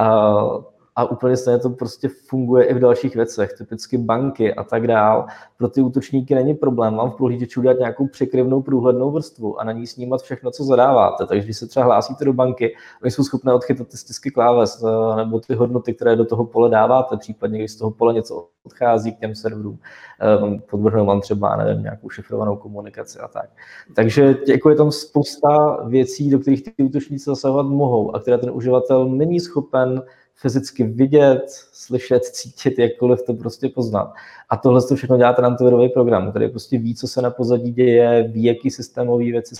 Uh, 0.00 0.64
a 0.96 1.10
úplně 1.10 1.36
stejně 1.36 1.58
to 1.58 1.70
prostě 1.70 2.08
funguje 2.08 2.64
i 2.64 2.74
v 2.74 2.78
dalších 2.78 3.16
věcech, 3.16 3.52
typicky 3.58 3.98
banky 3.98 4.54
a 4.54 4.64
tak 4.64 4.86
dál. 4.86 5.26
Pro 5.58 5.68
ty 5.68 5.80
útočníky 5.80 6.34
není 6.34 6.54
problém 6.54 6.94
vám 6.94 7.10
v 7.10 7.14
prohlížeči 7.14 7.60
udělat 7.60 7.78
nějakou 7.78 8.06
překryvnou 8.06 8.62
průhlednou 8.62 9.10
vrstvu 9.10 9.60
a 9.60 9.64
na 9.64 9.72
ní 9.72 9.86
snímat 9.86 10.22
všechno, 10.22 10.50
co 10.50 10.64
zadáváte. 10.64 11.26
Takže 11.26 11.44
když 11.44 11.56
se 11.56 11.66
třeba 11.66 11.86
hlásíte 11.86 12.24
do 12.24 12.32
banky, 12.32 12.74
oni 13.02 13.10
jsou 13.10 13.24
schopné 13.24 13.54
odchytat 13.54 13.88
ty 13.88 13.96
stisky 13.96 14.30
kláves 14.30 14.84
eh, 14.84 15.16
nebo 15.16 15.40
ty 15.40 15.54
hodnoty, 15.54 15.94
které 15.94 16.16
do 16.16 16.24
toho 16.24 16.44
pole 16.44 16.70
dáváte, 16.70 17.16
případně 17.16 17.58
když 17.58 17.72
z 17.72 17.76
toho 17.76 17.90
pole 17.90 18.14
něco 18.14 18.48
odchází 18.64 19.12
k 19.12 19.18
těm 19.18 19.34
serverům, 19.34 19.78
eh, 20.22 20.58
podvrhnou 20.70 21.06
vám 21.06 21.20
třeba, 21.20 21.56
nevím, 21.56 21.82
nějakou 21.82 22.10
šifrovanou 22.10 22.56
komunikaci 22.56 23.18
a 23.18 23.28
tak. 23.28 23.50
Takže 23.94 24.36
jako 24.48 24.70
je 24.70 24.76
tam 24.76 24.92
spousta 24.92 25.78
věcí, 25.86 26.30
do 26.30 26.38
kterých 26.38 26.62
ty 26.62 26.82
útočníci 26.82 27.24
zasahovat 27.24 27.66
mohou 27.66 28.16
a 28.16 28.20
které 28.20 28.38
ten 28.38 28.50
uživatel 28.50 29.08
není 29.08 29.40
schopen 29.40 30.02
fyzicky 30.36 30.84
vidět, 30.84 31.42
slyšet, 31.72 32.24
cítit, 32.24 32.78
jakkoliv 32.78 33.22
to 33.22 33.34
prostě 33.34 33.68
poznat. 33.68 34.12
A 34.50 34.56
tohle 34.56 34.82
to 34.82 34.96
všechno 34.96 35.16
dělá 35.16 35.32
ten 35.32 35.46
antivirový 35.46 35.88
program, 35.88 36.30
který 36.30 36.48
prostě 36.48 36.78
ví, 36.78 36.94
co 36.94 37.08
se 37.08 37.22
na 37.22 37.30
pozadí 37.30 37.72
děje, 37.72 38.28
ví, 38.28 38.44
jaký 38.44 38.70
systémový 38.70 39.32
věci 39.32 39.54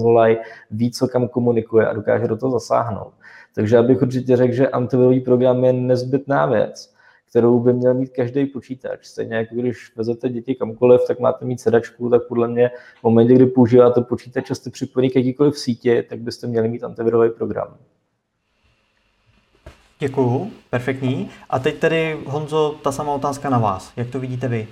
volají, 0.00 0.36
ví, 0.70 0.90
co 0.90 1.08
kam 1.08 1.28
komunikuje 1.28 1.88
a 1.88 1.92
dokáže 1.92 2.28
do 2.28 2.36
toho 2.36 2.52
zasáhnout. 2.52 3.12
Takže 3.54 3.78
abych 3.78 4.02
určitě 4.02 4.36
řekl, 4.36 4.54
že 4.54 4.68
antivirový 4.68 5.20
program 5.20 5.64
je 5.64 5.72
nezbytná 5.72 6.46
věc, 6.46 6.94
kterou 7.30 7.60
by 7.60 7.72
měl 7.72 7.94
mít 7.94 8.08
každý 8.08 8.46
počítač. 8.46 9.06
Stejně 9.06 9.36
jako 9.36 9.54
když 9.54 9.96
vezete 9.96 10.28
děti 10.28 10.54
kamkoliv, 10.54 11.00
tak 11.06 11.20
máte 11.20 11.44
mít 11.44 11.60
sedačku, 11.60 12.10
tak 12.10 12.28
podle 12.28 12.48
mě 12.48 12.70
v 13.00 13.02
momentě, 13.02 13.34
kdy 13.34 13.46
používáte 13.46 14.00
počítač 14.00 14.50
a 14.50 14.54
jste 14.54 14.70
připojený 14.70 15.10
k 15.10 15.16
jakýkoliv 15.16 15.58
síti, 15.58 16.02
tak 16.02 16.20
byste 16.20 16.46
měli 16.46 16.68
mít 16.68 16.84
antivirový 16.84 17.30
program. 17.30 17.76
Děkuju, 20.00 20.50
perfektní. 20.70 21.30
A 21.50 21.58
teď 21.58 21.78
tedy, 21.78 22.16
Honzo, 22.26 22.78
ta 22.82 22.92
samá 22.92 23.12
otázka 23.12 23.50
na 23.50 23.58
vás. 23.58 23.92
Jak 23.96 24.10
to 24.10 24.20
vidíte 24.20 24.48
vy? 24.48 24.68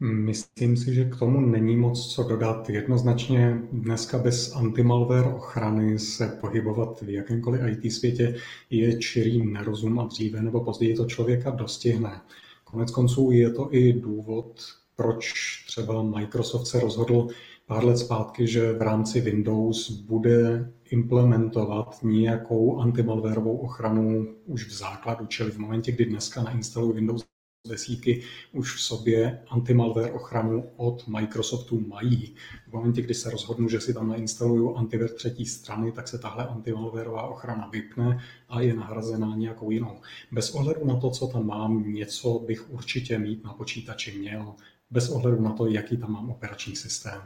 Myslím 0.00 0.76
si, 0.76 0.94
že 0.94 1.04
k 1.04 1.16
tomu 1.16 1.40
není 1.40 1.76
moc 1.76 2.14
co 2.14 2.22
dodat. 2.22 2.70
Jednoznačně 2.70 3.58
dneska 3.72 4.18
bez 4.18 4.54
antimalware 4.54 5.26
ochrany 5.26 5.98
se 5.98 6.38
pohybovat 6.40 7.02
v 7.02 7.10
jakémkoliv 7.10 7.60
IT 7.66 7.92
světě 7.92 8.36
je 8.70 8.98
čirý 8.98 9.46
nerozum 9.46 9.98
a 9.98 10.06
dříve 10.06 10.42
nebo 10.42 10.64
později 10.64 10.96
to 10.96 11.04
člověka 11.04 11.50
dostihne. 11.50 12.20
Konec 12.64 12.90
konců 12.90 13.30
je 13.30 13.50
to 13.50 13.74
i 13.74 13.92
důvod, 13.92 14.52
proč 14.96 15.32
třeba 15.66 16.02
Microsoft 16.02 16.66
se 16.66 16.80
rozhodl 16.80 17.28
pár 17.68 17.84
let 17.84 17.98
zpátky, 17.98 18.46
že 18.46 18.72
v 18.72 18.82
rámci 18.82 19.20
Windows 19.20 19.90
bude 19.90 20.72
implementovat 20.90 21.98
nějakou 22.02 22.80
antimalwareovou 22.80 23.56
ochranu 23.56 24.34
už 24.46 24.66
v 24.66 24.72
základu, 24.72 25.26
čili 25.26 25.50
v 25.50 25.58
momentě, 25.58 25.92
kdy 25.92 26.04
dneska 26.04 26.42
nainstalují 26.42 26.94
Windows 26.94 27.24
desítky, 27.68 28.22
už 28.52 28.74
v 28.74 28.80
sobě 28.80 29.42
antimalware 29.48 30.12
ochranu 30.12 30.64
od 30.76 31.08
Microsoftu 31.08 31.80
mají. 31.80 32.34
V 32.68 32.72
momentě, 32.72 33.02
kdy 33.02 33.14
se 33.14 33.30
rozhodnu, 33.30 33.68
že 33.68 33.80
si 33.80 33.94
tam 33.94 34.08
nainstaluju 34.08 34.74
antivir 34.74 35.08
třetí 35.08 35.46
strany, 35.46 35.92
tak 35.92 36.08
se 36.08 36.18
tahle 36.18 36.46
antimalwareová 36.46 37.22
ochrana 37.22 37.68
vypne 37.72 38.18
a 38.48 38.60
je 38.60 38.74
nahrazená 38.74 39.36
nějakou 39.36 39.70
jinou. 39.70 40.00
Bez 40.32 40.50
ohledu 40.50 40.86
na 40.86 41.00
to, 41.00 41.10
co 41.10 41.26
tam 41.26 41.46
mám, 41.46 41.92
něco 41.92 42.38
bych 42.38 42.70
určitě 42.70 43.18
mít 43.18 43.44
na 43.44 43.52
počítači 43.52 44.18
měl, 44.18 44.54
bez 44.90 45.08
ohledu 45.08 45.42
na 45.42 45.52
to, 45.52 45.66
jaký 45.66 45.96
tam 45.96 46.12
mám 46.12 46.30
operační 46.30 46.76
systém. 46.76 47.22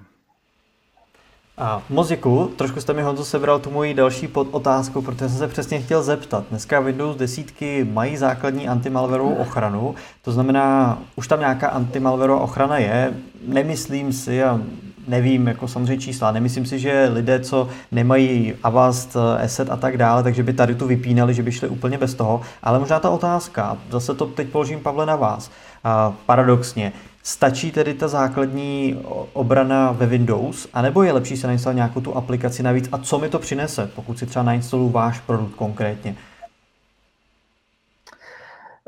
A 1.58 1.82
děkuju. 2.08 2.46
Trošku 2.46 2.80
jste 2.80 2.92
mi 2.92 3.02
Honzo 3.02 3.24
sebral 3.24 3.58
tu 3.58 3.70
moji 3.70 3.94
další 3.94 4.28
podotázku, 4.28 5.02
protože 5.02 5.28
jsem 5.28 5.38
se 5.38 5.48
přesně 5.48 5.80
chtěl 5.80 6.02
zeptat. 6.02 6.44
Dneska 6.50 6.80
Windows 6.80 7.16
desítky 7.16 7.86
mají 7.92 8.16
základní 8.16 8.68
antimalwareovou 8.68 9.34
ochranu, 9.34 9.94
to 10.22 10.32
znamená, 10.32 10.98
už 11.16 11.28
tam 11.28 11.40
nějaká 11.40 11.68
antimalwareová 11.68 12.40
ochrana 12.40 12.78
je. 12.78 13.14
Nemyslím 13.46 14.12
si, 14.12 14.42
a 14.44 14.60
nevím, 15.08 15.46
jako 15.46 15.68
samozřejmě 15.68 15.98
čísla, 15.98 16.32
nemyslím 16.32 16.66
si, 16.66 16.78
že 16.78 17.10
lidé, 17.12 17.40
co 17.40 17.68
nemají 17.92 18.54
Avast, 18.62 19.16
Asset 19.44 19.70
a 19.70 19.76
tak 19.76 19.96
dále, 19.96 20.22
takže 20.22 20.42
by 20.42 20.52
tady 20.52 20.74
tu 20.74 20.86
vypínali, 20.86 21.34
že 21.34 21.42
by 21.42 21.52
šli 21.52 21.68
úplně 21.68 21.98
bez 21.98 22.14
toho. 22.14 22.40
Ale 22.62 22.78
možná 22.78 23.00
ta 23.00 23.10
otázka, 23.10 23.76
zase 23.90 24.14
to 24.14 24.26
teď 24.26 24.48
položím 24.48 24.80
Pavle 24.80 25.06
na 25.06 25.16
vás. 25.16 25.50
A 25.84 26.12
paradoxně, 26.26 26.92
Stačí 27.22 27.72
tedy 27.72 27.94
ta 27.94 28.08
základní 28.08 29.04
obrana 29.32 29.92
ve 29.92 30.06
Windows, 30.06 30.68
anebo 30.74 31.02
je 31.02 31.12
lepší 31.12 31.36
se 31.36 31.46
nainstalovat 31.46 31.76
nějakou 31.76 32.00
tu 32.00 32.16
aplikaci 32.16 32.62
navíc 32.62 32.88
a 32.92 32.98
co 32.98 33.18
mi 33.18 33.28
to 33.28 33.38
přinese, 33.38 33.90
pokud 33.94 34.18
si 34.18 34.26
třeba 34.26 34.42
nainstaluju 34.42 34.90
váš 34.90 35.20
produkt 35.20 35.54
konkrétně? 35.54 36.16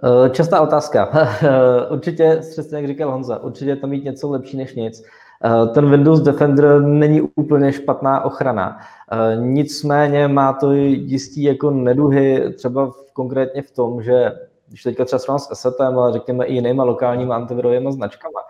Eh, 0.04 0.30
častá 0.30 0.60
otázka. 0.60 1.08
určitě, 1.90 2.40
přesně 2.50 2.76
jak 2.76 2.86
říkal 2.86 3.10
Honza, 3.10 3.42
určitě 3.42 3.76
to 3.76 3.86
mít 3.86 4.04
něco 4.04 4.30
lepší 4.30 4.56
než 4.56 4.74
nic. 4.74 5.02
Eh, 5.44 5.66
ten 5.66 5.90
Windows 5.90 6.20
Defender 6.20 6.82
není 6.82 7.20
úplně 7.36 7.72
špatná 7.72 8.24
ochrana. 8.24 8.78
Eh, 9.12 9.36
nicméně 9.36 10.28
má 10.28 10.52
to 10.52 10.72
jistý 10.72 11.42
jako 11.42 11.70
neduhy, 11.70 12.52
třeba 12.56 12.92
konkrétně 13.12 13.62
v 13.62 13.70
tom, 13.70 14.02
že 14.02 14.32
když 14.74 14.82
teďka 14.82 15.04
třeba 15.04 15.18
srovnám 15.18 15.38
s 15.38 15.50
Assetem, 15.50 15.98
ale 15.98 16.12
řekněme 16.12 16.44
i 16.44 16.54
jinýma 16.54 16.84
lokálníma 16.84 17.36
antivirovými 17.36 17.92
značkama, 17.92 18.40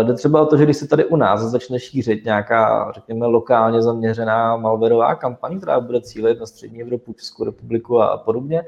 eh, 0.00 0.04
jde 0.04 0.14
třeba 0.14 0.42
o 0.42 0.46
to, 0.46 0.56
že 0.56 0.64
když 0.64 0.76
se 0.76 0.88
tady 0.88 1.04
u 1.04 1.16
nás 1.16 1.40
začne 1.40 1.80
šířit 1.80 2.24
nějaká, 2.24 2.92
řekněme, 2.94 3.26
lokálně 3.26 3.82
zaměřená 3.82 4.56
malwareová 4.56 5.14
kampaň, 5.14 5.56
která 5.60 5.80
bude 5.80 6.00
cílit 6.00 6.40
na 6.40 6.46
střední 6.46 6.82
Evropu, 6.82 7.12
Českou 7.12 7.44
republiku 7.44 8.02
a 8.02 8.16
podobně, 8.16 8.64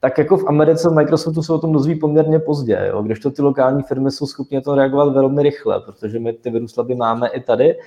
tak 0.00 0.18
jako 0.18 0.36
v 0.36 0.46
Americe 0.48 0.88
v 0.88 0.92
Microsoftu 0.92 1.42
se 1.42 1.52
o 1.52 1.58
tom 1.58 1.72
dozví 1.72 1.98
poměrně 1.98 2.38
pozdě, 2.38 2.86
jo? 2.88 3.02
kdežto 3.02 3.30
ty 3.30 3.42
lokální 3.42 3.82
firmy 3.82 4.10
jsou 4.10 4.26
schopny 4.26 4.60
to 4.60 4.74
reagovat 4.74 5.12
velmi 5.12 5.42
rychle, 5.42 5.80
protože 5.80 6.18
my 6.18 6.32
ty 6.32 6.50
viruslaby 6.50 6.94
máme 6.94 7.28
i 7.28 7.40
tady 7.40 7.70
eh, 7.70 7.78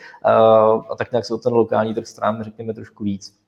a 0.90 0.96
tak 0.98 1.12
nějak 1.12 1.26
se 1.26 1.34
o 1.34 1.38
ten 1.38 1.54
lokální 1.54 1.94
trh 1.94 2.08
staráme, 2.08 2.44
řekněme, 2.44 2.74
trošku 2.74 3.04
víc. 3.04 3.43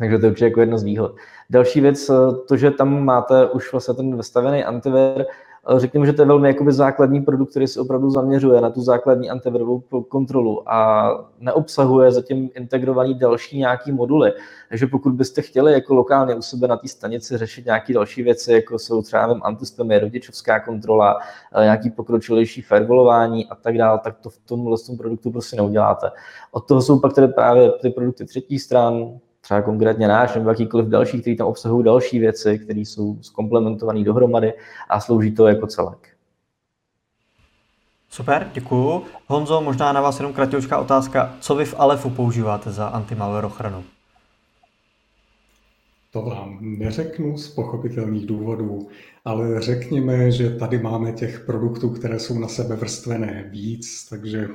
Takže 0.00 0.18
to 0.18 0.26
je 0.26 0.30
určitě 0.30 0.44
jako 0.44 0.60
jedna 0.60 0.78
z 0.78 0.82
výhod. 0.82 1.14
Další 1.50 1.80
věc, 1.80 2.10
eh, 2.10 2.14
to, 2.48 2.56
že 2.56 2.70
tam 2.70 3.04
máte 3.04 3.46
už 3.46 3.72
vlastně 3.72 3.94
ten 3.94 4.16
vestavený 4.16 4.64
antivir, 4.64 5.20
eh, 5.20 5.80
řekněme, 5.80 6.06
že 6.06 6.12
to 6.12 6.22
je 6.22 6.26
velmi 6.26 6.48
jakoby 6.48 6.72
základní 6.72 7.20
produkt, 7.20 7.50
který 7.50 7.66
se 7.66 7.80
opravdu 7.80 8.10
zaměřuje 8.10 8.60
na 8.60 8.70
tu 8.70 8.82
základní 8.82 9.30
antivirovou 9.30 9.80
kontrolu 10.08 10.72
a 10.72 11.10
neobsahuje 11.40 12.12
zatím 12.12 12.50
integrovaný 12.54 13.14
další 13.14 13.58
nějaký 13.58 13.92
moduly. 13.92 14.32
Takže 14.68 14.86
pokud 14.86 15.12
byste 15.12 15.42
chtěli 15.42 15.72
jako 15.72 15.94
lokálně 15.94 16.34
u 16.34 16.42
sebe 16.42 16.68
na 16.68 16.76
té 16.76 16.88
stanici 16.88 17.36
řešit 17.38 17.64
nějaké 17.66 17.94
další 17.94 18.22
věci, 18.22 18.52
jako 18.52 18.78
jsou 18.78 19.02
třeba 19.02 19.26
nevím, 19.26 19.42
antispamy, 19.44 19.98
rodičovská 19.98 20.60
kontrola, 20.60 21.18
eh, 21.54 21.62
nějaký 21.62 21.90
pokročilejší 21.90 22.62
firewallování 22.62 23.48
a 23.48 23.54
tak 23.54 23.78
dále, 23.78 24.00
tak 24.04 24.16
to 24.20 24.30
v 24.30 24.38
tomhle 24.38 24.76
tom 24.86 24.96
produktu 24.96 25.30
prostě 25.30 25.56
neuděláte. 25.56 26.10
Od 26.52 26.60
toho 26.68 26.82
jsou 26.82 27.00
pak 27.00 27.12
tedy 27.12 27.28
právě 27.28 27.72
ty 27.72 27.90
produkty 27.90 28.24
třetí 28.24 28.58
stran, 28.58 29.20
třeba 29.40 29.62
konkrétně 29.62 30.08
náš 30.08 30.34
nebo 30.34 30.48
jakýkoliv 30.48 30.86
další, 30.86 31.20
který 31.20 31.36
tam 31.36 31.46
obsahují 31.46 31.84
další 31.84 32.18
věci, 32.18 32.58
které 32.58 32.80
jsou 32.80 33.18
zkomplementované 33.20 34.04
dohromady 34.04 34.52
a 34.88 35.00
slouží 35.00 35.34
to 35.34 35.46
jako 35.46 35.66
celek. 35.66 36.08
Super, 38.10 38.50
děkuju. 38.54 39.04
Honzo, 39.26 39.60
možná 39.60 39.92
na 39.92 40.00
vás 40.00 40.20
jenom 40.20 40.32
kratěvčká 40.32 40.78
otázka. 40.78 41.36
Co 41.40 41.54
vy 41.54 41.64
v 41.64 41.74
Alefu 41.78 42.10
používáte 42.10 42.70
za 42.70 42.86
antimalware 42.86 43.44
ochranu? 43.44 43.84
To 46.12 46.22
vám 46.22 46.58
neřeknu 46.60 47.38
z 47.38 47.48
pochopitelných 47.48 48.26
důvodů, 48.26 48.88
ale 49.24 49.60
řekněme, 49.60 50.30
že 50.30 50.50
tady 50.50 50.78
máme 50.78 51.12
těch 51.12 51.40
produktů, 51.40 51.90
které 51.90 52.18
jsou 52.18 52.38
na 52.38 52.48
sebe 52.48 52.76
vrstvené 52.76 53.44
víc, 53.50 54.08
takže 54.08 54.48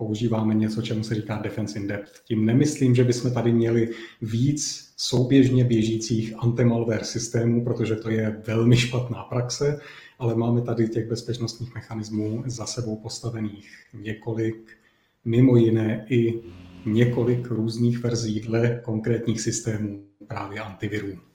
používáme 0.00 0.54
něco, 0.54 0.82
čemu 0.82 1.04
se 1.04 1.14
říká 1.14 1.40
defense 1.42 1.78
in 1.78 1.86
depth. 1.86 2.12
Tím 2.24 2.46
nemyslím, 2.46 2.94
že 2.94 3.04
bychom 3.04 3.32
tady 3.32 3.52
měli 3.52 3.88
víc 4.22 4.92
souběžně 4.96 5.64
běžících 5.64 6.34
antimalware 6.38 7.04
systémů, 7.04 7.64
protože 7.64 7.96
to 7.96 8.10
je 8.10 8.42
velmi 8.46 8.76
špatná 8.76 9.22
praxe, 9.22 9.80
ale 10.18 10.34
máme 10.34 10.62
tady 10.62 10.88
těch 10.88 11.08
bezpečnostních 11.08 11.74
mechanismů 11.74 12.42
za 12.46 12.66
sebou 12.66 12.96
postavených 12.96 13.70
několik, 13.94 14.76
mimo 15.24 15.56
jiné 15.56 16.06
i 16.08 16.42
několik 16.86 17.46
různých 17.46 17.98
verzí 17.98 18.40
dle 18.40 18.80
konkrétních 18.84 19.40
systémů 19.40 20.04
právě 20.26 20.60
antivirů. 20.60 21.29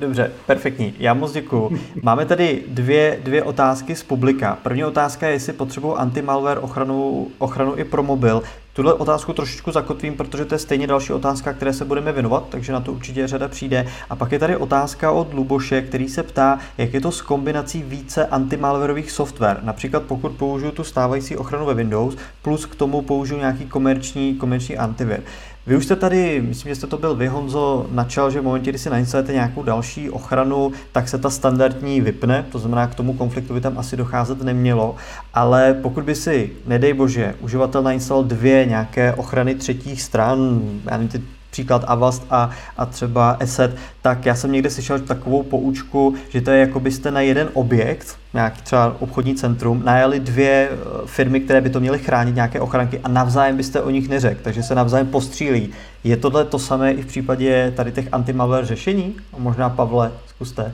Dobře, 0.00 0.30
perfektní. 0.46 0.94
Já 0.98 1.14
moc 1.14 1.32
děkuju. 1.32 1.78
Máme 2.02 2.26
tady 2.26 2.64
dvě, 2.68 3.18
dvě 3.22 3.42
otázky 3.42 3.96
z 3.96 4.02
publika. 4.02 4.58
První 4.62 4.84
otázka 4.84 5.26
je, 5.26 5.32
jestli 5.32 5.52
potřebují 5.52 5.94
anti-malware 5.96 6.58
ochranu, 6.62 7.28
ochranu 7.38 7.76
i 7.76 7.84
pro 7.84 8.02
mobil. 8.02 8.42
Tuhle 8.72 8.94
otázku 8.94 9.32
trošičku 9.32 9.72
zakotvím, 9.72 10.16
protože 10.16 10.44
to 10.44 10.54
je 10.54 10.58
stejně 10.58 10.86
další 10.86 11.12
otázka, 11.12 11.52
které 11.52 11.72
se 11.72 11.84
budeme 11.84 12.12
věnovat, 12.12 12.44
takže 12.48 12.72
na 12.72 12.80
to 12.80 12.92
určitě 12.92 13.26
řada 13.26 13.48
přijde. 13.48 13.86
A 14.10 14.16
pak 14.16 14.32
je 14.32 14.38
tady 14.38 14.56
otázka 14.56 15.10
od 15.10 15.34
Luboše, 15.34 15.82
který 15.82 16.08
se 16.08 16.22
ptá, 16.22 16.58
jak 16.78 16.94
je 16.94 17.00
to 17.00 17.12
s 17.12 17.22
kombinací 17.22 17.82
více 17.82 18.26
antimalwareových 18.26 19.10
software. 19.10 19.60
Například 19.62 20.02
pokud 20.02 20.32
použiju 20.32 20.72
tu 20.72 20.84
stávající 20.84 21.36
ochranu 21.36 21.66
ve 21.66 21.74
Windows, 21.74 22.16
plus 22.42 22.66
k 22.66 22.74
tomu 22.74 23.02
použiju 23.02 23.40
nějaký 23.40 23.66
komerční, 23.66 24.34
komerční 24.34 24.76
antivir. 24.76 25.20
Vy 25.68 25.76
už 25.76 25.84
jste 25.84 25.96
tady, 25.96 26.42
myslím, 26.48 26.70
že 26.70 26.76
jste 26.76 26.86
to 26.86 26.98
byl 26.98 27.14
vy, 27.14 27.28
Honzo, 27.28 27.86
načal, 27.90 28.30
že 28.30 28.40
v 28.40 28.44
momentě, 28.44 28.70
kdy 28.70 28.78
si 28.78 28.90
nainstalujete 28.90 29.32
nějakou 29.32 29.62
další 29.62 30.10
ochranu, 30.10 30.72
tak 30.92 31.08
se 31.08 31.18
ta 31.18 31.30
standardní 31.30 32.00
vypne, 32.00 32.46
to 32.52 32.58
znamená, 32.58 32.86
k 32.86 32.94
tomu 32.94 33.12
konfliktu 33.12 33.54
by 33.54 33.60
tam 33.60 33.78
asi 33.78 33.96
docházet 33.96 34.42
nemělo, 34.42 34.96
ale 35.34 35.74
pokud 35.74 36.04
by 36.04 36.14
si, 36.14 36.50
nedej 36.66 36.92
bože, 36.92 37.34
uživatel 37.40 37.82
nainstaloval 37.82 38.28
dvě 38.28 38.66
nějaké 38.66 39.14
ochrany 39.14 39.54
třetích 39.54 40.02
stran, 40.02 40.60
já 40.84 40.96
nevím, 40.96 41.08
ty 41.08 41.22
příklad 41.58 41.84
Avast 41.86 42.26
a, 42.30 42.50
a 42.76 42.86
třeba 42.86 43.30
Asset, 43.30 43.76
tak 44.02 44.26
já 44.26 44.34
jsem 44.34 44.52
někde 44.52 44.70
slyšel 44.70 44.98
takovou 44.98 45.42
poučku, 45.42 46.14
že 46.28 46.40
to 46.40 46.50
je 46.50 46.60
jako 46.60 46.80
byste 46.80 47.10
na 47.10 47.20
jeden 47.20 47.48
objekt, 47.52 48.16
nějaký 48.34 48.62
třeba 48.62 48.96
obchodní 49.00 49.34
centrum, 49.34 49.82
najali 49.84 50.20
dvě 50.20 50.68
eh, 50.70 50.76
firmy, 51.06 51.40
které 51.40 51.60
by 51.60 51.70
to 51.70 51.80
měly 51.80 51.98
chránit, 51.98 52.34
nějaké 52.34 52.60
ochranky 52.60 53.00
a 53.04 53.08
navzájem 53.08 53.56
byste 53.56 53.80
o 53.80 53.90
nich 53.90 54.08
neřekl, 54.08 54.40
takže 54.42 54.62
se 54.62 54.74
navzájem 54.74 55.06
postřílí. 55.06 55.70
Je 56.04 56.16
tohle 56.16 56.44
to 56.44 56.58
samé 56.58 56.92
i 56.92 57.02
v 57.02 57.06
případě 57.06 57.72
tady 57.76 57.92
těch 57.92 58.08
antimalware 58.12 58.66
řešení? 58.66 59.16
Možná 59.38 59.70
Pavle, 59.70 60.12
zkuste. 60.26 60.72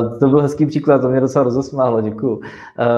Uh, 0.00 0.18
to 0.18 0.28
byl 0.28 0.40
hezký 0.40 0.66
příklad, 0.66 0.98
to 0.98 1.08
mě 1.08 1.20
docela 1.20 1.44
rozesmálo, 1.44 2.00
děkuju. 2.00 2.36
Uh, 2.36 2.42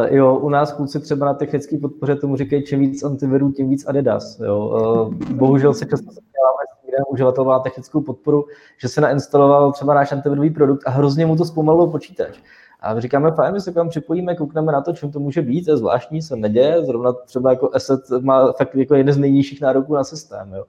jo, 0.08 0.34
u 0.36 0.48
nás 0.48 0.72
kluci 0.72 1.00
třeba 1.00 1.26
na 1.26 1.34
technické 1.34 1.78
podpoře 1.78 2.16
tomu 2.16 2.36
říkají, 2.36 2.62
čím 2.62 2.80
víc 2.80 3.02
antivirů, 3.02 3.52
tím 3.52 3.68
víc 3.68 3.86
Adidas. 3.86 4.38
Jo. 4.38 4.58
Uh, 4.58 5.14
bohužel 5.14 5.74
se 5.74 5.86
často 5.86 6.06
setkáváme 6.06 6.62
s 6.72 6.80
tím, 6.82 6.94
uživatel 7.08 7.44
má 7.44 7.58
technickou 7.58 8.00
podporu, 8.00 8.44
že 8.80 8.88
se 8.88 9.00
nainstaloval 9.00 9.72
třeba 9.72 9.94
náš 9.94 10.12
antivirový 10.12 10.50
produkt 10.50 10.82
a 10.86 10.90
hrozně 10.90 11.26
mu 11.26 11.36
to 11.36 11.44
zpomalilo 11.44 11.90
počítač. 11.90 12.38
A 12.80 12.94
my 12.94 13.00
říkáme, 13.00 13.30
fajn, 13.30 13.52
my 13.52 13.60
se 13.60 13.72
k 13.72 13.74
vám 13.74 13.88
připojíme, 13.88 14.34
koukneme 14.34 14.72
na 14.72 14.80
to, 14.80 14.92
čím 14.92 15.12
to 15.12 15.20
může 15.20 15.42
být, 15.42 15.68
je 15.68 15.76
zvláštní, 15.76 16.22
se 16.22 16.36
neděje, 16.36 16.84
zrovna 16.84 17.12
třeba 17.12 17.50
jako 17.50 17.70
asset 17.74 18.00
má 18.20 18.52
fakt 18.52 18.74
jako 18.74 18.94
jeden 18.94 19.14
z 19.14 19.18
nejnižších 19.18 19.60
nároků 19.60 19.94
na 19.94 20.04
systém. 20.04 20.52
Jo. 20.52 20.64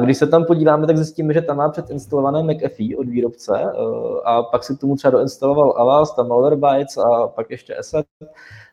Když 0.00 0.18
se 0.18 0.26
tam 0.26 0.44
podíváme, 0.44 0.86
tak 0.86 0.96
zjistíme, 0.96 1.34
že 1.34 1.42
tam 1.42 1.56
má 1.56 1.68
předinstalované 1.68 2.42
McAfee 2.42 2.96
od 2.96 3.08
výrobce 3.08 3.52
eh, 3.60 3.70
a 4.24 4.42
pak 4.42 4.64
si 4.64 4.76
k 4.76 4.80
tomu 4.80 4.96
třeba 4.96 5.10
doinstaloval 5.10 5.74
Avast 5.76 6.18
a 6.18 6.22
Malwarebytes 6.22 6.96
a 6.96 7.28
pak 7.28 7.50
ještě 7.50 7.76
asset, 7.76 8.06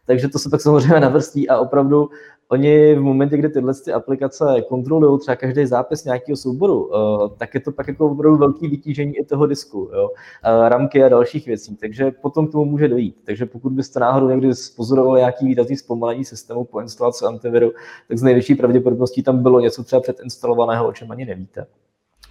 takže 0.06 0.28
to 0.28 0.40
se 0.40 0.50
pak 0.50 0.62
samozřejmě 0.62 1.00
navrstí 1.00 1.50
a 1.50 1.60
opravdu 1.60 2.10
oni 2.54 2.96
v 2.96 3.02
momentě, 3.02 3.38
kdy 3.38 3.50
tyhle 3.50 3.74
ty 3.86 3.94
aplikace 3.94 4.46
kontrolují 4.70 5.20
třeba 5.20 5.36
každý 5.36 5.66
zápis 5.66 6.06
nějakého 6.06 6.36
souboru, 6.36 6.86
uh, 6.86 7.30
tak 7.38 7.54
je 7.54 7.60
to 7.60 7.72
pak 7.72 7.88
jako 7.88 8.12
opravdu 8.12 8.38
velký 8.38 8.68
vytížení 8.68 9.18
i 9.18 9.26
toho 9.26 9.46
disku, 9.46 9.90
jo? 9.94 10.10
Uh, 10.10 10.70
ramky 10.70 11.04
a 11.04 11.10
dalších 11.10 11.46
věcí, 11.46 11.76
takže 11.76 12.12
potom 12.12 12.48
k 12.48 12.52
tomu 12.52 12.66
může 12.66 12.88
dojít. 12.88 13.16
Takže 13.26 13.46
pokud 13.46 13.74
byste 13.74 14.00
náhodou 14.00 14.30
někdy 14.30 14.56
spozorovali 14.56 15.20
nějaký 15.20 15.46
výrazný 15.46 15.78
zpomalení 15.78 16.26
systému 16.26 16.64
po 16.64 16.82
instalaci 16.82 17.26
antiviru, 17.26 17.72
tak 18.08 18.18
z 18.18 18.24
největší 18.24 18.56
pravděpodobností 18.56 19.24
tam 19.24 19.44
bylo 19.44 19.60
něco 19.60 19.84
třeba 19.84 20.02
předinstalovaného, 20.02 20.88
o 20.88 20.94
čem 20.94 21.12
ani 21.12 21.26
nevíte. 21.26 21.66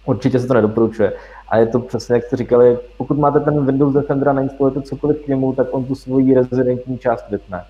Určitě 0.05 0.39
se 0.39 0.47
to 0.47 0.53
nedoporučuje. 0.53 1.13
A 1.49 1.57
je 1.57 1.67
to 1.67 1.79
přesně, 1.79 2.15
jak 2.15 2.23
jste 2.23 2.35
říkali, 2.37 2.77
pokud 2.97 3.17
máte 3.17 3.39
ten 3.39 3.65
Windows 3.65 3.93
Defender 3.93 4.29
a 4.29 4.33
nainstalujete 4.33 4.81
cokoliv 4.81 5.25
k 5.25 5.27
němu, 5.27 5.53
tak 5.53 5.67
on 5.71 5.85
tu 5.85 5.95
svoji 5.95 6.33
rezidentní 6.33 6.97
část 6.97 7.29
vypne. 7.29 7.65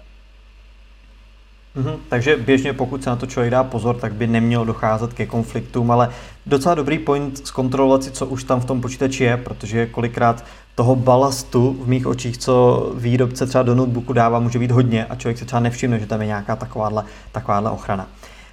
Mm-hmm. 1.77 1.95
Takže 2.09 2.37
běžně, 2.37 2.73
pokud 2.73 3.03
se 3.03 3.09
na 3.09 3.15
to 3.15 3.25
člověk 3.25 3.51
dá 3.51 3.63
pozor, 3.63 3.95
tak 3.95 4.13
by 4.13 4.27
nemělo 4.27 4.65
docházet 4.65 5.13
ke 5.13 5.25
konfliktům, 5.25 5.91
ale 5.91 6.09
docela 6.45 6.75
dobrý 6.75 6.99
point 6.99 7.47
zkontrolovat 7.47 8.03
si, 8.03 8.11
co 8.11 8.25
už 8.25 8.43
tam 8.43 8.59
v 8.59 8.65
tom 8.65 8.81
počítači 8.81 9.23
je, 9.23 9.37
protože 9.37 9.85
kolikrát 9.85 10.45
toho 10.75 10.95
balastu 10.95 11.77
v 11.83 11.87
mých 11.87 12.07
očích, 12.07 12.37
co 12.37 12.91
výrobce 12.95 13.45
třeba 13.45 13.63
do 13.63 13.75
notebooku 13.75 14.13
dává, 14.13 14.39
může 14.39 14.59
být 14.59 14.71
hodně 14.71 15.05
a 15.05 15.15
člověk 15.15 15.37
si 15.37 15.45
třeba 15.45 15.59
nevšimne, 15.59 15.99
že 15.99 16.05
tam 16.05 16.21
je 16.21 16.27
nějaká 16.27 16.55
takováhle, 16.55 17.03
takováhle 17.31 17.71
ochrana. 17.71 18.07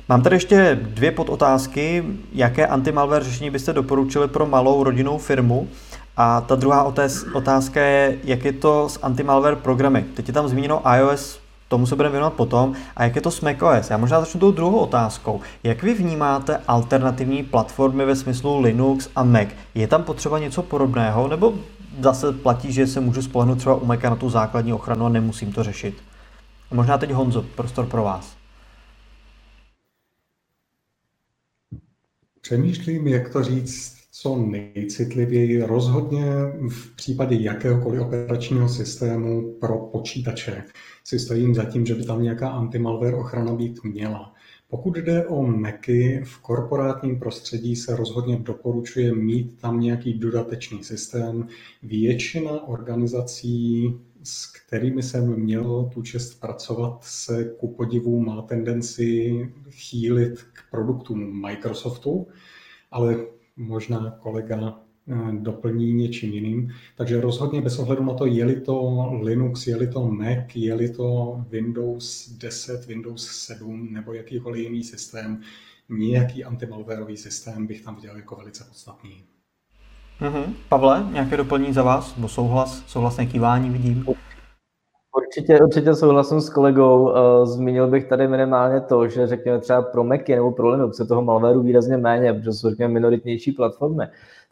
Mám 0.08 0.22
tady 0.22 0.36
ještě 0.36 0.78
dvě 0.82 1.12
podotázky. 1.12 2.04
Jaké 2.32 2.66
antimalware 2.66 3.24
řešení 3.24 3.50
byste 3.50 3.72
doporučili 3.72 4.28
pro 4.28 4.46
malou 4.46 4.84
rodinnou 4.84 5.18
firmu? 5.18 5.68
A 6.16 6.40
ta 6.40 6.54
druhá 6.54 6.92
otázka 7.34 7.80
je, 7.80 8.18
jak 8.24 8.44
je 8.44 8.52
to 8.52 8.88
s 8.88 8.98
antimalware 9.02 9.56
programy. 9.56 10.04
Teď 10.14 10.28
je 10.28 10.34
tam 10.34 10.48
zmíněno 10.48 10.82
iOS 10.96 11.40
tomu 11.70 11.86
se 11.86 11.96
budeme 11.96 12.12
věnovat 12.12 12.34
potom. 12.34 12.74
A 12.96 13.04
jak 13.04 13.16
je 13.16 13.22
to 13.22 13.30
s 13.30 13.40
macOS? 13.40 13.90
Já 13.90 13.96
možná 13.96 14.20
začnu 14.20 14.40
tou 14.40 14.50
druhou 14.50 14.78
otázkou. 14.78 15.40
Jak 15.62 15.82
vy 15.82 15.94
vnímáte 15.94 16.60
alternativní 16.68 17.42
platformy 17.42 18.04
ve 18.04 18.16
smyslu 18.16 18.60
Linux 18.60 19.08
a 19.16 19.24
Mac? 19.24 19.48
Je 19.74 19.86
tam 19.86 20.02
potřeba 20.02 20.38
něco 20.38 20.62
podobného, 20.62 21.28
nebo 21.28 21.54
zase 22.00 22.32
platí, 22.32 22.72
že 22.72 22.86
se 22.86 23.00
můžu 23.00 23.22
spolehnout 23.22 23.58
třeba 23.58 23.74
u 23.74 23.86
Maca 23.86 24.10
na 24.10 24.16
tu 24.16 24.30
základní 24.30 24.72
ochranu 24.72 25.06
a 25.06 25.08
nemusím 25.08 25.52
to 25.52 25.62
řešit? 25.62 26.02
A 26.70 26.74
možná 26.74 26.98
teď 26.98 27.10
Honzo, 27.10 27.42
prostor 27.42 27.86
pro 27.86 28.02
vás. 28.02 28.36
Přemýšlím, 32.40 33.08
jak 33.08 33.32
to 33.32 33.44
říct 33.44 33.99
co 34.10 34.36
nejcitlivěji. 34.36 35.62
Rozhodně 35.62 36.24
v 36.68 36.96
případě 36.96 37.36
jakéhokoliv 37.40 38.00
operačního 38.02 38.68
systému 38.68 39.52
pro 39.52 39.78
počítače 39.78 40.64
si 41.04 41.18
stojím 41.18 41.54
za 41.54 41.64
tím, 41.64 41.86
že 41.86 41.94
by 41.94 42.04
tam 42.04 42.22
nějaká 42.22 42.48
antimalware 42.48 43.14
ochrana 43.14 43.54
být 43.54 43.84
měla. 43.84 44.34
Pokud 44.68 44.96
jde 44.96 45.26
o 45.26 45.42
Macy, 45.42 46.20
v 46.24 46.38
korporátním 46.38 47.18
prostředí 47.18 47.76
se 47.76 47.96
rozhodně 47.96 48.36
doporučuje 48.36 49.14
mít 49.14 49.60
tam 49.60 49.80
nějaký 49.80 50.12
dodatečný 50.14 50.84
systém. 50.84 51.48
Většina 51.82 52.68
organizací, 52.68 53.94
s 54.22 54.52
kterými 54.52 55.02
jsem 55.02 55.36
měl 55.36 55.90
tu 55.94 56.02
čest 56.02 56.40
pracovat, 56.40 56.98
se 57.04 57.44
ku 57.44 57.74
podivu 57.74 58.20
má 58.20 58.42
tendenci 58.42 59.32
chýlit 59.70 60.42
k 60.52 60.70
produktům 60.70 61.42
Microsoftu, 61.46 62.26
ale 62.90 63.16
možná 63.60 64.10
kolega 64.10 64.80
Eh, 65.12 65.32
doplní 65.32 65.92
něčím 65.92 66.32
jiným. 66.32 66.70
Takže 66.96 67.20
rozhodně 67.20 67.60
bez 67.60 67.78
ohledu 67.78 68.04
na 68.04 68.14
to, 68.14 68.26
je-li 68.26 68.60
to 68.60 69.08
Linux, 69.22 69.66
je-li 69.66 69.86
to 69.86 70.10
Mac, 70.10 70.38
je-li 70.54 70.88
to 70.88 71.36
Windows 71.48 72.30
10, 72.30 72.86
Windows 72.86 73.26
7 73.26 73.92
nebo 73.92 74.12
jakýkoliv 74.12 74.62
jiný 74.62 74.84
systém, 74.84 75.40
nějaký 75.88 76.44
antimalwareový 76.44 77.16
systém 77.16 77.66
bych 77.66 77.82
tam 77.82 77.94
viděl 77.94 78.16
jako 78.16 78.36
velice 78.36 78.64
podstatný. 78.64 79.22
Mm-hmm. 80.20 80.54
Pavle, 80.68 81.08
nějaké 81.12 81.36
doplnění 81.36 81.72
za 81.72 81.82
vás? 81.82 82.16
Nebo 82.16 82.28
souhlas? 82.28 82.84
Souhlasné 82.86 83.26
kývání 83.26 83.70
vidím. 83.70 84.04
Určitě, 85.16 85.60
určitě 85.60 85.94
souhlasím 85.94 86.40
s 86.40 86.50
kolegou. 86.50 87.12
Eh, 87.14 87.46
zmínil 87.46 87.88
bych 87.88 88.04
tady 88.04 88.28
minimálně 88.28 88.80
to, 88.80 89.08
že 89.08 89.26
řekněme 89.26 89.58
třeba 89.58 89.82
pro 89.82 90.04
Macy 90.04 90.34
nebo 90.34 90.52
pro 90.52 90.68
Linux 90.68 90.98
je 90.98 91.04
toho 91.04 91.22
malwareu 91.22 91.62
výrazně 91.62 91.96
méně, 91.96 92.32
protože 92.32 92.52
jsou 92.52 92.70
řekněme 92.70 92.94
minoritnější 92.94 93.52
platformy 93.52 94.04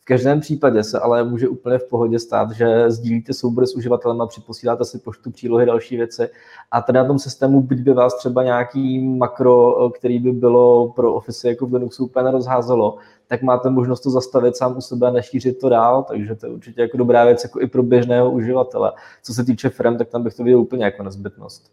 každém 0.09 0.41
případě 0.41 0.85
se 0.85 0.99
ale 0.99 1.25
může 1.25 1.49
úplně 1.49 1.79
v 1.79 1.89
pohodě 1.89 2.19
stát, 2.19 2.51
že 2.51 2.91
sdílíte 2.91 3.33
soubory 3.33 3.67
s 3.67 3.77
uživatelem 3.77 4.21
a 4.21 4.27
připosíláte 4.27 4.85
si 4.85 4.99
poštu 4.99 5.31
přílohy 5.31 5.67
další 5.67 5.97
věci 5.97 6.29
a 6.71 6.83
tady 6.83 6.99
na 6.99 7.05
tom 7.05 7.19
systému, 7.19 7.63
byť 7.63 7.79
by 7.79 7.93
vás 7.93 8.19
třeba 8.19 8.43
nějaký 8.43 9.09
makro, 9.09 9.91
který 9.91 10.19
by 10.19 10.33
bylo 10.33 10.89
pro 10.89 11.15
Office 11.15 11.49
jako 11.49 11.67
v 11.67 11.75
Linuxu 11.75 12.05
úplně 12.05 12.25
nerozházelo, 12.25 12.97
tak 13.27 13.43
máte 13.43 13.71
možnost 13.71 14.01
to 14.01 14.11
zastavit 14.11 14.57
sám 14.57 14.77
u 14.77 14.81
sebe 14.81 15.09
a 15.09 15.11
nešířit 15.11 15.59
to 15.59 15.69
dál, 15.69 16.03
takže 16.03 16.35
to 16.35 16.47
je 16.47 16.53
určitě 16.53 16.81
jako 16.81 16.97
dobrá 16.97 17.25
věc 17.25 17.45
jako 17.45 17.61
i 17.61 17.67
pro 17.67 17.83
běžného 17.83 18.31
uživatele. 18.31 18.93
Co 19.23 19.35
se 19.35 19.45
týče 19.45 19.69
firm, 19.69 19.99
tak 19.99 20.09
tam 20.09 20.23
bych 20.23 20.35
to 20.35 20.45
viděl 20.45 20.61
úplně 20.61 20.85
jako 20.85 21.03
nezbytnost. 21.03 21.71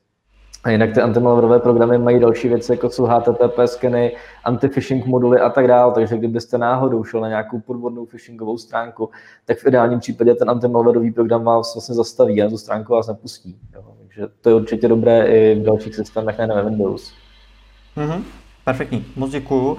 A 0.65 0.69
jinak 0.69 0.93
ty 0.93 1.01
antimalwareové 1.01 1.59
programy 1.59 1.97
mají 1.97 2.19
další 2.19 2.47
věci, 2.47 2.71
jako 2.71 2.89
jsou 2.89 3.05
HTTP 3.05 3.59
skeny, 3.65 4.15
anti-phishing 4.45 5.05
moduly 5.05 5.39
a 5.39 5.49
tak 5.49 5.67
dále. 5.67 5.93
Takže 5.93 6.17
kdybyste 6.17 6.57
náhodou 6.57 7.03
šel 7.03 7.21
na 7.21 7.27
nějakou 7.27 7.59
podvodnou 7.59 8.05
phishingovou 8.05 8.57
stránku, 8.57 9.09
tak 9.45 9.57
v 9.57 9.67
ideálním 9.67 9.99
případě 9.99 10.35
ten 10.35 10.49
antimalwareový 10.49 11.11
program 11.11 11.43
vás 11.43 11.75
vlastně 11.75 11.95
zastaví 11.95 12.43
a 12.43 12.49
tu 12.49 12.57
stránku 12.57 12.93
vás 12.93 13.07
nepustí. 13.07 13.57
Jo. 13.75 13.81
Takže 13.99 14.27
to 14.41 14.49
je 14.49 14.55
určitě 14.55 14.87
dobré 14.87 15.27
i 15.27 15.59
v 15.61 15.65
dalších 15.65 15.95
systémech, 15.95 16.37
ne 16.37 16.47
na 16.47 16.61
Windows. 16.61 17.13
Mm-hmm. 17.97 18.21
Perfektní, 18.63 19.05
moc 19.15 19.31
děkuju. 19.31 19.77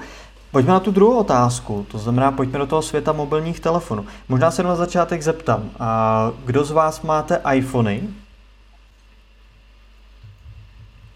Pojďme 0.52 0.72
na 0.72 0.80
tu 0.80 0.90
druhou 0.90 1.18
otázku, 1.18 1.86
to 1.92 1.98
znamená, 1.98 2.32
pojďme 2.32 2.58
do 2.58 2.66
toho 2.66 2.82
světa 2.82 3.12
mobilních 3.12 3.60
telefonů. 3.60 4.04
Možná 4.28 4.50
se 4.50 4.62
na 4.62 4.76
začátek 4.76 5.22
zeptám, 5.22 5.70
a 5.78 6.32
kdo 6.44 6.64
z 6.64 6.70
vás 6.70 7.02
máte 7.02 7.42
iPhony? 7.54 8.02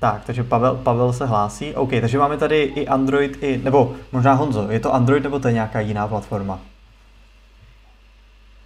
Tak, 0.01 0.25
takže 0.25 0.45
Pavel, 0.45 0.77
Pavel 0.77 1.13
se 1.13 1.27
hlásí. 1.27 1.75
OK, 1.75 1.91
takže 2.01 2.19
máme 2.19 2.37
tady 2.37 2.63
i 2.63 2.87
Android, 2.87 3.43
i, 3.43 3.61
nebo 3.65 3.97
možná 4.13 4.33
Honzo, 4.33 4.71
je 4.71 4.81
to 4.81 4.95
Android 4.95 5.23
nebo 5.23 5.39
to 5.39 5.49
je 5.49 5.55
nějaká 5.55 5.81
jiná 5.81 6.09
platforma? 6.09 6.61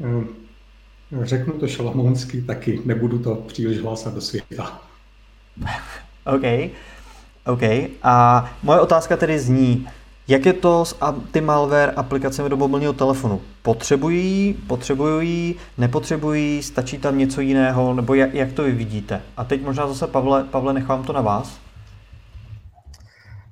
Ehm, 0.01 0.29
řeknu 1.23 1.53
to 1.53 1.69
šalamounsky 1.69 2.43
taky, 2.43 2.81
nebudu 2.85 3.19
to 3.19 3.35
příliš 3.35 3.81
hlásat 3.81 4.15
do 4.15 4.21
světa. 4.21 4.81
OK, 6.27 6.71
OK. 7.47 7.63
A 8.03 8.45
moje 8.63 8.81
otázka 8.81 9.17
tedy 9.17 9.39
zní, 9.39 9.89
jak 10.29 10.47
je 10.47 10.53
to 10.53 10.85
s 10.85 10.97
anti-malware 11.01 11.93
aplikacemi 11.97 12.49
do 12.49 12.57
mobilního 12.57 12.93
telefonu? 12.93 13.41
Potřebují, 13.63 14.55
potřebují, 14.69 15.57
nepotřebují, 15.79 16.63
stačí 16.63 16.99
tam 16.99 17.19
něco 17.19 17.41
jiného, 17.41 17.95
nebo 17.95 18.15
jak, 18.15 18.35
jak 18.35 18.53
to 18.53 18.63
vy 18.63 18.73
vidíte? 18.73 19.23
A 19.37 19.45
teď 19.45 19.63
možná 19.65 19.87
zase, 19.87 20.07
Pavle, 20.07 20.45
Pavle, 20.45 20.73
nechám 20.73 21.05
to 21.05 21.13
na 21.13 21.21
vás. 21.21 21.65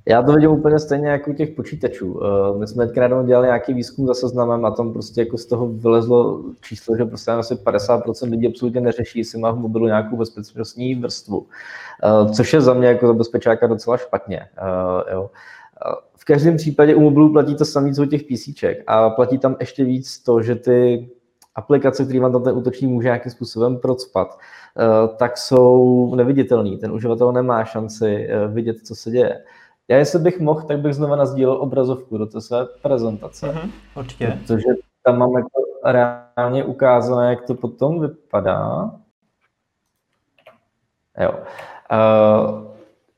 Já 0.07 0.23
to 0.23 0.33
vidím 0.33 0.51
úplně 0.51 0.79
stejně 0.79 1.09
jako 1.09 1.31
u 1.31 1.35
těch 1.35 1.51
počítačů. 1.51 2.21
Eh, 2.25 2.59
my 2.59 2.67
jsme 2.67 2.89
jenom 2.95 3.27
dělali 3.27 3.47
nějaký 3.47 3.75
výzkum 3.75 4.07
za 4.07 4.15
seznamem 4.15 4.65
a 4.65 4.71
tam 4.71 4.93
prostě 4.93 5.21
jako 5.21 5.39
z 5.39 5.47
toho 5.47 5.69
vylezlo 5.69 6.43
číslo, 6.61 6.97
že 6.97 7.05
prostě 7.05 7.31
asi 7.31 7.55
50% 7.55 8.31
lidí 8.31 8.47
absolutně 8.47 8.81
neřeší, 8.81 9.19
jestli 9.19 9.39
má 9.39 9.51
v 9.51 9.59
mobilu 9.59 9.87
nějakou 9.87 10.17
bezpečnostní 10.17 10.95
vrstvu. 10.95 11.47
Eh, 12.05 12.33
což 12.33 12.53
je 12.53 12.61
za 12.61 12.75
mě 12.75 12.89
jako 12.89 13.07
za 13.07 13.13
bezpečáka 13.13 13.67
docela 13.67 13.97
špatně. 13.97 14.41
Eh, 14.41 15.13
jo. 15.13 15.31
V 16.23 16.25
každém 16.25 16.57
případě 16.57 16.95
u 16.95 17.01
mobilů 17.01 17.33
platí 17.33 17.55
to 17.55 17.65
samé, 17.65 17.95
co 17.95 18.03
u 18.03 18.07
těch 18.07 18.23
PC 18.23 18.65
a 18.87 19.11
platí 19.11 19.39
tam 19.39 19.57
ještě 19.61 19.85
víc 19.85 20.19
to, 20.19 20.43
že 20.43 20.55
ty 20.55 21.09
aplikace, 21.55 22.05
které 22.05 22.21
vám 22.21 22.33
tam 22.33 22.43
ten 22.43 22.57
útočník 22.57 22.91
může 22.91 23.09
nějakým 23.09 23.33
způsobem 23.33 23.79
procpat, 23.79 24.39
eh, 24.79 25.17
tak 25.17 25.39
jsou 25.39 26.15
neviditelný. 26.15 26.79
Ten 26.79 26.93
uživatel 26.93 27.33
nemá 27.33 27.65
šanci 27.65 28.29
eh, 28.31 28.49
vidět, 28.49 28.77
co 28.87 28.95
se 28.95 29.11
děje. 29.11 29.45
Já 29.89 29.97
jestli 29.97 30.19
bych 30.19 30.41
mohl, 30.41 30.63
tak 30.63 30.79
bych 30.81 30.95
znova 30.95 31.17
nazdílel 31.17 31.57
obrazovku 31.57 32.19
do 32.19 32.27
té 32.27 32.41
své 32.41 32.67
prezentace. 32.83 33.47
Mm-hmm, 33.47 33.71
určitě. 33.97 34.39
Protože 34.41 34.69
tam 35.05 35.19
máme 35.19 35.41
jako 35.41 35.63
reálně 35.85 36.65
ukázané, 36.65 37.31
jak 37.31 37.47
to 37.47 37.55
potom 37.55 38.01
vypadá. 38.01 38.91
Jo. 41.21 41.33
Uh, 41.93 42.72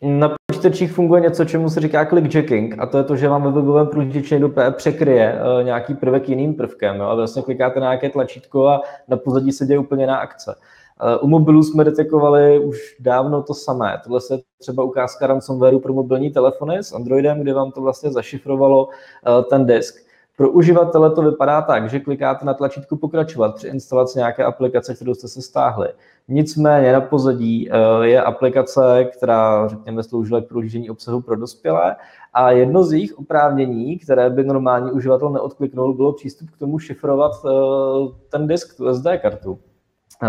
na 0.04 0.34
počítačích 0.46 0.92
funguje 0.92 1.20
něco, 1.20 1.44
čemu 1.44 1.70
se 1.70 1.80
říká 1.80 2.06
clickjacking, 2.06 2.78
a 2.78 2.86
to 2.86 2.98
je 2.98 3.04
to, 3.04 3.16
že 3.16 3.28
vám 3.28 3.42
ve 3.42 3.50
webovém 3.50 3.86
průžičně 3.86 4.38
do 4.38 4.52
překryje 4.70 5.34
uh, 5.34 5.64
nějaký 5.64 5.94
prvek 5.94 6.28
jiným 6.28 6.54
prvkem. 6.54 6.96
Jo? 6.96 7.04
A 7.04 7.14
vlastně 7.14 7.42
klikáte 7.42 7.80
na 7.80 7.86
nějaké 7.86 8.10
tlačítko 8.10 8.66
a 8.66 8.82
na 9.08 9.16
pozadí 9.16 9.52
se 9.52 9.66
děje 9.66 9.78
úplně 9.78 10.02
jiná 10.02 10.16
akce. 10.16 10.54
Uh, 11.02 11.24
u 11.24 11.28
mobilů 11.28 11.62
jsme 11.62 11.84
detekovali 11.84 12.58
už 12.58 12.96
dávno 13.00 13.42
to 13.42 13.54
samé. 13.54 14.00
Tohle 14.04 14.20
se 14.20 14.38
třeba 14.60 14.82
ukázka 14.82 15.26
ransomwareu 15.26 15.80
pro 15.80 15.92
mobilní 15.92 16.30
telefony 16.30 16.78
s 16.78 16.92
Androidem, 16.92 17.40
kde 17.40 17.54
vám 17.54 17.72
to 17.72 17.80
vlastně 17.80 18.12
zašifrovalo 18.12 18.86
uh, 18.86 19.44
ten 19.50 19.66
disk. 19.66 20.04
Pro 20.36 20.50
uživatele 20.50 21.10
to 21.10 21.22
vypadá 21.22 21.62
tak, 21.62 21.90
že 21.90 22.00
klikáte 22.00 22.44
na 22.44 22.54
tlačítko 22.54 22.96
pokračovat 22.96 23.54
při 23.54 23.68
instalaci 23.68 24.18
nějaké 24.18 24.44
aplikace, 24.44 24.94
kterou 24.94 25.14
jste 25.14 25.28
se 25.28 25.42
stáhli. 25.42 25.88
Nicméně 26.28 26.92
na 26.92 27.00
pozadí 27.00 27.70
eh, 27.70 28.06
je 28.06 28.22
aplikace, 28.22 29.04
která, 29.04 29.68
řekněme, 29.68 30.02
sloužila 30.02 30.40
k 30.40 30.48
prohlížení 30.48 30.90
obsahu 30.90 31.20
pro 31.20 31.36
dospělé 31.36 31.96
a 32.32 32.50
jedno 32.50 32.84
z 32.84 32.92
jejich 32.92 33.18
oprávnění, 33.18 33.98
které 33.98 34.30
by 34.30 34.44
normální 34.44 34.92
uživatel 34.92 35.30
neodkliknul, 35.30 35.94
bylo 35.94 36.12
přístup 36.12 36.50
k 36.50 36.58
tomu 36.58 36.78
šifrovat 36.78 37.32
eh, 37.46 37.50
ten 38.28 38.46
disk, 38.46 38.76
tu 38.76 38.94
SD 38.94 39.06
kartu. 39.22 39.58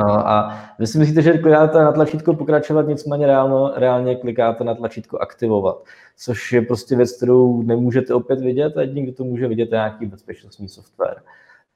A 0.04 0.54
vy 0.80 0.88
si 0.88 1.00
myslíte, 1.00 1.22
že 1.22 1.38
klikáte 1.38 1.84
na 1.84 1.92
tlačítko 1.92 2.34
pokračovat, 2.34 2.88
nicméně 2.88 3.28
reálno, 3.28 3.72
reálně 3.76 4.16
klikáte 4.16 4.64
na 4.64 4.76
tlačítko 4.76 5.18
aktivovat, 5.18 5.84
což 6.18 6.54
je 6.54 6.62
prostě 6.62 6.96
věc, 6.96 7.18
kterou 7.18 7.62
nemůžete 7.62 8.14
opět 8.14 8.40
vidět 8.40 8.78
a 8.78 8.82
jediný, 8.82 9.04
kdo 9.04 9.14
to 9.14 9.24
může 9.24 9.48
vidět, 9.48 9.72
je 9.72 9.78
nějaký 9.78 10.06
bezpečnostní 10.06 10.70
software. 10.70 11.22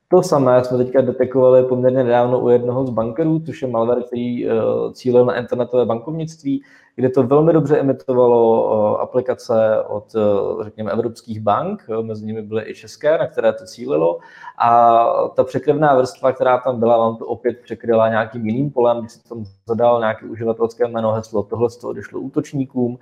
To 0.07 0.23
samé 0.23 0.63
jsme 0.63 0.77
teďka 0.77 1.01
detekovali 1.01 1.63
poměrně 1.63 2.03
nedávno 2.03 2.39
u 2.39 2.49
jednoho 2.49 2.85
z 2.85 2.89
bankerů, 2.89 3.39
což 3.39 3.61
je 3.61 3.67
malware, 3.67 4.03
který 4.03 4.47
eh, 4.47 4.51
cílil 4.93 5.25
na 5.25 5.37
internetové 5.37 5.85
bankovnictví, 5.85 6.63
kde 6.99 7.09
to 7.09 7.23
velmi 7.23 7.53
dobře 7.53 7.77
emitovalo 7.77 8.71
eh, 8.71 9.01
aplikace 9.01 9.83
od, 9.87 10.15
eh, 10.15 10.63
řekněme, 10.63 10.91
evropských 10.91 11.39
bank, 11.39 11.83
mezi 12.01 12.25
nimi 12.25 12.41
byly 12.41 12.69
i 12.69 12.75
české, 12.75 13.17
na 13.17 13.27
které 13.27 13.53
to 13.53 13.65
cílilo. 13.65 14.19
A 14.57 14.99
ta 15.35 15.43
překryvná 15.43 15.95
vrstva, 15.95 16.31
která 16.31 16.57
tam 16.57 16.79
byla, 16.79 16.97
vám 16.97 17.17
to 17.17 17.25
opět 17.25 17.59
překryla 17.63 18.09
nějakým 18.09 18.45
jiným 18.45 18.71
polem, 18.71 18.99
když 18.99 19.11
si 19.11 19.29
tam 19.29 19.43
zadal 19.67 19.99
nějaké 19.99 20.25
uživatelské 20.25 20.87
jméno, 20.87 21.11
heslo, 21.11 21.43
tohle 21.43 21.69
z 21.69 21.77
toho 21.77 21.91
odešlo 21.91 22.19
útočníkům. 22.19 22.97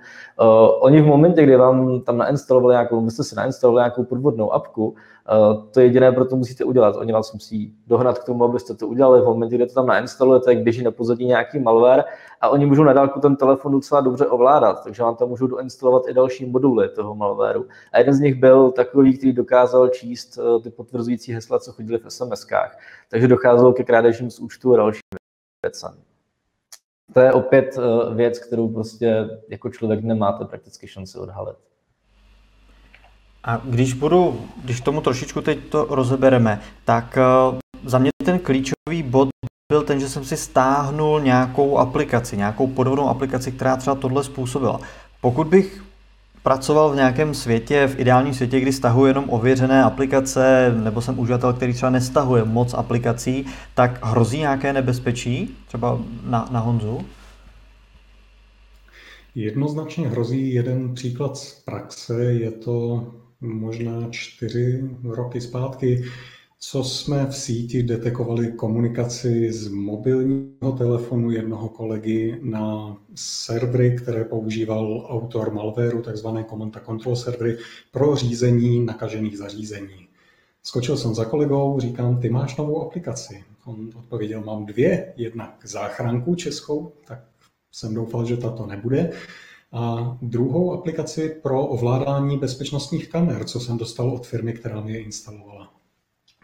Oni 0.80 1.00
v 1.00 1.06
momentě, 1.06 1.42
kdy 1.42 1.56
vám 1.56 2.00
tam 2.00 2.18
nainstalovali 2.18 2.72
nějakou, 2.72 3.04
vy 3.04 3.10
jste 3.10 3.24
si 3.24 3.34
nainstalovali 3.36 3.80
nějakou 3.80 4.04
podvodnou 4.04 4.52
apku, 4.52 4.94
to 5.70 5.80
jediné 5.80 6.12
pro 6.12 6.24
to 6.24 6.36
musíte 6.36 6.64
udělat. 6.64 6.96
Oni 6.96 7.12
vás 7.12 7.32
musí 7.32 7.74
dohnat 7.86 8.18
k 8.18 8.24
tomu, 8.24 8.44
abyste 8.44 8.74
to 8.74 8.88
udělali. 8.88 9.20
V 9.20 9.24
momentě, 9.24 9.56
kdy 9.56 9.66
to 9.66 9.74
tam 9.74 9.86
nainstalujete, 9.86 10.54
běží 10.54 10.84
na 10.84 10.90
pozadí 10.90 11.24
nějaký 11.24 11.58
malware 11.58 12.04
a 12.40 12.48
oni 12.48 12.66
můžou 12.66 12.82
na 12.84 13.06
ten 13.06 13.36
telefon 13.36 13.72
docela 13.72 14.00
dobře 14.00 14.26
ovládat, 14.26 14.84
takže 14.84 15.02
vám 15.02 15.16
tam 15.16 15.28
můžou 15.28 15.46
doinstalovat 15.46 16.02
i 16.08 16.14
další 16.14 16.46
moduly 16.46 16.88
toho 16.88 17.14
malwareu. 17.14 17.66
A 17.92 17.98
jeden 17.98 18.14
z 18.14 18.20
nich 18.20 18.34
byl 18.34 18.70
takový, 18.70 19.18
který 19.18 19.32
dokázal 19.32 19.88
číst 19.88 20.38
uh, 20.38 20.62
ty 20.62 20.70
potvrzující 20.70 21.32
hesla, 21.32 21.58
co 21.58 21.72
chodili 21.72 21.98
v 21.98 22.06
SMS-kách. 22.06 22.70
Takže 23.10 23.28
docházelo 23.28 23.72
ke 23.72 23.84
krádežím 23.84 24.30
z 24.30 24.40
účtu 24.40 24.74
a 24.74 24.76
dalším 24.76 25.00
věcem 25.66 26.08
to 27.14 27.20
je 27.20 27.32
opět 27.32 27.78
eh, 27.78 28.14
věc, 28.14 28.38
kterou 28.38 28.68
prostě 28.68 29.28
jako 29.48 29.70
člověk 29.70 30.04
nemáte 30.04 30.44
prakticky 30.44 30.88
šanci 30.88 31.18
odhalit. 31.18 31.56
A 33.44 33.56
když 33.64 33.92
budu, 33.92 34.40
když 34.64 34.80
tomu 34.80 35.00
trošičku 35.00 35.40
teď 35.40 35.58
to 35.68 35.84
rozebereme, 35.90 36.60
tak 36.84 37.16
eh, 37.16 37.58
za 37.84 37.98
mě 37.98 38.10
ten 38.24 38.38
klíčový 38.38 39.02
bod 39.02 39.28
byl 39.72 39.82
ten, 39.82 40.00
že 40.00 40.08
jsem 40.08 40.24
si 40.24 40.36
stáhnul 40.36 41.20
nějakou 41.20 41.78
aplikaci, 41.78 42.36
nějakou 42.36 42.66
podvodnou 42.66 43.08
aplikaci, 43.08 43.52
která 43.52 43.76
třeba 43.76 43.96
tohle 43.96 44.24
způsobila. 44.24 44.80
Pokud 45.20 45.46
bych 45.46 45.84
pracoval 46.42 46.90
v 46.92 46.96
nějakém 46.96 47.34
světě, 47.34 47.86
v 47.86 48.00
ideálním 48.00 48.34
světě, 48.34 48.60
kdy 48.60 48.72
stahuji 48.72 49.10
jenom 49.10 49.24
ověřené 49.30 49.82
aplikace, 49.82 50.74
nebo 50.84 51.00
jsem 51.00 51.18
uživatel, 51.18 51.52
který 51.52 51.72
třeba 51.72 51.90
nestahuje 51.90 52.44
moc 52.44 52.74
aplikací, 52.74 53.46
tak 53.74 54.04
hrozí 54.04 54.38
nějaké 54.38 54.72
nebezpečí, 54.72 55.56
třeba 55.66 55.98
na, 56.24 56.48
na 56.50 56.60
Honzu? 56.60 57.00
Jednoznačně 59.34 60.08
hrozí 60.08 60.54
jeden 60.54 60.94
příklad 60.94 61.36
z 61.36 61.60
praxe, 61.64 62.24
je 62.24 62.50
to 62.50 63.06
možná 63.40 63.92
čtyři 64.10 64.90
roky 65.04 65.40
zpátky, 65.40 66.04
co 66.60 66.84
jsme 66.84 67.26
v 67.26 67.36
síti 67.36 67.82
detekovali 67.82 68.52
komunikaci 68.52 69.52
z 69.52 69.68
mobilního 69.68 70.72
telefonu 70.78 71.30
jednoho 71.30 71.68
kolegy 71.68 72.38
na 72.42 72.96
servery, 73.14 73.96
které 73.96 74.24
používal 74.24 75.06
autor 75.08 75.54
malwareu, 75.54 76.02
takzvané 76.02 76.44
command 76.44 76.76
and 76.76 76.84
control 76.86 77.16
servery, 77.16 77.56
pro 77.92 78.16
řízení 78.16 78.84
nakažených 78.84 79.38
zařízení. 79.38 80.08
Skočil 80.62 80.96
jsem 80.96 81.14
za 81.14 81.24
kolegou, 81.24 81.80
říkám, 81.80 82.20
ty 82.20 82.30
máš 82.30 82.56
novou 82.56 82.82
aplikaci. 82.82 83.44
On 83.64 83.90
odpověděl, 83.98 84.42
mám 84.44 84.66
dvě, 84.66 85.12
jednak 85.16 85.58
záchranku 85.64 86.34
českou, 86.34 86.92
tak 87.06 87.18
jsem 87.72 87.94
doufal, 87.94 88.26
že 88.26 88.36
tato 88.36 88.66
nebude, 88.66 89.12
a 89.72 90.16
druhou 90.22 90.72
aplikaci 90.72 91.28
pro 91.42 91.66
ovládání 91.66 92.38
bezpečnostních 92.38 93.08
kamer, 93.08 93.44
co 93.44 93.60
jsem 93.60 93.78
dostal 93.78 94.10
od 94.10 94.26
firmy, 94.26 94.52
která 94.52 94.80
mi 94.80 94.92
je 94.92 95.00
instalovala. 95.00 95.67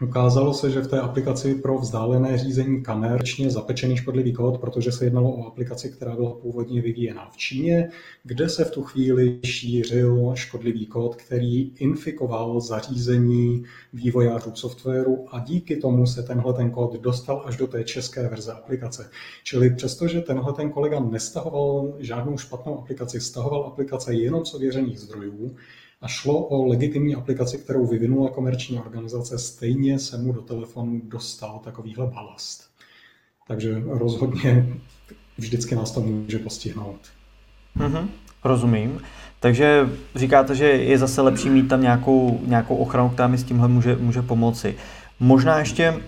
Ukázalo 0.03 0.53
se, 0.53 0.71
že 0.71 0.81
v 0.81 0.87
té 0.87 0.99
aplikaci 0.99 1.55
pro 1.55 1.77
vzdálené 1.77 2.37
řízení 2.37 2.83
kamer 2.83 3.23
je 3.37 3.49
zapečený 3.49 3.97
škodlivý 3.97 4.33
kód, 4.33 4.57
protože 4.57 4.91
se 4.91 5.05
jednalo 5.05 5.31
o 5.31 5.47
aplikaci, 5.47 5.89
která 5.89 6.15
byla 6.15 6.33
původně 6.33 6.81
vyvíjená 6.81 7.29
v 7.29 7.37
Číně, 7.37 7.89
kde 8.23 8.49
se 8.49 8.65
v 8.65 8.71
tu 8.71 8.83
chvíli 8.83 9.39
šířil 9.45 10.31
škodlivý 10.33 10.85
kód, 10.85 11.15
který 11.15 11.71
infikoval 11.75 12.61
zařízení 12.61 13.63
vývojářů 13.93 14.51
softwaru 14.55 15.25
a 15.31 15.39
díky 15.39 15.77
tomu 15.77 16.07
se 16.07 16.23
tenhle 16.23 16.53
ten 16.53 16.71
kód 16.71 17.01
dostal 17.01 17.43
až 17.45 17.57
do 17.57 17.67
té 17.67 17.83
české 17.83 18.29
verze 18.29 18.53
aplikace. 18.53 19.09
Čili 19.43 19.75
přestože 19.75 20.21
tenhle 20.21 20.53
ten 20.53 20.69
kolega 20.69 20.99
nestahoval 20.99 21.93
žádnou 21.99 22.37
špatnou 22.37 22.79
aplikaci, 22.79 23.19
stahoval 23.19 23.63
aplikace 23.63 24.13
jenom 24.13 24.45
z 24.45 24.53
ověřených 24.53 24.99
zdrojů, 24.99 25.55
a 26.01 26.07
šlo 26.07 26.45
o 26.45 26.65
legitimní 26.65 27.15
aplikaci, 27.15 27.57
kterou 27.57 27.87
vyvinula 27.87 28.29
komerční 28.29 28.79
organizace, 28.79 29.39
stejně 29.39 29.99
se 29.99 30.17
mu 30.17 30.33
do 30.33 30.41
telefonu 30.41 31.01
dostal 31.03 31.59
takovýhle 31.63 32.07
balast. 32.07 32.69
Takže 33.47 33.81
rozhodně 33.85 34.67
vždycky 35.37 35.75
nás 35.75 35.91
to 35.91 36.01
může 36.01 36.39
postihnout. 36.39 36.99
Mm-hmm, 37.77 38.07
rozumím. 38.43 39.01
Takže 39.39 39.89
říkáte, 40.15 40.55
že 40.55 40.65
je 40.65 40.97
zase 40.97 41.21
lepší 41.21 41.49
mít 41.49 41.67
tam 41.67 41.81
nějakou, 41.81 42.39
nějakou 42.45 42.75
ochranu, 42.75 43.09
která 43.09 43.27
mi 43.27 43.37
s 43.37 43.43
tímhle 43.43 43.67
může, 43.67 43.95
může 43.95 44.21
pomoci. 44.21 44.75
Možná 45.19 45.59
ještě 45.59 46.01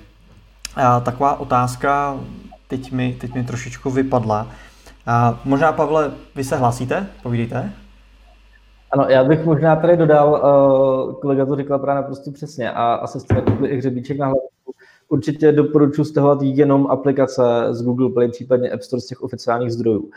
a, 0.75 0.99
taková 0.99 1.39
otázka, 1.39 2.19
teď 2.67 2.91
mi, 2.91 3.17
teď 3.19 3.33
mi 3.33 3.43
trošičku 3.43 3.91
vypadla. 3.91 4.51
A, 5.05 5.41
možná, 5.45 5.71
Pavle, 5.71 6.11
vy 6.35 6.43
se 6.43 6.57
hlásíte? 6.57 7.07
Povídejte. 7.23 7.73
Ano, 8.91 9.05
já 9.09 9.23
bych 9.23 9.45
možná 9.45 9.75
tady 9.75 9.97
dodal, 9.97 10.31
uh, 10.31 11.13
kolega 11.13 11.45
to 11.45 11.55
říkal 11.55 11.79
právě 11.79 12.01
naprosto 12.01 12.31
přesně 12.31 12.71
a 12.71 12.93
asi 12.93 13.19
jste 13.19 13.43
i 13.65 13.77
hřebíček 13.77 14.17
na 14.17 14.25
hlavu. 14.25 14.41
Určitě 15.09 15.51
doporučuji 15.51 16.03
stahovat 16.03 16.41
jenom 16.41 16.87
aplikace 16.87 17.43
z 17.69 17.83
Google 17.83 18.09
Play, 18.09 18.31
případně 18.31 18.71
App 18.71 18.83
Store 18.83 19.01
z 19.01 19.05
těch 19.05 19.21
oficiálních 19.21 19.71
zdrojů. 19.71 19.99
Uh, 19.99 20.09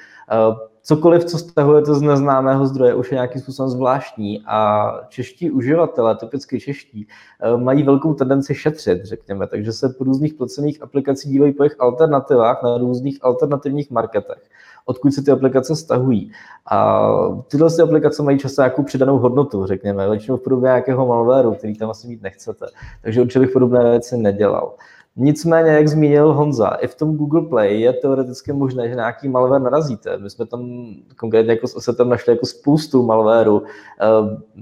cokoliv, 0.82 1.24
co 1.24 1.38
stahujete 1.38 1.94
z 1.94 2.02
neznámého 2.02 2.66
zdroje, 2.66 2.94
už 2.94 3.12
je 3.12 3.14
nějakým 3.14 3.40
způsobem 3.40 3.70
zvláštní 3.70 4.42
a 4.46 4.90
čeští 5.08 5.50
uživatelé, 5.50 6.16
typicky 6.16 6.60
čeští, 6.60 7.06
uh, 7.54 7.60
mají 7.60 7.82
velkou 7.82 8.14
tendenci 8.14 8.54
šetřit, 8.54 9.04
řekněme, 9.04 9.46
takže 9.46 9.72
se 9.72 9.88
po 9.88 10.04
různých 10.04 10.34
placených 10.34 10.82
aplikacích 10.82 11.32
dívají 11.32 11.52
po 11.52 11.62
jejich 11.62 11.80
alternativách 11.80 12.62
na 12.62 12.78
různých 12.78 13.18
alternativních 13.22 13.90
marketech 13.90 14.42
odkud 14.84 15.12
se 15.12 15.22
ty 15.22 15.30
aplikace 15.30 15.76
stahují. 15.76 16.32
A 16.70 17.08
tyhle 17.48 17.70
ty 17.70 17.82
aplikace 17.82 18.22
mají 18.22 18.38
často 18.38 18.62
nějakou 18.62 18.82
přidanou 18.82 19.18
hodnotu, 19.18 19.66
řekněme, 19.66 20.10
většinou 20.10 20.36
v 20.36 20.42
podobě 20.42 20.68
nějakého 20.68 21.06
malwareu, 21.06 21.54
který 21.54 21.78
tam 21.78 21.90
asi 21.90 22.08
mít 22.08 22.22
nechcete. 22.22 22.66
Takže 23.02 23.20
určitě 23.20 23.40
bych 23.40 23.50
podobné 23.50 23.90
věci 23.90 24.16
nedělal. 24.16 24.74
Nicméně, 25.16 25.70
jak 25.70 25.88
zmínil 25.88 26.32
Honza, 26.32 26.68
i 26.68 26.86
v 26.86 26.94
tom 26.94 27.16
Google 27.16 27.42
Play 27.42 27.80
je 27.80 27.92
teoreticky 27.92 28.52
možné, 28.52 28.88
že 28.88 28.94
nějaký 28.94 29.28
malware 29.28 29.62
narazíte. 29.62 30.18
My 30.18 30.30
jsme 30.30 30.46
tam 30.46 30.86
konkrétně 31.16 31.52
jako 31.52 31.66
s 31.66 31.76
Osetem 31.76 32.08
našli 32.08 32.32
jako 32.32 32.46
spoustu 32.46 33.02
malwareu. 33.02 33.62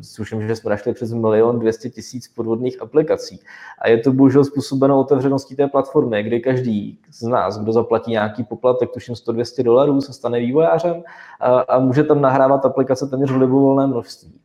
Sluším, 0.02 0.48
že 0.48 0.56
jsme 0.56 0.70
našli 0.70 0.92
přes 0.92 1.12
milion 1.12 1.58
200 1.58 1.90
tisíc 1.90 2.28
podvodných 2.28 2.82
aplikací. 2.82 3.40
A 3.78 3.88
je 3.88 3.98
to 3.98 4.12
bohužel 4.12 4.44
způsobeno 4.44 5.00
otevřeností 5.00 5.56
té 5.56 5.66
platformy, 5.66 6.22
kdy 6.22 6.40
každý 6.40 6.98
z 7.10 7.22
nás, 7.22 7.58
kdo 7.58 7.72
zaplatí 7.72 8.10
nějaký 8.10 8.44
poplatek, 8.44 8.90
tuším 8.90 9.14
100-200 9.14 9.62
dolarů, 9.62 10.00
se 10.00 10.12
stane 10.12 10.38
vývojářem 10.38 11.02
a, 11.40 11.60
a 11.60 11.78
může 11.78 12.04
tam 12.04 12.20
nahrávat 12.20 12.64
aplikace 12.64 13.06
téměř 13.06 13.30
v 13.30 13.36
libovolné 13.36 13.86
množství. 13.86 14.40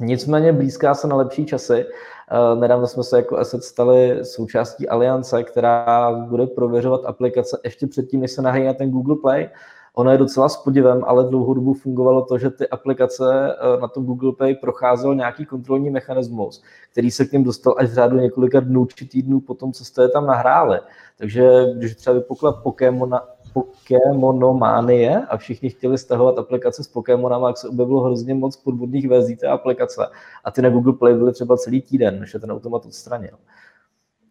Nicméně 0.00 0.52
blízká 0.52 0.94
se 0.94 1.08
na 1.08 1.16
lepší 1.16 1.46
časy. 1.46 1.86
Eh, 2.30 2.56
nedávno 2.56 2.86
jsme 2.86 3.02
se 3.02 3.16
jako 3.16 3.38
asset 3.38 3.64
stali 3.64 4.18
součástí 4.22 4.88
aliance, 4.88 5.42
která 5.42 6.12
bude 6.12 6.46
prověřovat 6.46 7.04
aplikace 7.04 7.60
ještě 7.64 7.86
předtím, 7.86 8.20
než 8.20 8.30
se 8.30 8.42
nahrají 8.42 8.66
na 8.66 8.72
ten 8.72 8.90
Google 8.90 9.16
Play. 9.22 9.48
Ono 9.94 10.10
je 10.10 10.18
docela 10.18 10.48
s 10.48 10.56
podivem, 10.56 11.04
ale 11.06 11.24
dlouhou 11.24 11.54
dobu 11.54 11.74
fungovalo 11.74 12.24
to, 12.24 12.38
že 12.38 12.50
ty 12.50 12.68
aplikace 12.68 13.52
eh, 13.52 13.80
na 13.80 13.88
tom 13.88 14.04
Google 14.04 14.32
Play 14.32 14.54
procházel 14.54 15.14
nějaký 15.14 15.46
kontrolní 15.46 15.90
mechanismus, 15.90 16.62
který 16.92 17.10
se 17.10 17.24
k 17.24 17.32
ním 17.32 17.44
dostal 17.44 17.74
až 17.78 17.88
v 17.88 17.94
řádu 17.94 18.16
několika 18.16 18.60
dnů 18.60 18.86
či 18.86 19.08
týdnů 19.08 19.40
po 19.40 19.54
tom, 19.54 19.72
co 19.72 19.84
jste 19.84 20.02
je 20.02 20.08
tam 20.08 20.26
nahráli. 20.26 20.80
Takže 21.18 21.66
když 21.76 21.94
třeba 21.94 22.14
vypukla 22.14 22.52
Pokémona, 22.52 23.22
Pokémonománie 23.52 25.26
a 25.28 25.36
všichni 25.36 25.70
chtěli 25.70 25.98
stahovat 25.98 26.38
aplikace 26.38 26.84
s 26.84 26.88
Pokémonama, 26.88 27.48
jak 27.48 27.56
se 27.56 27.68
objevilo 27.68 28.00
hrozně 28.00 28.34
moc 28.34 28.56
podvodných 28.56 29.08
verzí 29.08 29.36
té 29.36 29.46
aplikace. 29.46 30.06
A 30.44 30.50
ty 30.50 30.62
na 30.62 30.70
Google 30.70 30.92
Play 30.92 31.14
byly 31.14 31.32
třeba 31.32 31.56
celý 31.56 31.82
týden, 31.82 32.20
než 32.20 32.34
je 32.34 32.40
ten 32.40 32.52
automat 32.52 32.86
odstranil. 32.86 33.38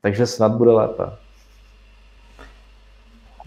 Takže 0.02 0.26
snad 0.26 0.52
bude 0.52 0.72
lépe. 0.72 1.04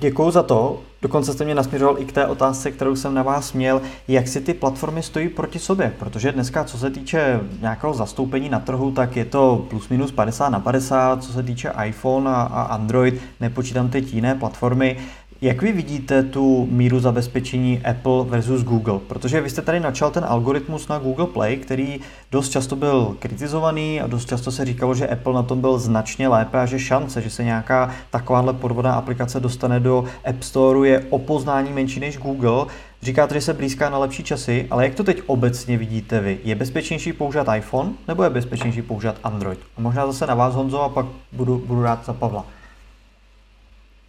Děkuji 0.00 0.30
za 0.30 0.42
to. 0.42 0.80
Dokonce 1.02 1.32
jste 1.32 1.44
mě 1.44 1.54
nasměřoval 1.54 1.98
i 1.98 2.04
k 2.04 2.12
té 2.12 2.26
otázce, 2.26 2.70
kterou 2.70 2.96
jsem 2.96 3.14
na 3.14 3.22
vás 3.22 3.52
měl, 3.52 3.82
jak 4.08 4.28
si 4.28 4.40
ty 4.40 4.54
platformy 4.54 5.02
stojí 5.02 5.28
proti 5.28 5.58
sobě. 5.58 5.94
Protože 5.98 6.32
dneska, 6.32 6.64
co 6.64 6.78
se 6.78 6.90
týče 6.90 7.40
nějakého 7.60 7.94
zastoupení 7.94 8.48
na 8.48 8.60
trhu, 8.60 8.90
tak 8.90 9.16
je 9.16 9.24
to 9.24 9.66
plus 9.70 9.88
minus 9.88 10.12
50 10.12 10.48
na 10.48 10.60
50, 10.60 11.24
co 11.24 11.32
se 11.32 11.42
týče 11.42 11.72
iPhone 11.84 12.30
a, 12.30 12.34
a 12.34 12.62
Android, 12.62 13.14
nepočítám 13.40 13.88
teď 13.88 14.14
jiné 14.14 14.34
platformy. 14.34 14.96
Jak 15.42 15.62
vy 15.62 15.72
vidíte 15.72 16.22
tu 16.22 16.68
míru 16.70 17.00
zabezpečení 17.00 17.80
Apple 17.90 18.24
versus 18.24 18.62
Google? 18.62 18.98
Protože 18.98 19.40
vy 19.40 19.50
jste 19.50 19.62
tady 19.62 19.80
načal 19.80 20.10
ten 20.10 20.24
algoritmus 20.28 20.88
na 20.88 20.98
Google 20.98 21.26
Play, 21.26 21.56
který 21.56 22.00
dost 22.32 22.48
často 22.48 22.76
byl 22.76 23.16
kritizovaný 23.18 24.00
a 24.00 24.06
dost 24.06 24.28
často 24.28 24.52
se 24.52 24.64
říkalo, 24.64 24.94
že 24.94 25.08
Apple 25.08 25.34
na 25.34 25.42
tom 25.42 25.60
byl 25.60 25.78
značně 25.78 26.28
lépe 26.28 26.58
a 26.58 26.66
že 26.66 26.78
šance, 26.78 27.22
že 27.22 27.30
se 27.30 27.44
nějaká 27.44 27.90
takováhle 28.10 28.52
podvodná 28.52 28.94
aplikace 28.94 29.40
dostane 29.40 29.80
do 29.80 30.04
App 30.24 30.42
Store 30.42 30.88
je 30.88 31.06
o 31.10 31.18
poznání 31.18 31.72
menší 31.72 32.00
než 32.00 32.18
Google. 32.18 32.66
Říkáte, 33.02 33.34
že 33.34 33.40
se 33.40 33.54
blízká 33.54 33.90
na 33.90 33.98
lepší 33.98 34.22
časy, 34.24 34.66
ale 34.70 34.84
jak 34.84 34.94
to 34.94 35.04
teď 35.04 35.22
obecně 35.26 35.76
vidíte 35.76 36.20
vy? 36.20 36.38
Je 36.44 36.54
bezpečnější 36.54 37.12
používat 37.12 37.56
iPhone 37.56 37.90
nebo 38.08 38.22
je 38.22 38.30
bezpečnější 38.30 38.82
používat 38.82 39.16
Android? 39.24 39.58
A 39.76 39.80
možná 39.80 40.06
zase 40.06 40.26
na 40.26 40.34
vás, 40.34 40.54
Honzo, 40.54 40.82
a 40.82 40.88
pak 40.88 41.06
budu, 41.32 41.62
budu 41.66 41.82
rád 41.82 42.04
za 42.06 42.12
Pavla. 42.12 42.44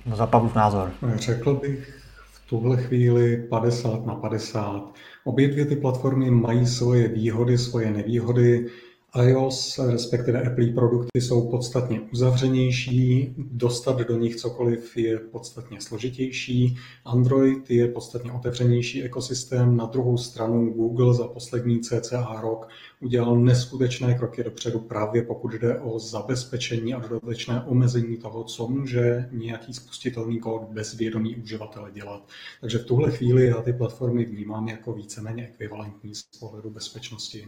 No 0.06 0.16
za 0.16 0.28
Pavlův 0.28 0.56
názor. 0.56 0.92
Řekl 1.16 1.56
bych 1.56 2.02
v 2.32 2.50
tuhle 2.50 2.78
chvíli 2.78 3.48
50 3.50 4.06
na 4.06 4.16
50. 4.16 4.94
Obě 5.24 5.48
dvě 5.48 5.66
ty 5.66 5.76
platformy 5.76 6.32
mají 6.32 6.68
svoje 6.68 7.08
výhody, 7.08 7.58
svoje 7.58 7.92
nevýhody 7.92 8.68
iOS, 9.16 9.80
respektive 9.80 10.42
Apple 10.42 10.68
produkty 10.68 11.22
jsou 11.22 11.50
podstatně 11.50 12.02
uzavřenější, 12.02 13.34
dostat 13.38 14.00
do 14.00 14.18
nich 14.18 14.36
cokoliv 14.36 14.98
je 14.98 15.20
podstatně 15.20 15.82
složitější, 15.82 16.78
Android 17.06 17.72
je 17.72 17.88
podstatně 17.88 18.32
otevřenější 18.32 19.04
ekosystém, 19.04 19.78
na 19.78 19.86
druhou 19.86 20.18
stranu 20.18 20.74
Google 20.74 21.14
za 21.14 21.28
poslední 21.28 21.80
cca 21.80 22.42
rok 22.42 22.70
udělal 23.00 23.40
neskutečné 23.40 24.14
kroky 24.14 24.44
dopředu 24.44 24.80
právě 24.80 25.24
pokud 25.24 25.54
jde 25.54 25.80
o 25.80 26.00
zabezpečení 26.00 26.94
a 26.94 27.00
dodatečné 27.00 27.64
omezení 27.68 28.18
toho, 28.18 28.44
co 28.44 28.68
může 28.68 29.30
nějaký 29.32 29.74
spustitelný 29.74 30.40
kód 30.40 30.62
bez 30.62 30.94
vědomí 30.94 31.36
uživatele 31.36 31.92
dělat. 31.92 32.28
Takže 32.62 32.78
v 32.78 32.86
tuhle 32.86 33.12
chvíli 33.12 33.46
já 33.46 33.62
ty 33.62 33.74
platformy 33.74 34.26
vnímám 34.26 34.68
jako 34.68 34.94
víceméně 34.94 35.48
ekvivalentní 35.48 36.16
z 36.16 36.24
pohledu 36.40 36.70
bezpečnosti. 36.70 37.48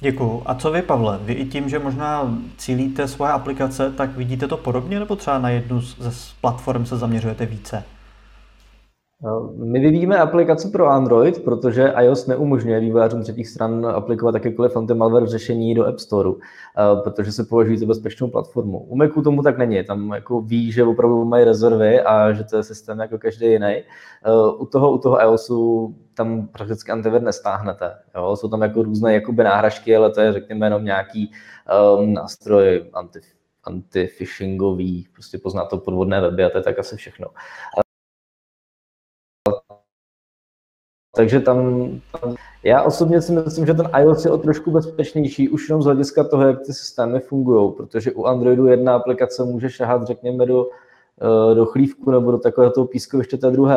Děkuju. 0.00 0.42
A 0.46 0.54
co 0.54 0.70
vy, 0.70 0.82
Pavle? 0.82 1.18
Vy 1.22 1.32
i 1.32 1.46
tím, 1.46 1.68
že 1.68 1.78
možná 1.78 2.38
cílíte 2.56 3.08
svoje 3.08 3.32
aplikace, 3.32 3.92
tak 3.92 4.16
vidíte 4.16 4.48
to 4.48 4.56
podobně, 4.56 4.98
nebo 4.98 5.16
třeba 5.16 5.38
na 5.38 5.48
jednu 5.48 5.80
ze 5.80 6.12
platform 6.40 6.86
se 6.86 6.96
zaměřujete 6.96 7.46
více? 7.46 7.84
My 9.56 9.80
vyvíjíme 9.80 10.18
aplikaci 10.18 10.68
pro 10.68 10.86
Android, 10.86 11.44
protože 11.44 11.92
iOS 12.02 12.26
neumožňuje 12.26 12.80
vývojářům 12.80 13.22
třetích 13.22 13.48
stran 13.48 13.86
aplikovat 13.86 14.34
jakékoliv 14.34 14.76
anti-malware 14.76 15.26
řešení 15.26 15.74
do 15.74 15.86
App 15.86 15.98
Store, 15.98 16.30
protože 17.04 17.32
se 17.32 17.44
považují 17.44 17.78
za 17.78 17.86
bezpečnou 17.86 18.28
platformu. 18.28 18.78
U 18.78 18.96
Macu 18.96 19.22
tomu 19.22 19.42
tak 19.42 19.58
není, 19.58 19.84
tam 19.84 20.12
jako 20.12 20.40
ví, 20.40 20.72
že 20.72 20.84
opravdu 20.84 21.24
mají 21.24 21.44
rezervy 21.44 22.00
a 22.00 22.32
že 22.32 22.44
to 22.44 22.56
je 22.56 22.62
systém 22.62 22.98
jako 22.98 23.18
každý 23.18 23.46
jiný. 23.46 23.82
U 24.58 24.66
toho, 24.66 24.92
u 24.92 24.98
toho 24.98 25.20
iOSu 25.20 25.94
tam 26.14 26.48
prakticky 26.48 26.92
antivir 26.92 27.22
nestáhnete. 27.22 27.94
Jo? 28.16 28.36
Jsou 28.36 28.48
tam 28.48 28.62
jako 28.62 28.82
různé 28.82 29.14
jakoby 29.14 29.44
náhražky, 29.44 29.96
ale 29.96 30.10
to 30.10 30.20
je 30.20 30.32
řekněme 30.32 30.66
jenom 30.66 30.84
nějaký 30.84 31.30
um, 31.98 32.14
nástroj 32.14 32.90
anti, 32.92 33.20
anti-phishingový, 33.64 35.08
prostě 35.12 35.38
pozná 35.38 35.64
to 35.64 35.78
podvodné 35.78 36.20
weby 36.20 36.44
a 36.44 36.50
to 36.50 36.58
je 36.58 36.62
tak 36.62 36.78
asi 36.78 36.96
všechno. 36.96 37.26
Takže 41.16 41.40
tam, 41.40 41.88
tam, 42.20 42.34
já 42.62 42.82
osobně 42.82 43.22
si 43.22 43.32
myslím, 43.32 43.66
že 43.66 43.74
ten 43.74 43.88
iOS 44.00 44.24
je 44.24 44.30
o 44.30 44.38
trošku 44.38 44.70
bezpečnější, 44.70 45.48
už 45.48 45.68
jenom 45.68 45.82
z 45.82 45.84
hlediska 45.84 46.24
toho, 46.24 46.46
jak 46.46 46.58
ty 46.60 46.72
systémy 46.72 47.20
fungují, 47.20 47.72
protože 47.72 48.12
u 48.12 48.24
Androidu 48.24 48.66
jedna 48.66 48.94
aplikace 48.94 49.44
může 49.44 49.70
šahat, 49.70 50.06
řekněme, 50.06 50.46
do, 50.46 50.68
eh, 51.20 51.54
do 51.54 51.66
chlívku 51.66 52.10
nebo 52.10 52.30
do 52.30 52.38
takového 52.38 52.72
toho 52.72 52.86
pískoviště 52.86 53.36
té 53.36 53.50
druhé 53.50 53.76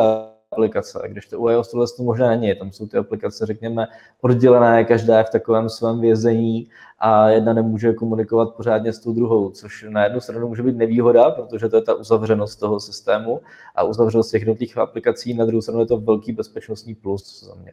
aplikace, 0.52 1.02
když 1.08 1.26
to 1.26 1.40
u 1.40 1.48
iOS 1.48 1.70
tohle 1.70 1.86
to 1.96 2.02
možná 2.02 2.28
není. 2.28 2.54
Tam 2.54 2.72
jsou 2.72 2.86
ty 2.86 2.96
aplikace, 2.96 3.46
řekněme, 3.46 3.86
oddělené, 4.20 4.84
každá 4.84 5.18
je 5.18 5.24
v 5.24 5.30
takovém 5.30 5.68
svém 5.68 6.00
vězení 6.00 6.68
a 6.98 7.28
jedna 7.28 7.52
nemůže 7.52 7.92
komunikovat 7.92 8.54
pořádně 8.54 8.92
s 8.92 8.98
tou 8.98 9.12
druhou, 9.12 9.50
což 9.50 9.86
na 9.88 10.04
jednu 10.04 10.20
stranu 10.20 10.48
může 10.48 10.62
být 10.62 10.76
nevýhoda, 10.76 11.30
protože 11.30 11.68
to 11.68 11.76
je 11.76 11.82
ta 11.82 11.94
uzavřenost 11.94 12.60
toho 12.60 12.80
systému 12.80 13.40
a 13.74 13.82
uzavřenost 13.82 14.30
těch 14.30 14.42
jednotlivých 14.42 14.78
aplikací, 14.78 15.34
na 15.34 15.44
druhou 15.44 15.62
stranu 15.62 15.80
je 15.80 15.86
to 15.86 15.96
velký 15.96 16.32
bezpečnostní 16.32 16.94
plus 16.94 17.44
za 17.44 17.54
mě. 17.54 17.72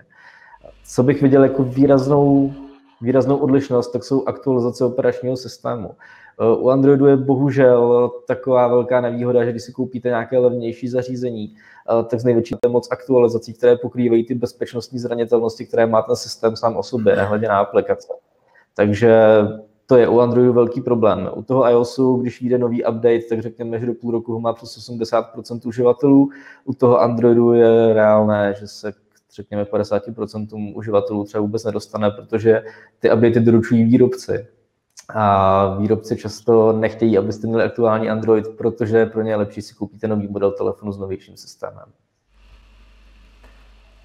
Co 0.84 1.04
bych 1.04 1.22
viděl 1.22 1.44
jako 1.44 1.64
výraznou, 1.64 2.54
výraznou 3.02 3.38
odlišnost, 3.38 3.92
tak 3.92 4.04
jsou 4.04 4.24
aktualizace 4.26 4.86
operačního 4.86 5.38
systému. 5.38 5.92
U 6.60 6.70
Androidu 6.70 7.06
je 7.06 7.18
bohužel 7.18 8.12
taková 8.28 8.68
velká 8.68 9.02
nevýhoda, 9.02 9.46
že 9.46 9.52
když 9.52 9.64
si 9.64 9.72
koupíte 9.72 10.10
nějaké 10.10 10.38
levnější 10.38 10.88
zařízení, 10.88 11.56
tak 12.08 12.20
z 12.20 12.24
největší 12.24 12.56
moc 12.68 12.88
aktualizací, 12.92 13.54
které 13.54 13.78
pokrývají 13.78 14.26
ty 14.26 14.36
bezpečnostní 14.36 15.00
zranitelnosti, 15.00 15.66
které 15.66 15.86
má 15.86 16.02
ten 16.02 16.16
systém 16.16 16.56
sám 16.56 16.78
o 16.78 16.84
sobě, 16.84 17.16
nehledě 17.16 17.48
na 17.48 17.60
aplikace. 17.60 18.08
Takže 18.76 19.42
to 19.86 19.98
je 19.98 20.08
u 20.08 20.20
Androidu 20.20 20.54
velký 20.54 20.82
problém. 20.82 21.30
U 21.36 21.44
toho 21.44 21.70
iOSu, 21.70 22.16
když 22.18 22.42
vyjde 22.42 22.58
nový 22.58 22.86
update, 22.86 23.22
tak 23.30 23.42
řekněme, 23.42 23.80
že 23.80 23.86
do 23.86 23.94
půl 23.94 24.12
roku 24.12 24.34
ho 24.34 24.40
má 24.40 24.54
přes 24.54 24.90
80% 24.90 25.68
uživatelů. 25.68 26.30
U 26.66 26.74
toho 26.74 27.02
Androidu 27.02 27.54
je 27.54 27.94
reálné, 27.94 28.54
že 28.60 28.68
se 28.68 28.94
řekněme 29.38 29.64
50% 29.64 30.76
uživatelů 30.76 31.24
třeba 31.24 31.42
vůbec 31.42 31.64
nedostane, 31.64 32.12
protože 32.12 32.64
ty 33.00 33.12
updaty 33.12 33.40
doručují 33.40 33.84
výrobci. 33.84 34.48
A 35.10 35.76
výrobci 35.80 36.18
často 36.18 36.74
nechtějí, 36.74 37.18
abyste 37.18 37.48
měli 37.48 37.64
aktuální 37.64 38.10
Android, 38.10 38.48
protože 38.48 39.06
pro 39.06 39.22
ně 39.22 39.32
je 39.32 39.36
lepší 39.36 39.62
si 39.62 39.76
koupíte 39.76 40.08
nový 40.08 40.28
model 40.28 40.52
telefonu 40.52 40.92
s 40.92 40.98
novějším 40.98 41.38
systémem. 41.38 41.86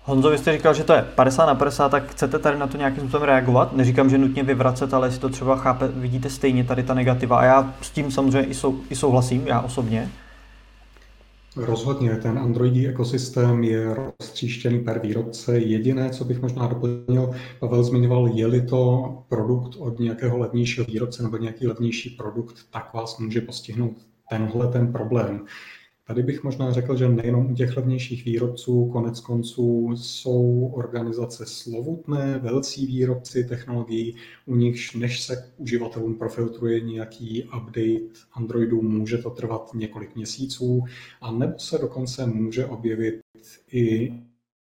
Honzo, 0.04 0.30
vy 0.30 0.38
jste 0.38 0.52
říkal, 0.52 0.74
že 0.74 0.84
to 0.84 0.92
je 0.92 1.02
50 1.14 1.46
na 1.46 1.54
50, 1.54 1.88
tak 1.88 2.10
chcete 2.10 2.38
tady 2.38 2.58
na 2.58 2.66
to 2.66 2.76
nějakým 2.76 3.00
způsobem 3.02 3.26
reagovat? 3.26 3.72
Neříkám, 3.72 4.10
že 4.10 4.18
nutně 4.18 4.42
vyvracet, 4.42 4.94
ale 4.94 5.06
jestli 5.06 5.20
to 5.20 5.28
třeba 5.28 5.56
chápe, 5.56 5.88
vidíte 5.88 6.30
stejně 6.30 6.64
tady 6.64 6.82
ta 6.82 6.94
negativa. 6.94 7.38
A 7.38 7.44
já 7.44 7.74
s 7.80 7.90
tím 7.90 8.10
samozřejmě 8.10 8.44
i, 8.44 8.54
sou, 8.54 8.80
i 8.90 8.96
souhlasím, 8.96 9.46
já 9.46 9.60
osobně. 9.60 10.10
Rozhodně, 11.56 12.16
ten 12.16 12.38
Androidí 12.38 12.88
ekosystém 12.88 13.64
je 13.64 13.94
roztříštěný 13.94 14.80
per 14.80 14.98
výrobce. 14.98 15.58
Jediné, 15.58 16.10
co 16.10 16.24
bych 16.24 16.42
možná 16.42 16.66
doplnil, 16.66 17.34
Pavel 17.60 17.84
zmiňoval, 17.84 18.28
je-li 18.28 18.62
to 18.62 19.24
produkt 19.28 19.76
od 19.78 19.98
nějakého 19.98 20.38
levnějšího 20.38 20.86
výrobce 20.86 21.22
nebo 21.22 21.36
nějaký 21.36 21.66
levnější 21.66 22.10
produkt, 22.10 22.56
tak 22.70 22.94
vás 22.94 23.18
může 23.18 23.40
postihnout 23.40 23.96
tenhle 24.30 24.68
ten 24.68 24.92
problém. 24.92 25.46
Tady 26.12 26.22
bych 26.22 26.42
možná 26.42 26.72
řekl, 26.72 26.96
že 26.96 27.08
nejenom 27.08 27.52
u 27.52 27.54
těch 27.54 27.76
levnějších 27.76 28.24
výrobců, 28.24 28.88
konec 28.92 29.20
konců 29.20 29.90
jsou 29.96 30.70
organizace 30.74 31.46
slovutné, 31.46 32.38
velcí 32.38 32.86
výrobci 32.86 33.44
technologií, 33.44 34.16
u 34.46 34.56
nichž 34.56 34.94
než 34.94 35.22
se 35.22 35.52
uživatelům 35.56 36.14
profiltruje 36.14 36.80
nějaký 36.80 37.44
update 37.44 38.20
Androidu, 38.32 38.82
může 38.82 39.18
to 39.18 39.30
trvat 39.30 39.74
několik 39.74 40.16
měsíců, 40.16 40.84
a 41.20 41.32
nebo 41.32 41.58
se 41.58 41.78
dokonce 41.78 42.26
může 42.26 42.66
objevit 42.66 43.20
i 43.72 44.12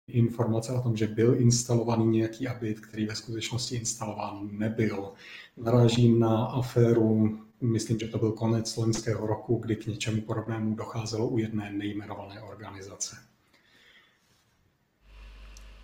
informace 0.08 0.72
o 0.72 0.82
tom, 0.82 0.96
že 0.96 1.06
byl 1.06 1.34
instalovaný 1.40 2.06
nějaký 2.06 2.46
update, 2.46 2.80
který 2.88 3.06
ve 3.06 3.14
skutečnosti 3.14 3.76
instalován 3.76 4.48
nebyl. 4.52 5.12
Narážím 5.56 6.20
na 6.20 6.44
aféru 6.44 7.38
myslím, 7.72 7.98
že 7.98 8.08
to 8.08 8.18
byl 8.18 8.32
konec 8.32 8.76
loňského 8.76 9.26
roku, 9.26 9.56
kdy 9.56 9.76
k 9.76 9.86
něčemu 9.86 10.20
podobnému 10.20 10.74
docházelo 10.74 11.28
u 11.28 11.38
jedné 11.38 11.72
nejmenované 11.72 12.40
organizace. 12.40 13.16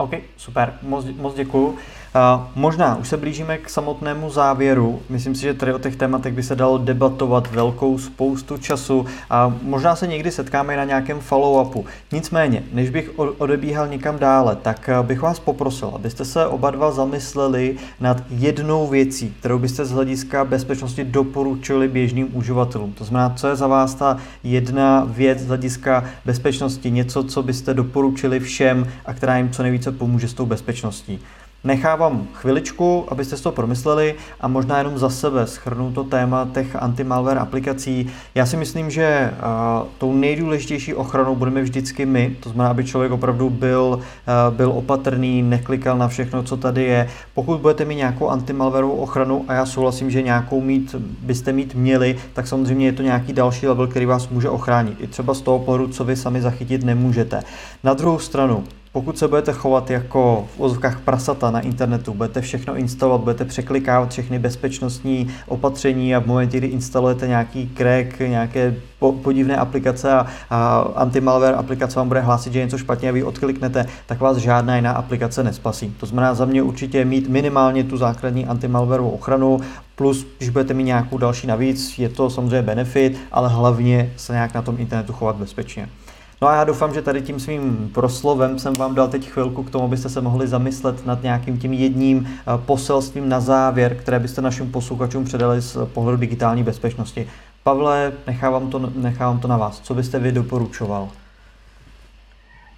OK, 0.01 0.11
super, 0.37 0.73
moc, 0.83 1.07
moc 1.21 1.35
děkuju. 1.35 1.67
Uh, 1.67 2.43
možná 2.55 2.97
už 2.97 3.09
se 3.09 3.17
blížíme 3.17 3.59
k 3.59 3.69
samotnému 3.69 4.31
závěru. 4.31 5.03
Myslím 5.09 5.35
si, 5.35 5.43
že 5.43 5.55
tady 5.55 5.75
o 5.75 5.79
těch 5.79 5.97
tématech 5.97 6.35
by 6.35 6.43
se 6.43 6.57
dalo 6.57 6.79
debatovat 6.79 7.51
velkou 7.51 7.99
spoustu 7.99 8.59
času 8.59 9.07
a 9.31 9.55
možná 9.63 9.97
se 9.97 10.07
někdy 10.07 10.31
setkáme 10.31 10.75
i 10.75 10.77
na 10.77 10.85
nějakém 10.85 11.19
follow-upu. 11.19 11.85
Nicméně, 12.13 12.63
než 12.73 12.91
bych 12.91 13.11
odebíhal 13.39 13.89
někam 13.89 14.19
dále, 14.19 14.57
tak 14.57 14.91
bych 15.03 15.21
vás 15.21 15.41
poprosil, 15.41 15.93
abyste 15.95 16.25
se 16.25 16.47
oba 16.47 16.71
dva 16.71 16.91
zamysleli 16.91 17.77
nad 18.01 18.23
jednou 18.31 18.87
věcí, 18.87 19.35
kterou 19.39 19.59
byste 19.59 19.85
z 19.85 19.91
hlediska 19.91 20.45
bezpečnosti 20.45 21.05
doporučili 21.05 21.89
běžným 21.89 22.29
uživatelům. 22.33 22.93
To 22.93 23.05
znamená, 23.05 23.35
co 23.37 23.49
je 23.49 23.57
za 23.57 23.67
vás 23.67 23.95
ta 23.95 24.17
jedna 24.45 25.05
věc 25.09 25.39
z 25.39 25.49
hlediska 25.49 26.05
bezpečnosti, 26.25 26.91
něco, 26.91 27.25
co 27.25 27.43
byste 27.43 27.75
doporučili 27.75 28.41
všem 28.41 28.87
a 29.07 29.15
která 29.15 29.37
jim 29.37 29.51
co 29.51 29.63
nejvíce 29.63 29.90
pomůže 29.93 30.29
s 30.29 30.35
tou 30.35 30.47
bezpečností. 30.47 31.21
Nechávám 31.65 32.27
chviličku, 32.33 33.05
abyste 33.09 33.37
si 33.37 33.43
to 33.43 33.53
promysleli 33.53 34.15
a 34.41 34.49
možná 34.49 34.79
jenom 34.79 34.99
za 34.99 35.11
sebe 35.11 35.47
schrnu 35.47 35.93
to 35.93 36.05
téma 36.05 36.49
těch 36.55 36.77
anti-malware 36.77 37.39
aplikací. 37.39 38.11
Já 38.35 38.47
si 38.47 38.57
myslím, 38.57 38.91
že 38.91 39.31
uh, 39.33 39.89
tou 39.99 40.13
nejdůležitější 40.13 40.95
ochranou 40.95 41.37
budeme 41.37 41.63
vždycky 41.63 42.07
my, 42.07 42.37
to 42.41 42.49
znamená, 42.49 42.71
aby 42.71 42.85
člověk 42.85 43.13
opravdu 43.13 43.51
byl, 43.51 44.01
uh, 44.01 44.57
byl 44.57 44.71
opatrný, 44.71 45.43
neklikal 45.43 45.99
na 45.99 46.09
všechno, 46.09 46.43
co 46.43 46.57
tady 46.57 46.85
je. 46.85 47.09
Pokud 47.35 47.61
budete 47.61 47.85
mít 47.85 47.97
nějakou 47.97 48.29
anti-malwareovou 48.29 48.97
ochranu, 48.97 49.45
a 49.49 49.55
já 49.55 49.67
souhlasím, 49.67 50.11
že 50.11 50.23
nějakou 50.23 50.61
mít 50.61 50.95
byste 51.21 51.53
mít 51.53 51.75
měli, 51.75 52.19
tak 52.33 52.47
samozřejmě 52.47 52.87
je 52.87 52.93
to 52.93 53.03
nějaký 53.03 53.33
další 53.33 53.67
level, 53.67 53.87
který 53.87 54.07
vás 54.07 54.29
může 54.29 54.49
ochránit. 54.49 54.97
I 55.01 55.07
třeba 55.07 55.35
z 55.35 55.41
toho 55.41 55.59
pohledu, 55.59 55.89
co 55.89 56.05
vy 56.05 56.17
sami 56.17 56.43
zachytit 56.43 56.85
nemůžete. 56.85 57.43
Na 57.85 57.95
druhou 57.95 58.19
stranu, 58.19 58.65
pokud 58.93 59.19
se 59.19 59.29
budete 59.29 59.53
chovat 59.53 59.91
jako 59.91 60.49
v 60.57 60.61
ozvkách 60.61 61.01
prasata 61.01 61.51
na 61.51 61.61
internetu, 61.61 62.15
budete 62.15 62.41
všechno 62.41 62.77
instalovat, 62.77 63.21
budete 63.21 63.45
překlikávat 63.45 64.11
všechny 64.11 64.39
bezpečnostní 64.39 65.31
opatření 65.47 66.15
a 66.15 66.21
v 66.21 66.27
momentě, 66.27 66.59
kdy 66.59 66.67
instalujete 66.67 67.29
nějaký 67.29 67.71
crack, 67.77 68.19
nějaké 68.21 68.75
podivné 69.23 69.57
aplikace 69.57 70.13
a, 70.13 70.27
a 70.51 70.79
anti-malware 70.97 71.55
aplikace 71.55 71.99
vám 71.99 72.09
bude 72.09 72.21
hlásit, 72.21 72.53
že 72.53 72.59
je 72.59 72.65
něco 72.65 72.79
špatně 72.79 73.09
a 73.09 73.13
vy 73.13 73.25
odkliknete, 73.25 73.87
tak 74.07 74.21
vás 74.21 74.37
žádná 74.37 74.77
jiná 74.77 74.93
aplikace 74.93 75.45
nespasí. 75.45 75.95
To 76.01 76.07
znamená 76.07 76.35
za 76.35 76.45
mě 76.45 76.63
určitě 76.63 77.05
mít 77.05 77.29
minimálně 77.29 77.85
tu 77.85 77.97
základní 77.97 78.47
anti-malwareovou 78.47 79.11
ochranu, 79.11 79.61
plus 79.97 80.27
když 80.39 80.51
budete 80.51 80.75
mít 80.75 80.85
nějakou 80.85 81.19
další 81.19 81.47
navíc, 81.47 81.99
je 81.99 82.09
to 82.09 82.31
samozřejmě 82.31 82.63
benefit, 82.63 83.19
ale 83.33 83.49
hlavně 83.49 84.13
se 84.17 84.33
nějak 84.33 84.55
na 84.55 84.63
tom 84.63 84.75
internetu 84.79 85.13
chovat 85.13 85.37
bezpečně. 85.37 85.89
No 86.43 86.49
a 86.49 86.55
já 86.55 86.65
doufám, 86.65 86.95
že 86.95 87.03
tady 87.03 87.23
tím 87.23 87.41
svým 87.41 87.91
proslovem 87.95 88.59
jsem 88.59 88.73
vám 88.75 88.95
dal 88.95 89.09
teď 89.09 89.29
chvilku 89.29 89.63
k 89.63 89.71
tomu, 89.71 89.85
abyste 89.85 90.09
se 90.09 90.21
mohli 90.21 90.47
zamyslet 90.49 91.07
nad 91.07 91.23
nějakým 91.23 91.59
tím 91.59 91.73
jedním 91.73 92.27
eh, 92.27 92.45
poselstvím 92.67 93.29
na 93.29 93.41
závěr, 93.41 93.95
které 93.95 94.19
byste 94.19 94.43
našim 94.43 94.73
posluchačům 94.73 95.25
předali 95.25 95.61
z 95.61 95.77
pohledu 95.95 96.17
digitální 96.17 96.63
bezpečnosti. 96.63 97.27
Pavle, 97.65 98.13
nechávám 98.27 98.71
to, 98.71 98.91
nechávám 98.97 99.41
to 99.41 99.49
na 99.49 99.57
vás. 99.57 99.81
Co 99.81 99.95
byste 99.95 100.19
vy 100.19 100.33
doporučoval? 100.33 101.09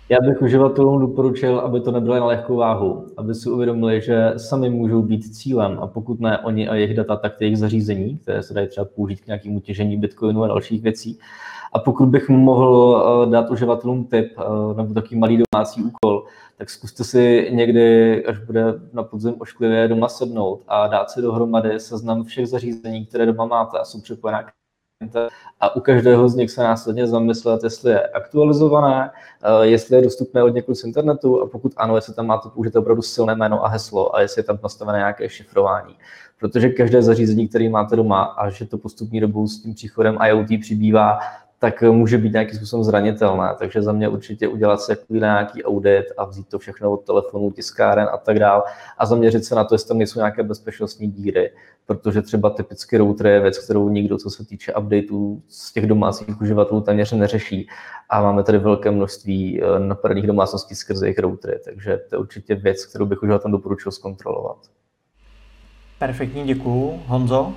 Já 0.08 0.18
bych 0.20 0.42
uživatelům 0.42 1.00
doporučil, 1.00 1.58
aby 1.58 1.80
to 1.80 1.90
nebylo 1.90 2.14
na 2.16 2.26
lehkou 2.26 2.56
váhu, 2.56 3.06
aby 3.16 3.34
si 3.34 3.50
uvědomili, 3.50 4.00
že 4.00 4.32
sami 4.36 4.70
můžou 4.70 5.02
být 5.02 5.34
cílem 5.34 5.78
a 5.80 5.86
pokud 5.86 6.20
ne 6.20 6.38
oni 6.38 6.68
a 6.68 6.74
jejich 6.74 6.96
data, 6.96 7.16
tak 7.16 7.40
jejich 7.40 7.58
zařízení, 7.58 8.18
které 8.18 8.42
se 8.42 8.54
dají 8.54 8.68
třeba 8.68 8.84
použít 8.84 9.20
k 9.20 9.26
nějakému 9.26 9.60
těžení 9.60 9.96
bitcoinu 9.96 10.42
a 10.42 10.46
dalších 10.46 10.82
věcí. 10.82 11.18
A 11.72 11.78
pokud 11.78 12.06
bych 12.06 12.28
mohl 12.28 13.02
eh, 13.26 13.30
dát 13.30 13.50
uživatelům 13.50 14.04
tip 14.04 14.32
eh, 14.38 14.74
nebo 14.76 14.94
takový 14.94 15.16
malý 15.16 15.42
domácí 15.52 15.82
úkol, 15.82 16.24
tak 16.58 16.70
zkuste 16.70 17.04
si 17.04 17.48
někdy, 17.52 18.26
až 18.26 18.38
bude 18.38 18.64
na 18.92 19.02
podzim 19.02 19.34
ošklivě 19.38 19.88
doma 19.88 20.08
sednout 20.08 20.62
a 20.68 20.86
dát 20.86 21.10
si 21.10 21.22
dohromady 21.22 21.80
seznam 21.80 22.24
všech 22.24 22.46
zařízení, 22.48 23.06
které 23.06 23.26
doma 23.26 23.46
máte 23.46 23.78
a 23.78 23.84
jsou 23.84 24.00
připojená 24.00 24.44
a 25.60 25.76
u 25.76 25.80
každého 25.80 26.28
z 26.28 26.34
nich 26.34 26.50
se 26.50 26.62
následně 26.62 27.06
zamyslet, 27.06 27.64
jestli 27.64 27.90
je 27.90 28.00
aktualizované, 28.08 29.10
eh, 29.42 29.66
jestli 29.66 29.96
je 29.96 30.02
dostupné 30.02 30.42
od 30.42 30.48
někud 30.48 30.74
z 30.74 30.84
internetu 30.84 31.42
a 31.42 31.46
pokud 31.46 31.72
ano, 31.76 31.96
jestli 31.96 32.14
tam 32.14 32.26
máte 32.26 32.48
použít 32.48 32.76
opravdu 32.76 33.02
silné 33.02 33.34
jméno 33.34 33.64
a 33.64 33.68
heslo 33.68 34.16
a 34.16 34.20
jestli 34.20 34.40
je 34.40 34.44
tam 34.44 34.58
nastavené 34.62 34.98
nějaké 34.98 35.28
šifrování. 35.28 35.94
Protože 36.38 36.68
každé 36.68 37.02
zařízení, 37.02 37.48
které 37.48 37.68
máte 37.68 37.96
doma 37.96 38.22
a 38.22 38.50
že 38.50 38.66
to 38.66 38.78
postupní 38.78 39.20
dobou 39.20 39.46
s 39.46 39.62
tím 39.62 39.74
příchodem 39.74 40.18
IoT 40.26 40.48
přibývá, 40.60 41.18
tak 41.62 41.82
může 41.82 42.18
být 42.18 42.32
nějakým 42.32 42.56
způsobem 42.56 42.84
zranitelné. 42.84 43.54
Takže 43.58 43.82
za 43.82 43.92
mě 43.92 44.08
určitě 44.08 44.48
udělat 44.48 44.80
si 44.80 44.96
nějaký 45.10 45.64
audit 45.64 46.04
a 46.18 46.24
vzít 46.24 46.48
to 46.48 46.58
všechno 46.58 46.92
od 46.92 46.96
telefonu, 46.96 47.50
tiskáren 47.50 48.08
a 48.12 48.16
tak 48.16 48.38
dále 48.38 48.62
a 48.98 49.06
zaměřit 49.06 49.44
se 49.44 49.54
na 49.54 49.64
to, 49.64 49.74
jestli 49.74 49.88
tam 49.88 49.98
nejsou 49.98 50.18
nějaké 50.18 50.42
bezpečnostní 50.42 51.10
díry, 51.10 51.52
protože 51.86 52.22
třeba 52.22 52.50
typicky 52.50 52.96
router 52.96 53.26
je 53.26 53.40
věc, 53.40 53.58
kterou 53.58 53.88
nikdo, 53.88 54.18
co 54.18 54.30
se 54.30 54.46
týče 54.46 54.74
updateů 54.74 55.42
z 55.48 55.72
těch 55.72 55.86
domácích 55.86 56.40
uživatelů, 56.40 56.80
téměř 56.80 57.12
neřeší 57.12 57.68
a 58.10 58.22
máme 58.22 58.42
tady 58.42 58.58
velké 58.58 58.90
množství 58.90 59.62
eh, 59.62 59.78
napadených 59.78 60.26
domácností 60.26 60.74
skrze 60.74 61.06
jejich 61.06 61.18
routery, 61.18 61.58
takže 61.64 62.00
to 62.10 62.16
je 62.16 62.18
určitě 62.18 62.54
věc, 62.54 62.86
kterou 62.86 63.06
bych 63.06 63.22
uživatelům 63.22 63.52
doporučil 63.52 63.92
zkontrolovat. 63.92 64.58
Perfektní, 65.98 66.44
děkuju. 66.44 67.02
Honzo? 67.06 67.52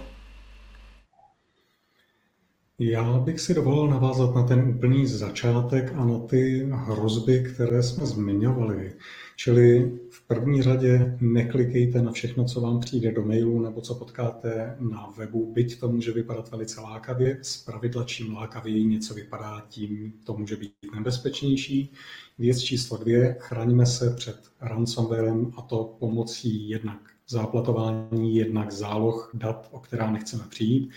Já 2.80 3.20
bych 3.20 3.40
si 3.40 3.54
dovolil 3.54 3.88
navázat 3.88 4.36
na 4.36 4.44
ten 4.44 4.60
úplný 4.60 5.08
začátek 5.08 5.94
a 5.96 6.06
na 6.06 6.20
ty 6.20 6.68
hrozby, 6.72 7.44
které 7.54 7.84
jsme 7.84 8.06
zmiňovali. 8.06 8.94
Čili 9.36 9.92
v 10.10 10.28
první 10.28 10.62
řadě 10.62 11.18
neklikejte 11.22 12.02
na 12.02 12.12
všechno, 12.12 12.46
co 12.46 12.62
vám 12.62 12.80
přijde 12.80 13.12
do 13.12 13.26
mailu 13.26 13.62
nebo 13.62 13.82
co 13.82 13.96
potkáte 13.96 14.76
na 14.80 15.14
webu, 15.18 15.54
byť 15.54 15.80
to 15.80 15.92
může 15.92 16.12
vypadat 16.12 16.52
velice 16.52 16.82
lákavě. 16.82 17.38
Z 17.42 17.58
pravidla 17.58 18.04
čím 18.04 18.34
lákavěji 18.34 18.86
něco 18.86 19.14
vypadá, 19.14 19.66
tím 19.70 20.14
to 20.24 20.38
může 20.38 20.56
být 20.56 20.72
nebezpečnější. 20.96 21.94
Věc 22.40 22.60
číslo 22.60 22.98
dvě, 22.98 23.36
chraňme 23.40 23.86
se 23.86 24.14
před 24.16 24.40
ransomwarem 24.62 25.52
a 25.58 25.62
to 25.62 25.96
pomocí 26.00 26.70
jednak 26.70 27.00
záplatování, 27.30 28.36
jednak 28.36 28.72
záloh 28.72 29.32
dat, 29.34 29.70
o 29.72 29.80
která 29.80 30.12
nechceme 30.12 30.44
přijít. 30.50 30.90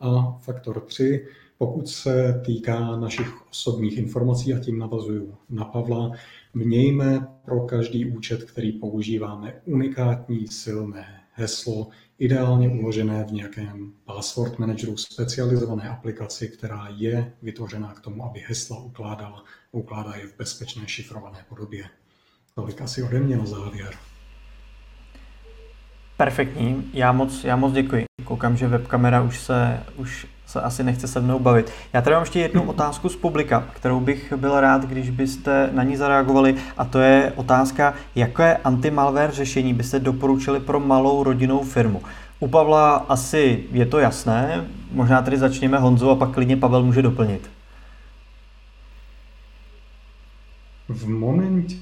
A 0.00 0.38
faktor 0.40 0.80
3, 0.80 1.26
pokud 1.58 1.88
se 1.88 2.42
týká 2.46 2.96
našich 2.96 3.48
osobních 3.50 3.98
informací, 3.98 4.54
a 4.54 4.58
tím 4.58 4.78
navazuju 4.78 5.34
na 5.50 5.64
Pavla, 5.64 6.12
mějme 6.54 7.28
pro 7.44 7.60
každý 7.60 8.06
účet, 8.06 8.44
který 8.44 8.72
používáme, 8.72 9.60
unikátní 9.64 10.48
silné 10.48 11.20
heslo, 11.32 11.88
ideálně 12.18 12.68
uložené 12.68 13.24
v 13.24 13.32
nějakém 13.32 13.92
password 14.04 14.58
manageru, 14.58 14.96
specializované 14.96 15.88
aplikaci, 15.88 16.48
která 16.48 16.88
je 16.96 17.32
vytvořená 17.42 17.94
k 17.94 18.00
tomu, 18.00 18.24
aby 18.24 18.40
hesla 18.46 18.78
ukládala, 18.78 19.44
ukládá 19.72 20.14
je 20.16 20.26
v 20.26 20.36
bezpečné 20.36 20.88
šifrované 20.88 21.44
podobě. 21.48 21.84
Tolik 22.54 22.80
asi 22.80 23.02
ode 23.02 23.20
mě 23.20 23.36
na 23.36 23.46
závěr. 23.46 23.94
Perfektní, 26.16 26.90
já 26.92 27.12
moc, 27.12 27.44
já 27.44 27.56
moc 27.56 27.72
děkuji. 27.72 28.04
Koukám, 28.24 28.56
že 28.56 28.68
webkamera 28.68 29.22
už 29.22 29.40
se, 29.40 29.80
už 29.96 30.26
se 30.46 30.60
asi 30.60 30.84
nechce 30.84 31.08
se 31.08 31.20
mnou 31.20 31.38
bavit. 31.38 31.72
Já 31.92 32.02
tady 32.02 32.14
mám 32.14 32.22
ještě 32.22 32.40
jednu 32.40 32.62
otázku 32.70 33.08
z 33.08 33.16
publika, 33.16 33.64
kterou 33.72 34.00
bych 34.00 34.32
byl 34.32 34.60
rád, 34.60 34.84
když 34.84 35.10
byste 35.10 35.70
na 35.72 35.82
ní 35.82 35.96
zareagovali, 35.96 36.54
a 36.76 36.84
to 36.84 36.98
je 36.98 37.32
otázka, 37.36 37.94
jaké 38.14 38.56
anti-malware 38.56 39.30
řešení 39.30 39.74
byste 39.74 39.98
doporučili 39.98 40.60
pro 40.60 40.80
malou 40.80 41.22
rodinnou 41.22 41.62
firmu. 41.62 42.02
U 42.40 42.48
Pavla 42.48 42.94
asi 42.96 43.64
je 43.72 43.86
to 43.86 43.98
jasné, 43.98 44.64
možná 44.92 45.22
tady 45.22 45.38
začněme 45.38 45.78
Honzu 45.78 46.10
a 46.10 46.16
pak 46.16 46.30
klidně 46.30 46.56
Pavel 46.56 46.82
může 46.82 47.02
doplnit. 47.02 47.50
V 50.88 51.08
momentě, 51.08 51.76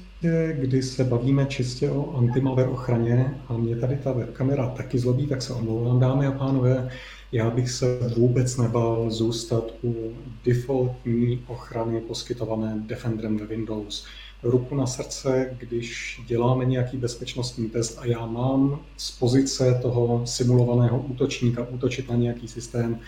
kdy 0.53 0.83
se 0.83 1.03
bavíme 1.03 1.45
čistě 1.45 1.89
o 1.89 2.15
antimalware 2.17 2.69
ochraně 2.69 3.33
a 3.47 3.57
mě 3.57 3.75
tady 3.75 3.95
ta 3.95 4.11
webkamera 4.11 4.69
taky 4.69 4.99
zlobí, 4.99 5.27
tak 5.27 5.41
se 5.41 5.53
omlouvám, 5.53 5.99
dámy 5.99 6.27
a 6.27 6.31
pánové, 6.31 6.89
já 7.31 7.49
bych 7.49 7.69
se 7.69 7.99
vůbec 8.17 8.57
nebál 8.57 9.11
zůstat 9.11 9.71
u 9.83 10.13
defaultní 10.45 11.43
ochrany 11.47 12.01
poskytované 12.01 12.75
Defenderem 12.85 13.37
ve 13.37 13.45
Windows. 13.45 14.05
Ruku 14.43 14.75
na 14.75 14.87
srdce, 14.87 15.57
když 15.59 16.21
děláme 16.27 16.65
nějaký 16.65 16.97
bezpečnostní 16.97 17.69
test 17.69 17.97
a 18.01 18.05
já 18.05 18.25
mám 18.25 18.79
z 18.97 19.11
pozice 19.11 19.79
toho 19.81 20.21
simulovaného 20.25 20.99
útočníka 20.99 21.67
útočit 21.69 22.09
na 22.09 22.15
nějaký 22.15 22.47
systém, 22.47 22.99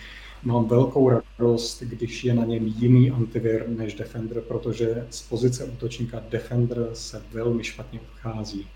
mám 0.44 0.68
velkou 0.68 1.10
radost, 1.10 1.82
když 1.82 2.24
je 2.24 2.34
na 2.34 2.44
něm 2.44 2.66
jiný 2.66 3.10
antivir 3.10 3.68
než 3.68 3.94
Defender, 3.94 4.40
protože 4.40 5.06
z 5.10 5.22
pozice 5.22 5.64
útočníka 5.64 6.22
Defender 6.30 6.88
se 6.92 7.22
velmi 7.32 7.64
špatně 7.64 8.00
obchází. 8.00 8.66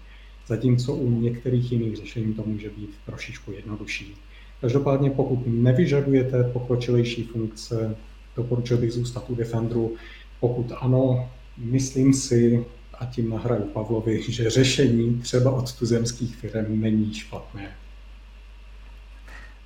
Zatímco 0.46 0.94
u 0.94 1.20
některých 1.20 1.72
jiných 1.72 1.96
řešení 1.96 2.34
to 2.34 2.42
může 2.46 2.70
být 2.70 2.90
trošičku 3.06 3.52
jednodušší. 3.52 4.14
Každopádně 4.60 5.10
pokud 5.10 5.38
nevyžadujete 5.46 6.44
pokročilejší 6.44 7.22
funkce, 7.22 7.96
doporučil 8.36 8.76
bych 8.76 8.92
zůstat 8.92 9.30
u 9.30 9.34
Defenderu. 9.34 9.96
Pokud 10.40 10.72
ano, 10.80 11.30
myslím 11.58 12.14
si, 12.14 12.64
a 12.94 13.06
tím 13.06 13.30
nahraju 13.30 13.62
Pavlovi, 13.62 14.22
že 14.22 14.50
řešení 14.50 15.20
třeba 15.22 15.50
od 15.50 15.72
tuzemských 15.78 16.36
firm 16.36 16.80
není 16.80 17.14
špatné. 17.14 17.72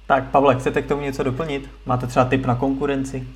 Tak 0.07 0.31
Pavle, 0.31 0.55
chcete 0.55 0.83
k 0.83 0.89
tomu 0.89 1.03
něco 1.03 1.23
doplnit? 1.23 1.71
Máte 1.87 2.07
třeba 2.07 2.25
tip 2.25 2.47
na 2.47 2.55
konkurenci? 2.55 3.29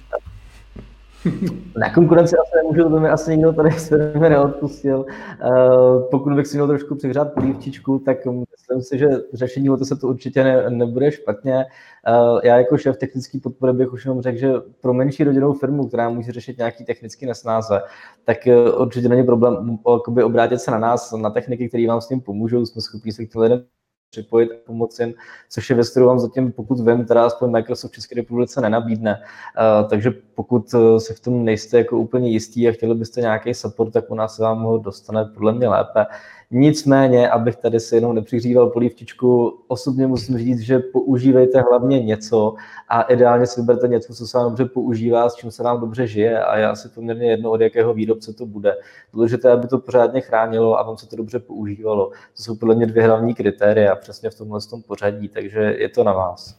Na 1.77 1.95
konkurenci 1.95 2.37
asi 2.37 2.57
nemůžu, 2.57 2.91
to 2.91 3.01
mi 3.01 3.09
asi 3.09 3.31
nikdo 3.31 3.53
tady 3.53 3.73
s 3.79 3.89
firmy 3.89 4.31
neodpustil. 4.31 4.99
Uh, 4.99 6.11
pokud 6.11 6.33
bych 6.33 6.47
si 6.47 6.57
měl 6.57 6.67
trošku 6.67 6.95
přihřát 6.95 7.33
polívčičku, 7.35 7.99
tak 7.99 8.19
myslím 8.27 8.83
si, 8.83 8.99
že 8.99 9.09
řešení 9.33 9.69
to 9.69 9.85
se 9.85 9.97
to 9.97 10.09
určitě 10.09 10.45
ne, 10.45 10.71
nebude 10.71 11.13
špatně. 11.13 11.65
Uh, 12.09 12.41
já 12.45 12.59
jako 12.59 12.79
šéf 12.79 12.97
technický 12.97 13.41
podpory 13.41 13.73
bych 13.73 13.93
už 13.93 14.05
jenom 14.05 14.23
řekl, 14.23 14.39
že 14.39 14.53
pro 14.81 14.95
menší 14.95 15.25
rodinnou 15.25 15.53
firmu, 15.53 15.89
která 15.89 16.09
může 16.09 16.33
řešit 16.33 16.59
nějaký 16.59 16.85
technický 16.85 17.27
nesnáze, 17.27 17.81
tak 18.25 18.39
uh, 18.47 18.83
určitě 18.83 19.09
není 19.09 19.25
problém 19.25 19.79
obrátit 20.25 20.59
se 20.59 20.71
na 20.71 20.79
nás, 20.79 21.13
na 21.13 21.31
techniky, 21.31 21.69
které 21.69 21.89
vám 21.89 22.01
s 22.01 22.09
tím 22.09 22.21
pomůžou. 22.21 22.67
Jsme 22.67 22.83
schopni 22.83 23.13
se 23.13 23.27
k 23.27 23.35
lidem 23.35 23.65
připojit 24.11 24.51
a 24.51 24.55
pomoci 24.67 25.03
jim, 25.03 25.15
což 25.51 25.71
je 25.71 25.77
věc, 25.77 25.91
kterou 25.91 26.07
vám 26.07 26.19
zatím, 26.19 26.53
pokud 26.53 26.81
vím, 26.81 27.05
teda 27.05 27.27
aspoň 27.27 27.51
Microsoft 27.51 27.91
v 27.91 27.95
České 27.95 28.15
republice 28.15 28.61
nenabídne. 28.61 29.23
Uh, 29.23 29.89
takže 29.89 30.11
pokud 30.35 30.75
eh, 30.75 31.01
se 31.01 31.15
v 31.15 31.21
tom 31.21 31.45
nejste 31.45 31.79
jako 31.79 31.99
úplně 31.99 32.31
jistý 32.31 32.69
a 32.69 32.73
chtěli 32.73 32.95
byste 32.95 33.21
nějaký 33.21 33.55
support, 33.55 33.93
tak 33.93 34.11
u 34.11 34.15
nás 34.15 34.37
se 34.37 34.43
vám 34.43 34.63
ho 34.63 34.79
dostane 34.79 35.25
podle 35.25 35.53
mě 35.53 35.69
lépe. 35.69 36.07
Nicméně, 36.51 37.31
abych 37.31 37.57
tady 37.57 37.81
si 37.81 37.95
jenom 37.95 38.15
nepřihříval 38.15 38.71
polívčičku, 38.71 39.61
osobně 39.69 40.07
musím 40.07 40.39
říct, 40.39 40.61
že 40.61 40.79
používejte 40.79 41.61
hlavně 41.61 42.03
něco 42.03 42.55
a 42.89 43.03
ideálně 43.03 43.47
si 43.47 43.61
vyberte 43.61 43.89
něco, 43.89 44.15
co 44.15 44.27
se 44.27 44.39
vám 44.39 44.47
dobře 44.47 44.65
používá, 44.65 45.29
s 45.29 45.35
čím 45.35 45.51
se 45.51 45.63
vám 45.63 45.81
dobře 45.81 46.07
žije 46.07 46.43
a 46.45 46.59
já 46.59 46.75
si 46.75 46.89
poměrně 46.89 47.31
jedno, 47.31 47.51
od 47.51 47.61
jakého 47.61 47.95
výrobce 47.95 48.33
to 48.33 48.47
bude. 48.47 48.77
Důležité, 49.13 49.53
aby 49.53 49.69
to 49.69 49.79
pořádně 49.79 50.21
chránilo 50.21 50.79
a 50.79 50.83
vám 50.83 50.97
se 50.97 51.09
to 51.09 51.17
dobře 51.17 51.39
používalo. 51.39 52.11
To 52.37 52.43
jsou 52.43 52.57
podle 52.57 52.75
mě 52.75 52.87
dvě 52.87 53.07
hlavní 53.07 53.35
kritéria 53.35 53.97
přesně 53.97 54.31
v 54.31 54.35
tomhle 54.35 54.61
tom 54.71 54.83
pořadí, 54.83 55.29
takže 55.29 55.61
je 55.61 55.89
to 55.89 56.05
na 56.05 56.13
vás. 56.13 56.59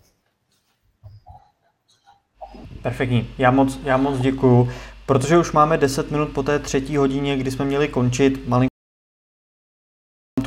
Perfektní, 2.82 3.30
já 3.38 3.52
moc, 3.52 3.80
já 3.84 3.98
moc 3.98 4.20
děkuju. 4.20 4.70
Protože 5.06 5.38
už 5.38 5.52
máme 5.52 5.78
10 5.78 6.12
minut 6.12 6.30
po 6.34 6.44
té 6.44 6.60
třetí 6.60 6.98
hodině, 6.98 7.38
kdy 7.38 7.52
jsme 7.52 7.66
měli 7.66 7.88
končit, 7.88 8.48
malinko 8.48 8.69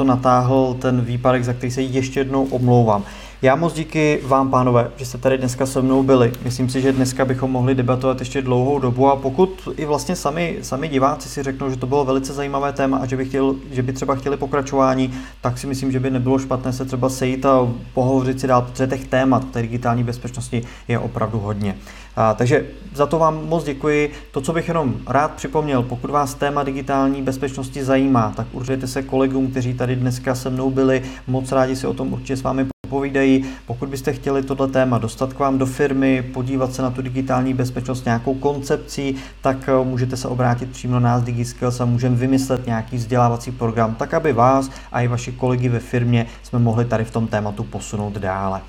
to 0.02 0.08
natáhl 0.08 0.76
ten 0.78 1.00
výpadek, 1.00 1.44
za 1.44 1.52
který 1.52 1.70
se 1.70 1.82
ještě 1.82 2.20
jednou 2.20 2.44
omlouvám. 2.44 3.04
Já 3.42 3.56
moc 3.56 3.74
díky 3.74 4.20
vám, 4.24 4.50
pánové, 4.50 4.90
že 4.96 5.06
jste 5.06 5.18
tady 5.18 5.38
dneska 5.38 5.66
se 5.66 5.82
mnou 5.82 6.02
byli. 6.02 6.32
Myslím 6.44 6.68
si, 6.68 6.80
že 6.80 6.92
dneska 6.92 7.24
bychom 7.24 7.50
mohli 7.50 7.74
debatovat 7.74 8.18
ještě 8.18 8.42
dlouhou 8.42 8.78
dobu 8.78 9.08
a 9.08 9.16
pokud 9.16 9.68
i 9.76 9.84
vlastně 9.84 10.16
sami, 10.16 10.58
sami 10.62 10.88
diváci 10.88 11.28
si 11.28 11.42
řeknou, 11.42 11.70
že 11.70 11.76
to 11.76 11.86
bylo 11.86 12.04
velice 12.04 12.32
zajímavé 12.32 12.72
téma 12.72 12.98
a 12.98 13.06
že 13.06 13.16
by, 13.16 13.24
chtěl, 13.24 13.54
že 13.72 13.82
by 13.82 13.92
třeba 13.92 14.14
chtěli 14.14 14.36
pokračování, 14.36 15.14
tak 15.40 15.58
si 15.58 15.66
myslím, 15.66 15.92
že 15.92 16.00
by 16.00 16.10
nebylo 16.10 16.38
špatné 16.38 16.72
se 16.72 16.84
třeba 16.84 17.08
sejít 17.08 17.46
a 17.46 17.68
pohovořit 17.94 18.40
si 18.40 18.46
dál, 18.46 18.62
protože 18.62 18.86
těch 18.86 19.08
témat 19.08 19.44
té 19.50 19.62
digitální 19.62 20.04
bezpečnosti 20.04 20.62
je 20.88 20.98
opravdu 20.98 21.38
hodně. 21.38 21.74
A, 22.16 22.34
takže 22.34 22.66
za 22.94 23.06
to 23.06 23.18
vám 23.18 23.48
moc 23.48 23.64
děkuji. 23.64 24.12
To, 24.30 24.40
co 24.40 24.52
bych 24.52 24.68
jenom 24.68 24.94
rád 25.08 25.30
připomněl, 25.30 25.82
pokud 25.82 26.10
vás 26.10 26.34
téma 26.34 26.62
digitální 26.62 27.22
bezpečnosti 27.22 27.84
zajímá, 27.84 28.32
tak 28.36 28.46
určitě 28.52 28.86
se 28.86 29.02
kolegům, 29.02 29.50
kteří 29.50 29.74
tady 29.74 29.96
dneska 29.96 30.34
se 30.34 30.50
mnou 30.50 30.70
byli, 30.70 31.02
moc 31.26 31.52
rádi 31.52 31.76
si 31.76 31.86
o 31.86 31.94
tom 31.94 32.12
určitě 32.12 32.36
s 32.36 32.42
vámi 32.42 32.66
povídají. 32.92 33.44
Pokud 33.66 33.88
byste 33.88 34.12
chtěli 34.12 34.42
tohle 34.42 34.68
téma 34.68 34.98
dostat 34.98 35.32
k 35.32 35.38
vám 35.38 35.58
do 35.58 35.66
firmy, 35.66 36.22
podívat 36.22 36.74
se 36.74 36.82
na 36.82 36.90
tu 36.90 37.02
digitální 37.02 37.54
bezpečnost 37.54 38.04
nějakou 38.04 38.34
koncepcí, 38.34 39.16
tak 39.40 39.68
eh, 39.68 39.84
můžete 39.84 40.16
se 40.16 40.28
obrátit 40.28 40.70
přímo 40.70 40.94
na 40.94 41.00
nás 41.00 41.22
DigiSkills 41.22 41.80
a 41.80 41.84
můžeme 41.84 42.16
vymyslet 42.16 42.66
nějaký 42.66 42.96
vzdělávací 42.96 43.50
program, 43.50 43.94
tak 43.94 44.14
aby 44.14 44.32
vás 44.32 44.70
a 44.92 45.00
i 45.00 45.08
vaši 45.08 45.32
kolegy 45.32 45.68
ve 45.68 45.78
firmě 45.78 46.26
jsme 46.42 46.58
mohli 46.58 46.84
tady 46.84 47.04
v 47.04 47.10
tom 47.10 47.26
tématu 47.26 47.64
posunout 47.64 48.12
dále. 48.12 48.60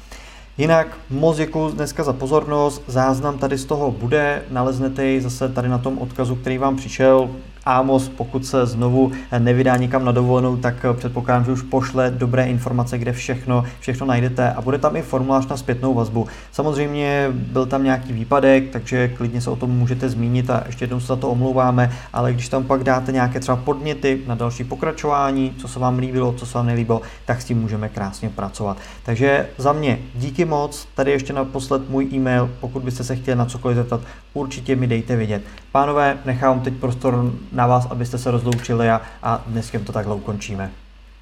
Jinak 0.57 0.97
moc 1.09 1.37
děkuji 1.37 1.69
dneska 1.69 2.03
za 2.03 2.13
pozornost, 2.13 2.83
záznam 2.87 3.37
tady 3.37 3.57
z 3.57 3.65
toho 3.65 3.91
bude, 3.91 4.43
naleznete 4.49 5.05
ji 5.05 5.21
zase 5.21 5.49
tady 5.49 5.69
na 5.69 5.77
tom 5.77 5.97
odkazu, 5.97 6.35
který 6.35 6.57
vám 6.57 6.75
přišel, 6.75 7.29
Amos, 7.65 8.09
pokud 8.09 8.45
se 8.45 8.65
znovu 8.65 9.11
nevydá 9.39 9.77
nikam 9.77 10.05
na 10.05 10.11
dovolenou, 10.11 10.57
tak 10.57 10.85
předpokládám, 10.93 11.45
že 11.45 11.51
už 11.51 11.61
pošle 11.61 12.11
dobré 12.11 12.45
informace, 12.45 12.97
kde 12.97 13.13
všechno, 13.13 13.63
všechno 13.79 14.07
najdete 14.07 14.51
a 14.51 14.61
bude 14.61 14.77
tam 14.77 14.95
i 14.95 15.01
formulář 15.01 15.47
na 15.47 15.57
zpětnou 15.57 15.93
vazbu. 15.93 16.27
Samozřejmě 16.51 17.27
byl 17.33 17.65
tam 17.65 17.83
nějaký 17.83 18.13
výpadek, 18.13 18.69
takže 18.69 19.07
klidně 19.07 19.41
se 19.41 19.49
o 19.49 19.55
tom 19.55 19.69
můžete 19.69 20.09
zmínit 20.09 20.49
a 20.49 20.63
ještě 20.65 20.83
jednou 20.83 20.99
se 20.99 21.07
za 21.07 21.15
to 21.15 21.29
omlouváme, 21.29 21.91
ale 22.13 22.33
když 22.33 22.49
tam 22.49 22.63
pak 22.63 22.83
dáte 22.83 23.11
nějaké 23.11 23.39
třeba 23.39 23.55
podněty 23.55 24.21
na 24.27 24.35
další 24.35 24.63
pokračování, 24.63 25.53
co 25.57 25.67
se 25.67 25.79
vám 25.79 25.97
líbilo, 25.99 26.33
co 26.33 26.45
se 26.45 26.57
vám 26.57 26.67
nelíbilo, 26.67 27.01
tak 27.25 27.41
s 27.41 27.45
tím 27.45 27.61
můžeme 27.61 27.89
krásně 27.89 28.29
pracovat. 28.29 28.77
Takže 29.03 29.47
za 29.57 29.73
mě 29.73 29.99
díky 30.15 30.45
moc, 30.45 30.87
tady 30.95 31.11
ještě 31.11 31.33
naposled 31.33 31.89
můj 31.89 32.07
e-mail, 32.13 32.49
pokud 32.59 32.83
byste 32.83 33.03
se 33.03 33.15
chtěli 33.15 33.37
na 33.37 33.45
cokoliv 33.45 33.77
zeptat, 33.77 34.01
určitě 34.33 34.75
mi 34.75 34.87
dejte 34.87 35.15
vědět. 35.15 35.41
Pánové, 35.71 36.17
nechám 36.25 36.59
teď 36.59 36.73
prostor 36.73 37.31
na 37.53 37.67
vás, 37.67 37.87
abyste 37.91 38.17
se 38.17 38.31
rozloučili 38.31 38.89
a, 38.89 39.01
a 39.23 39.43
dneska 39.47 39.79
to 39.85 39.91
takhle 39.91 40.15
ukončíme. 40.15 40.71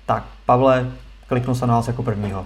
Tak, 0.05 0.23
Pavle, 0.45 0.87
kliknu 1.27 1.55
se 1.55 1.67
na 1.67 1.75
vás 1.75 1.87
jako 1.87 2.03
prvního. 2.03 2.45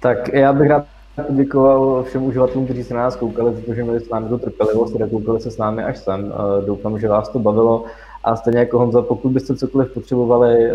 Tak 0.00 0.28
já 0.28 0.52
bych 0.52 0.68
rád 0.68 0.84
poděkoval 1.26 2.02
všem 2.02 2.22
uživatelům, 2.22 2.64
kteří 2.64 2.84
se 2.84 2.94
na 2.94 3.00
nás 3.00 3.16
koukali, 3.16 3.52
protože 3.52 3.82
měli 3.82 4.00
s 4.00 4.08
námi 4.08 4.28
tu 4.28 4.38
trpělivost, 4.38 4.96
koukali 5.10 5.40
se 5.40 5.50
s 5.50 5.58
námi 5.58 5.84
až 5.84 5.98
sem. 5.98 6.32
Doufám, 6.66 6.98
že 6.98 7.08
vás 7.08 7.28
to 7.28 7.38
bavilo. 7.38 7.84
A 8.24 8.36
stejně 8.36 8.58
jako 8.58 8.78
Honza, 8.78 9.02
pokud 9.02 9.32
byste 9.32 9.56
cokoliv 9.56 9.92
potřebovali, 9.92 10.64
eh, 10.64 10.72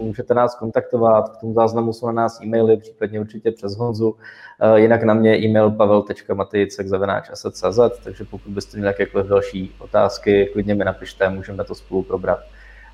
můžete 0.00 0.34
nás 0.34 0.54
kontaktovat, 0.54 1.28
k 1.28 1.40
tomu 1.40 1.54
záznamu 1.54 1.92
jsou 1.92 2.06
na 2.06 2.12
nás 2.12 2.40
e-maily, 2.40 2.76
případně 2.76 3.20
určitě 3.20 3.50
přes 3.50 3.76
Honzu. 3.76 4.16
Eh, 4.60 4.80
jinak 4.80 5.02
na 5.02 5.14
mě 5.14 5.38
e-mail 5.38 5.70
pavel.matejicek.cz, 5.70 7.78
takže 8.04 8.24
pokud 8.24 8.52
byste 8.52 8.76
měli 8.76 8.88
jakékoliv 8.88 9.26
další 9.26 9.74
otázky, 9.78 10.50
klidně 10.52 10.74
mi 10.74 10.84
napište, 10.84 11.28
můžeme 11.28 11.64
to 11.64 11.74
spolu 11.74 12.02
probrat. 12.02 12.38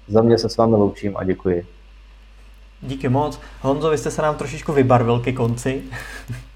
Za 0.09 0.23
mě 0.23 0.39
se 0.39 0.49
s 0.49 0.57
vámi 0.57 0.77
loučím 0.77 1.17
a 1.17 1.25
děkuji. 1.25 1.67
Díky 2.81 3.09
moc. 3.09 3.41
Honzo, 3.61 3.91
vy 3.91 3.99
jste 3.99 4.11
se 4.11 4.23
nám 4.23 4.37
trošičku 4.37 4.73
vybarvil 4.73 5.21
ke 5.21 5.33
konci. 5.33 5.83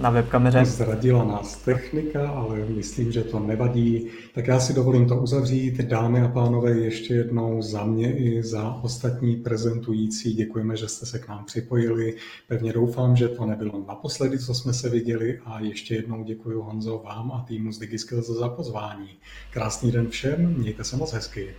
na 0.00 0.10
webkameře. 0.10 0.64
Zradila 0.64 1.24
nás 1.24 1.56
technika, 1.56 2.28
ale 2.28 2.58
myslím, 2.68 3.12
že 3.12 3.24
to 3.24 3.40
nevadí. 3.40 4.06
Tak 4.34 4.46
já 4.46 4.60
si 4.60 4.74
dovolím 4.74 5.08
to 5.08 5.16
uzavřít. 5.16 5.80
Dámy 5.80 6.20
a 6.20 6.28
pánové, 6.28 6.70
ještě 6.70 7.14
jednou 7.14 7.62
za 7.62 7.84
mě 7.84 8.18
i 8.18 8.42
za 8.42 8.74
ostatní 8.82 9.36
prezentující 9.36 10.34
děkujeme, 10.34 10.76
že 10.76 10.88
jste 10.88 11.06
se 11.06 11.18
k 11.18 11.28
nám 11.28 11.44
připojili. 11.44 12.16
Pevně 12.48 12.72
doufám, 12.72 13.16
že 13.16 13.28
to 13.28 13.46
nebylo 13.46 13.84
naposledy, 13.88 14.38
co 14.38 14.54
jsme 14.54 14.72
se 14.72 14.88
viděli 14.88 15.38
a 15.44 15.60
ještě 15.60 15.94
jednou 15.94 16.24
děkuji 16.24 16.62
Honzo 16.62 17.02
vám 17.04 17.32
a 17.32 17.44
týmu 17.48 17.72
z 17.72 17.78
DigiSkills 17.78 18.26
za 18.26 18.48
pozvání. 18.48 19.10
Krásný 19.50 19.92
den 19.92 20.08
všem, 20.08 20.54
mějte 20.58 20.84
se 20.84 20.96
moc 20.96 21.12
hezky. 21.12 21.54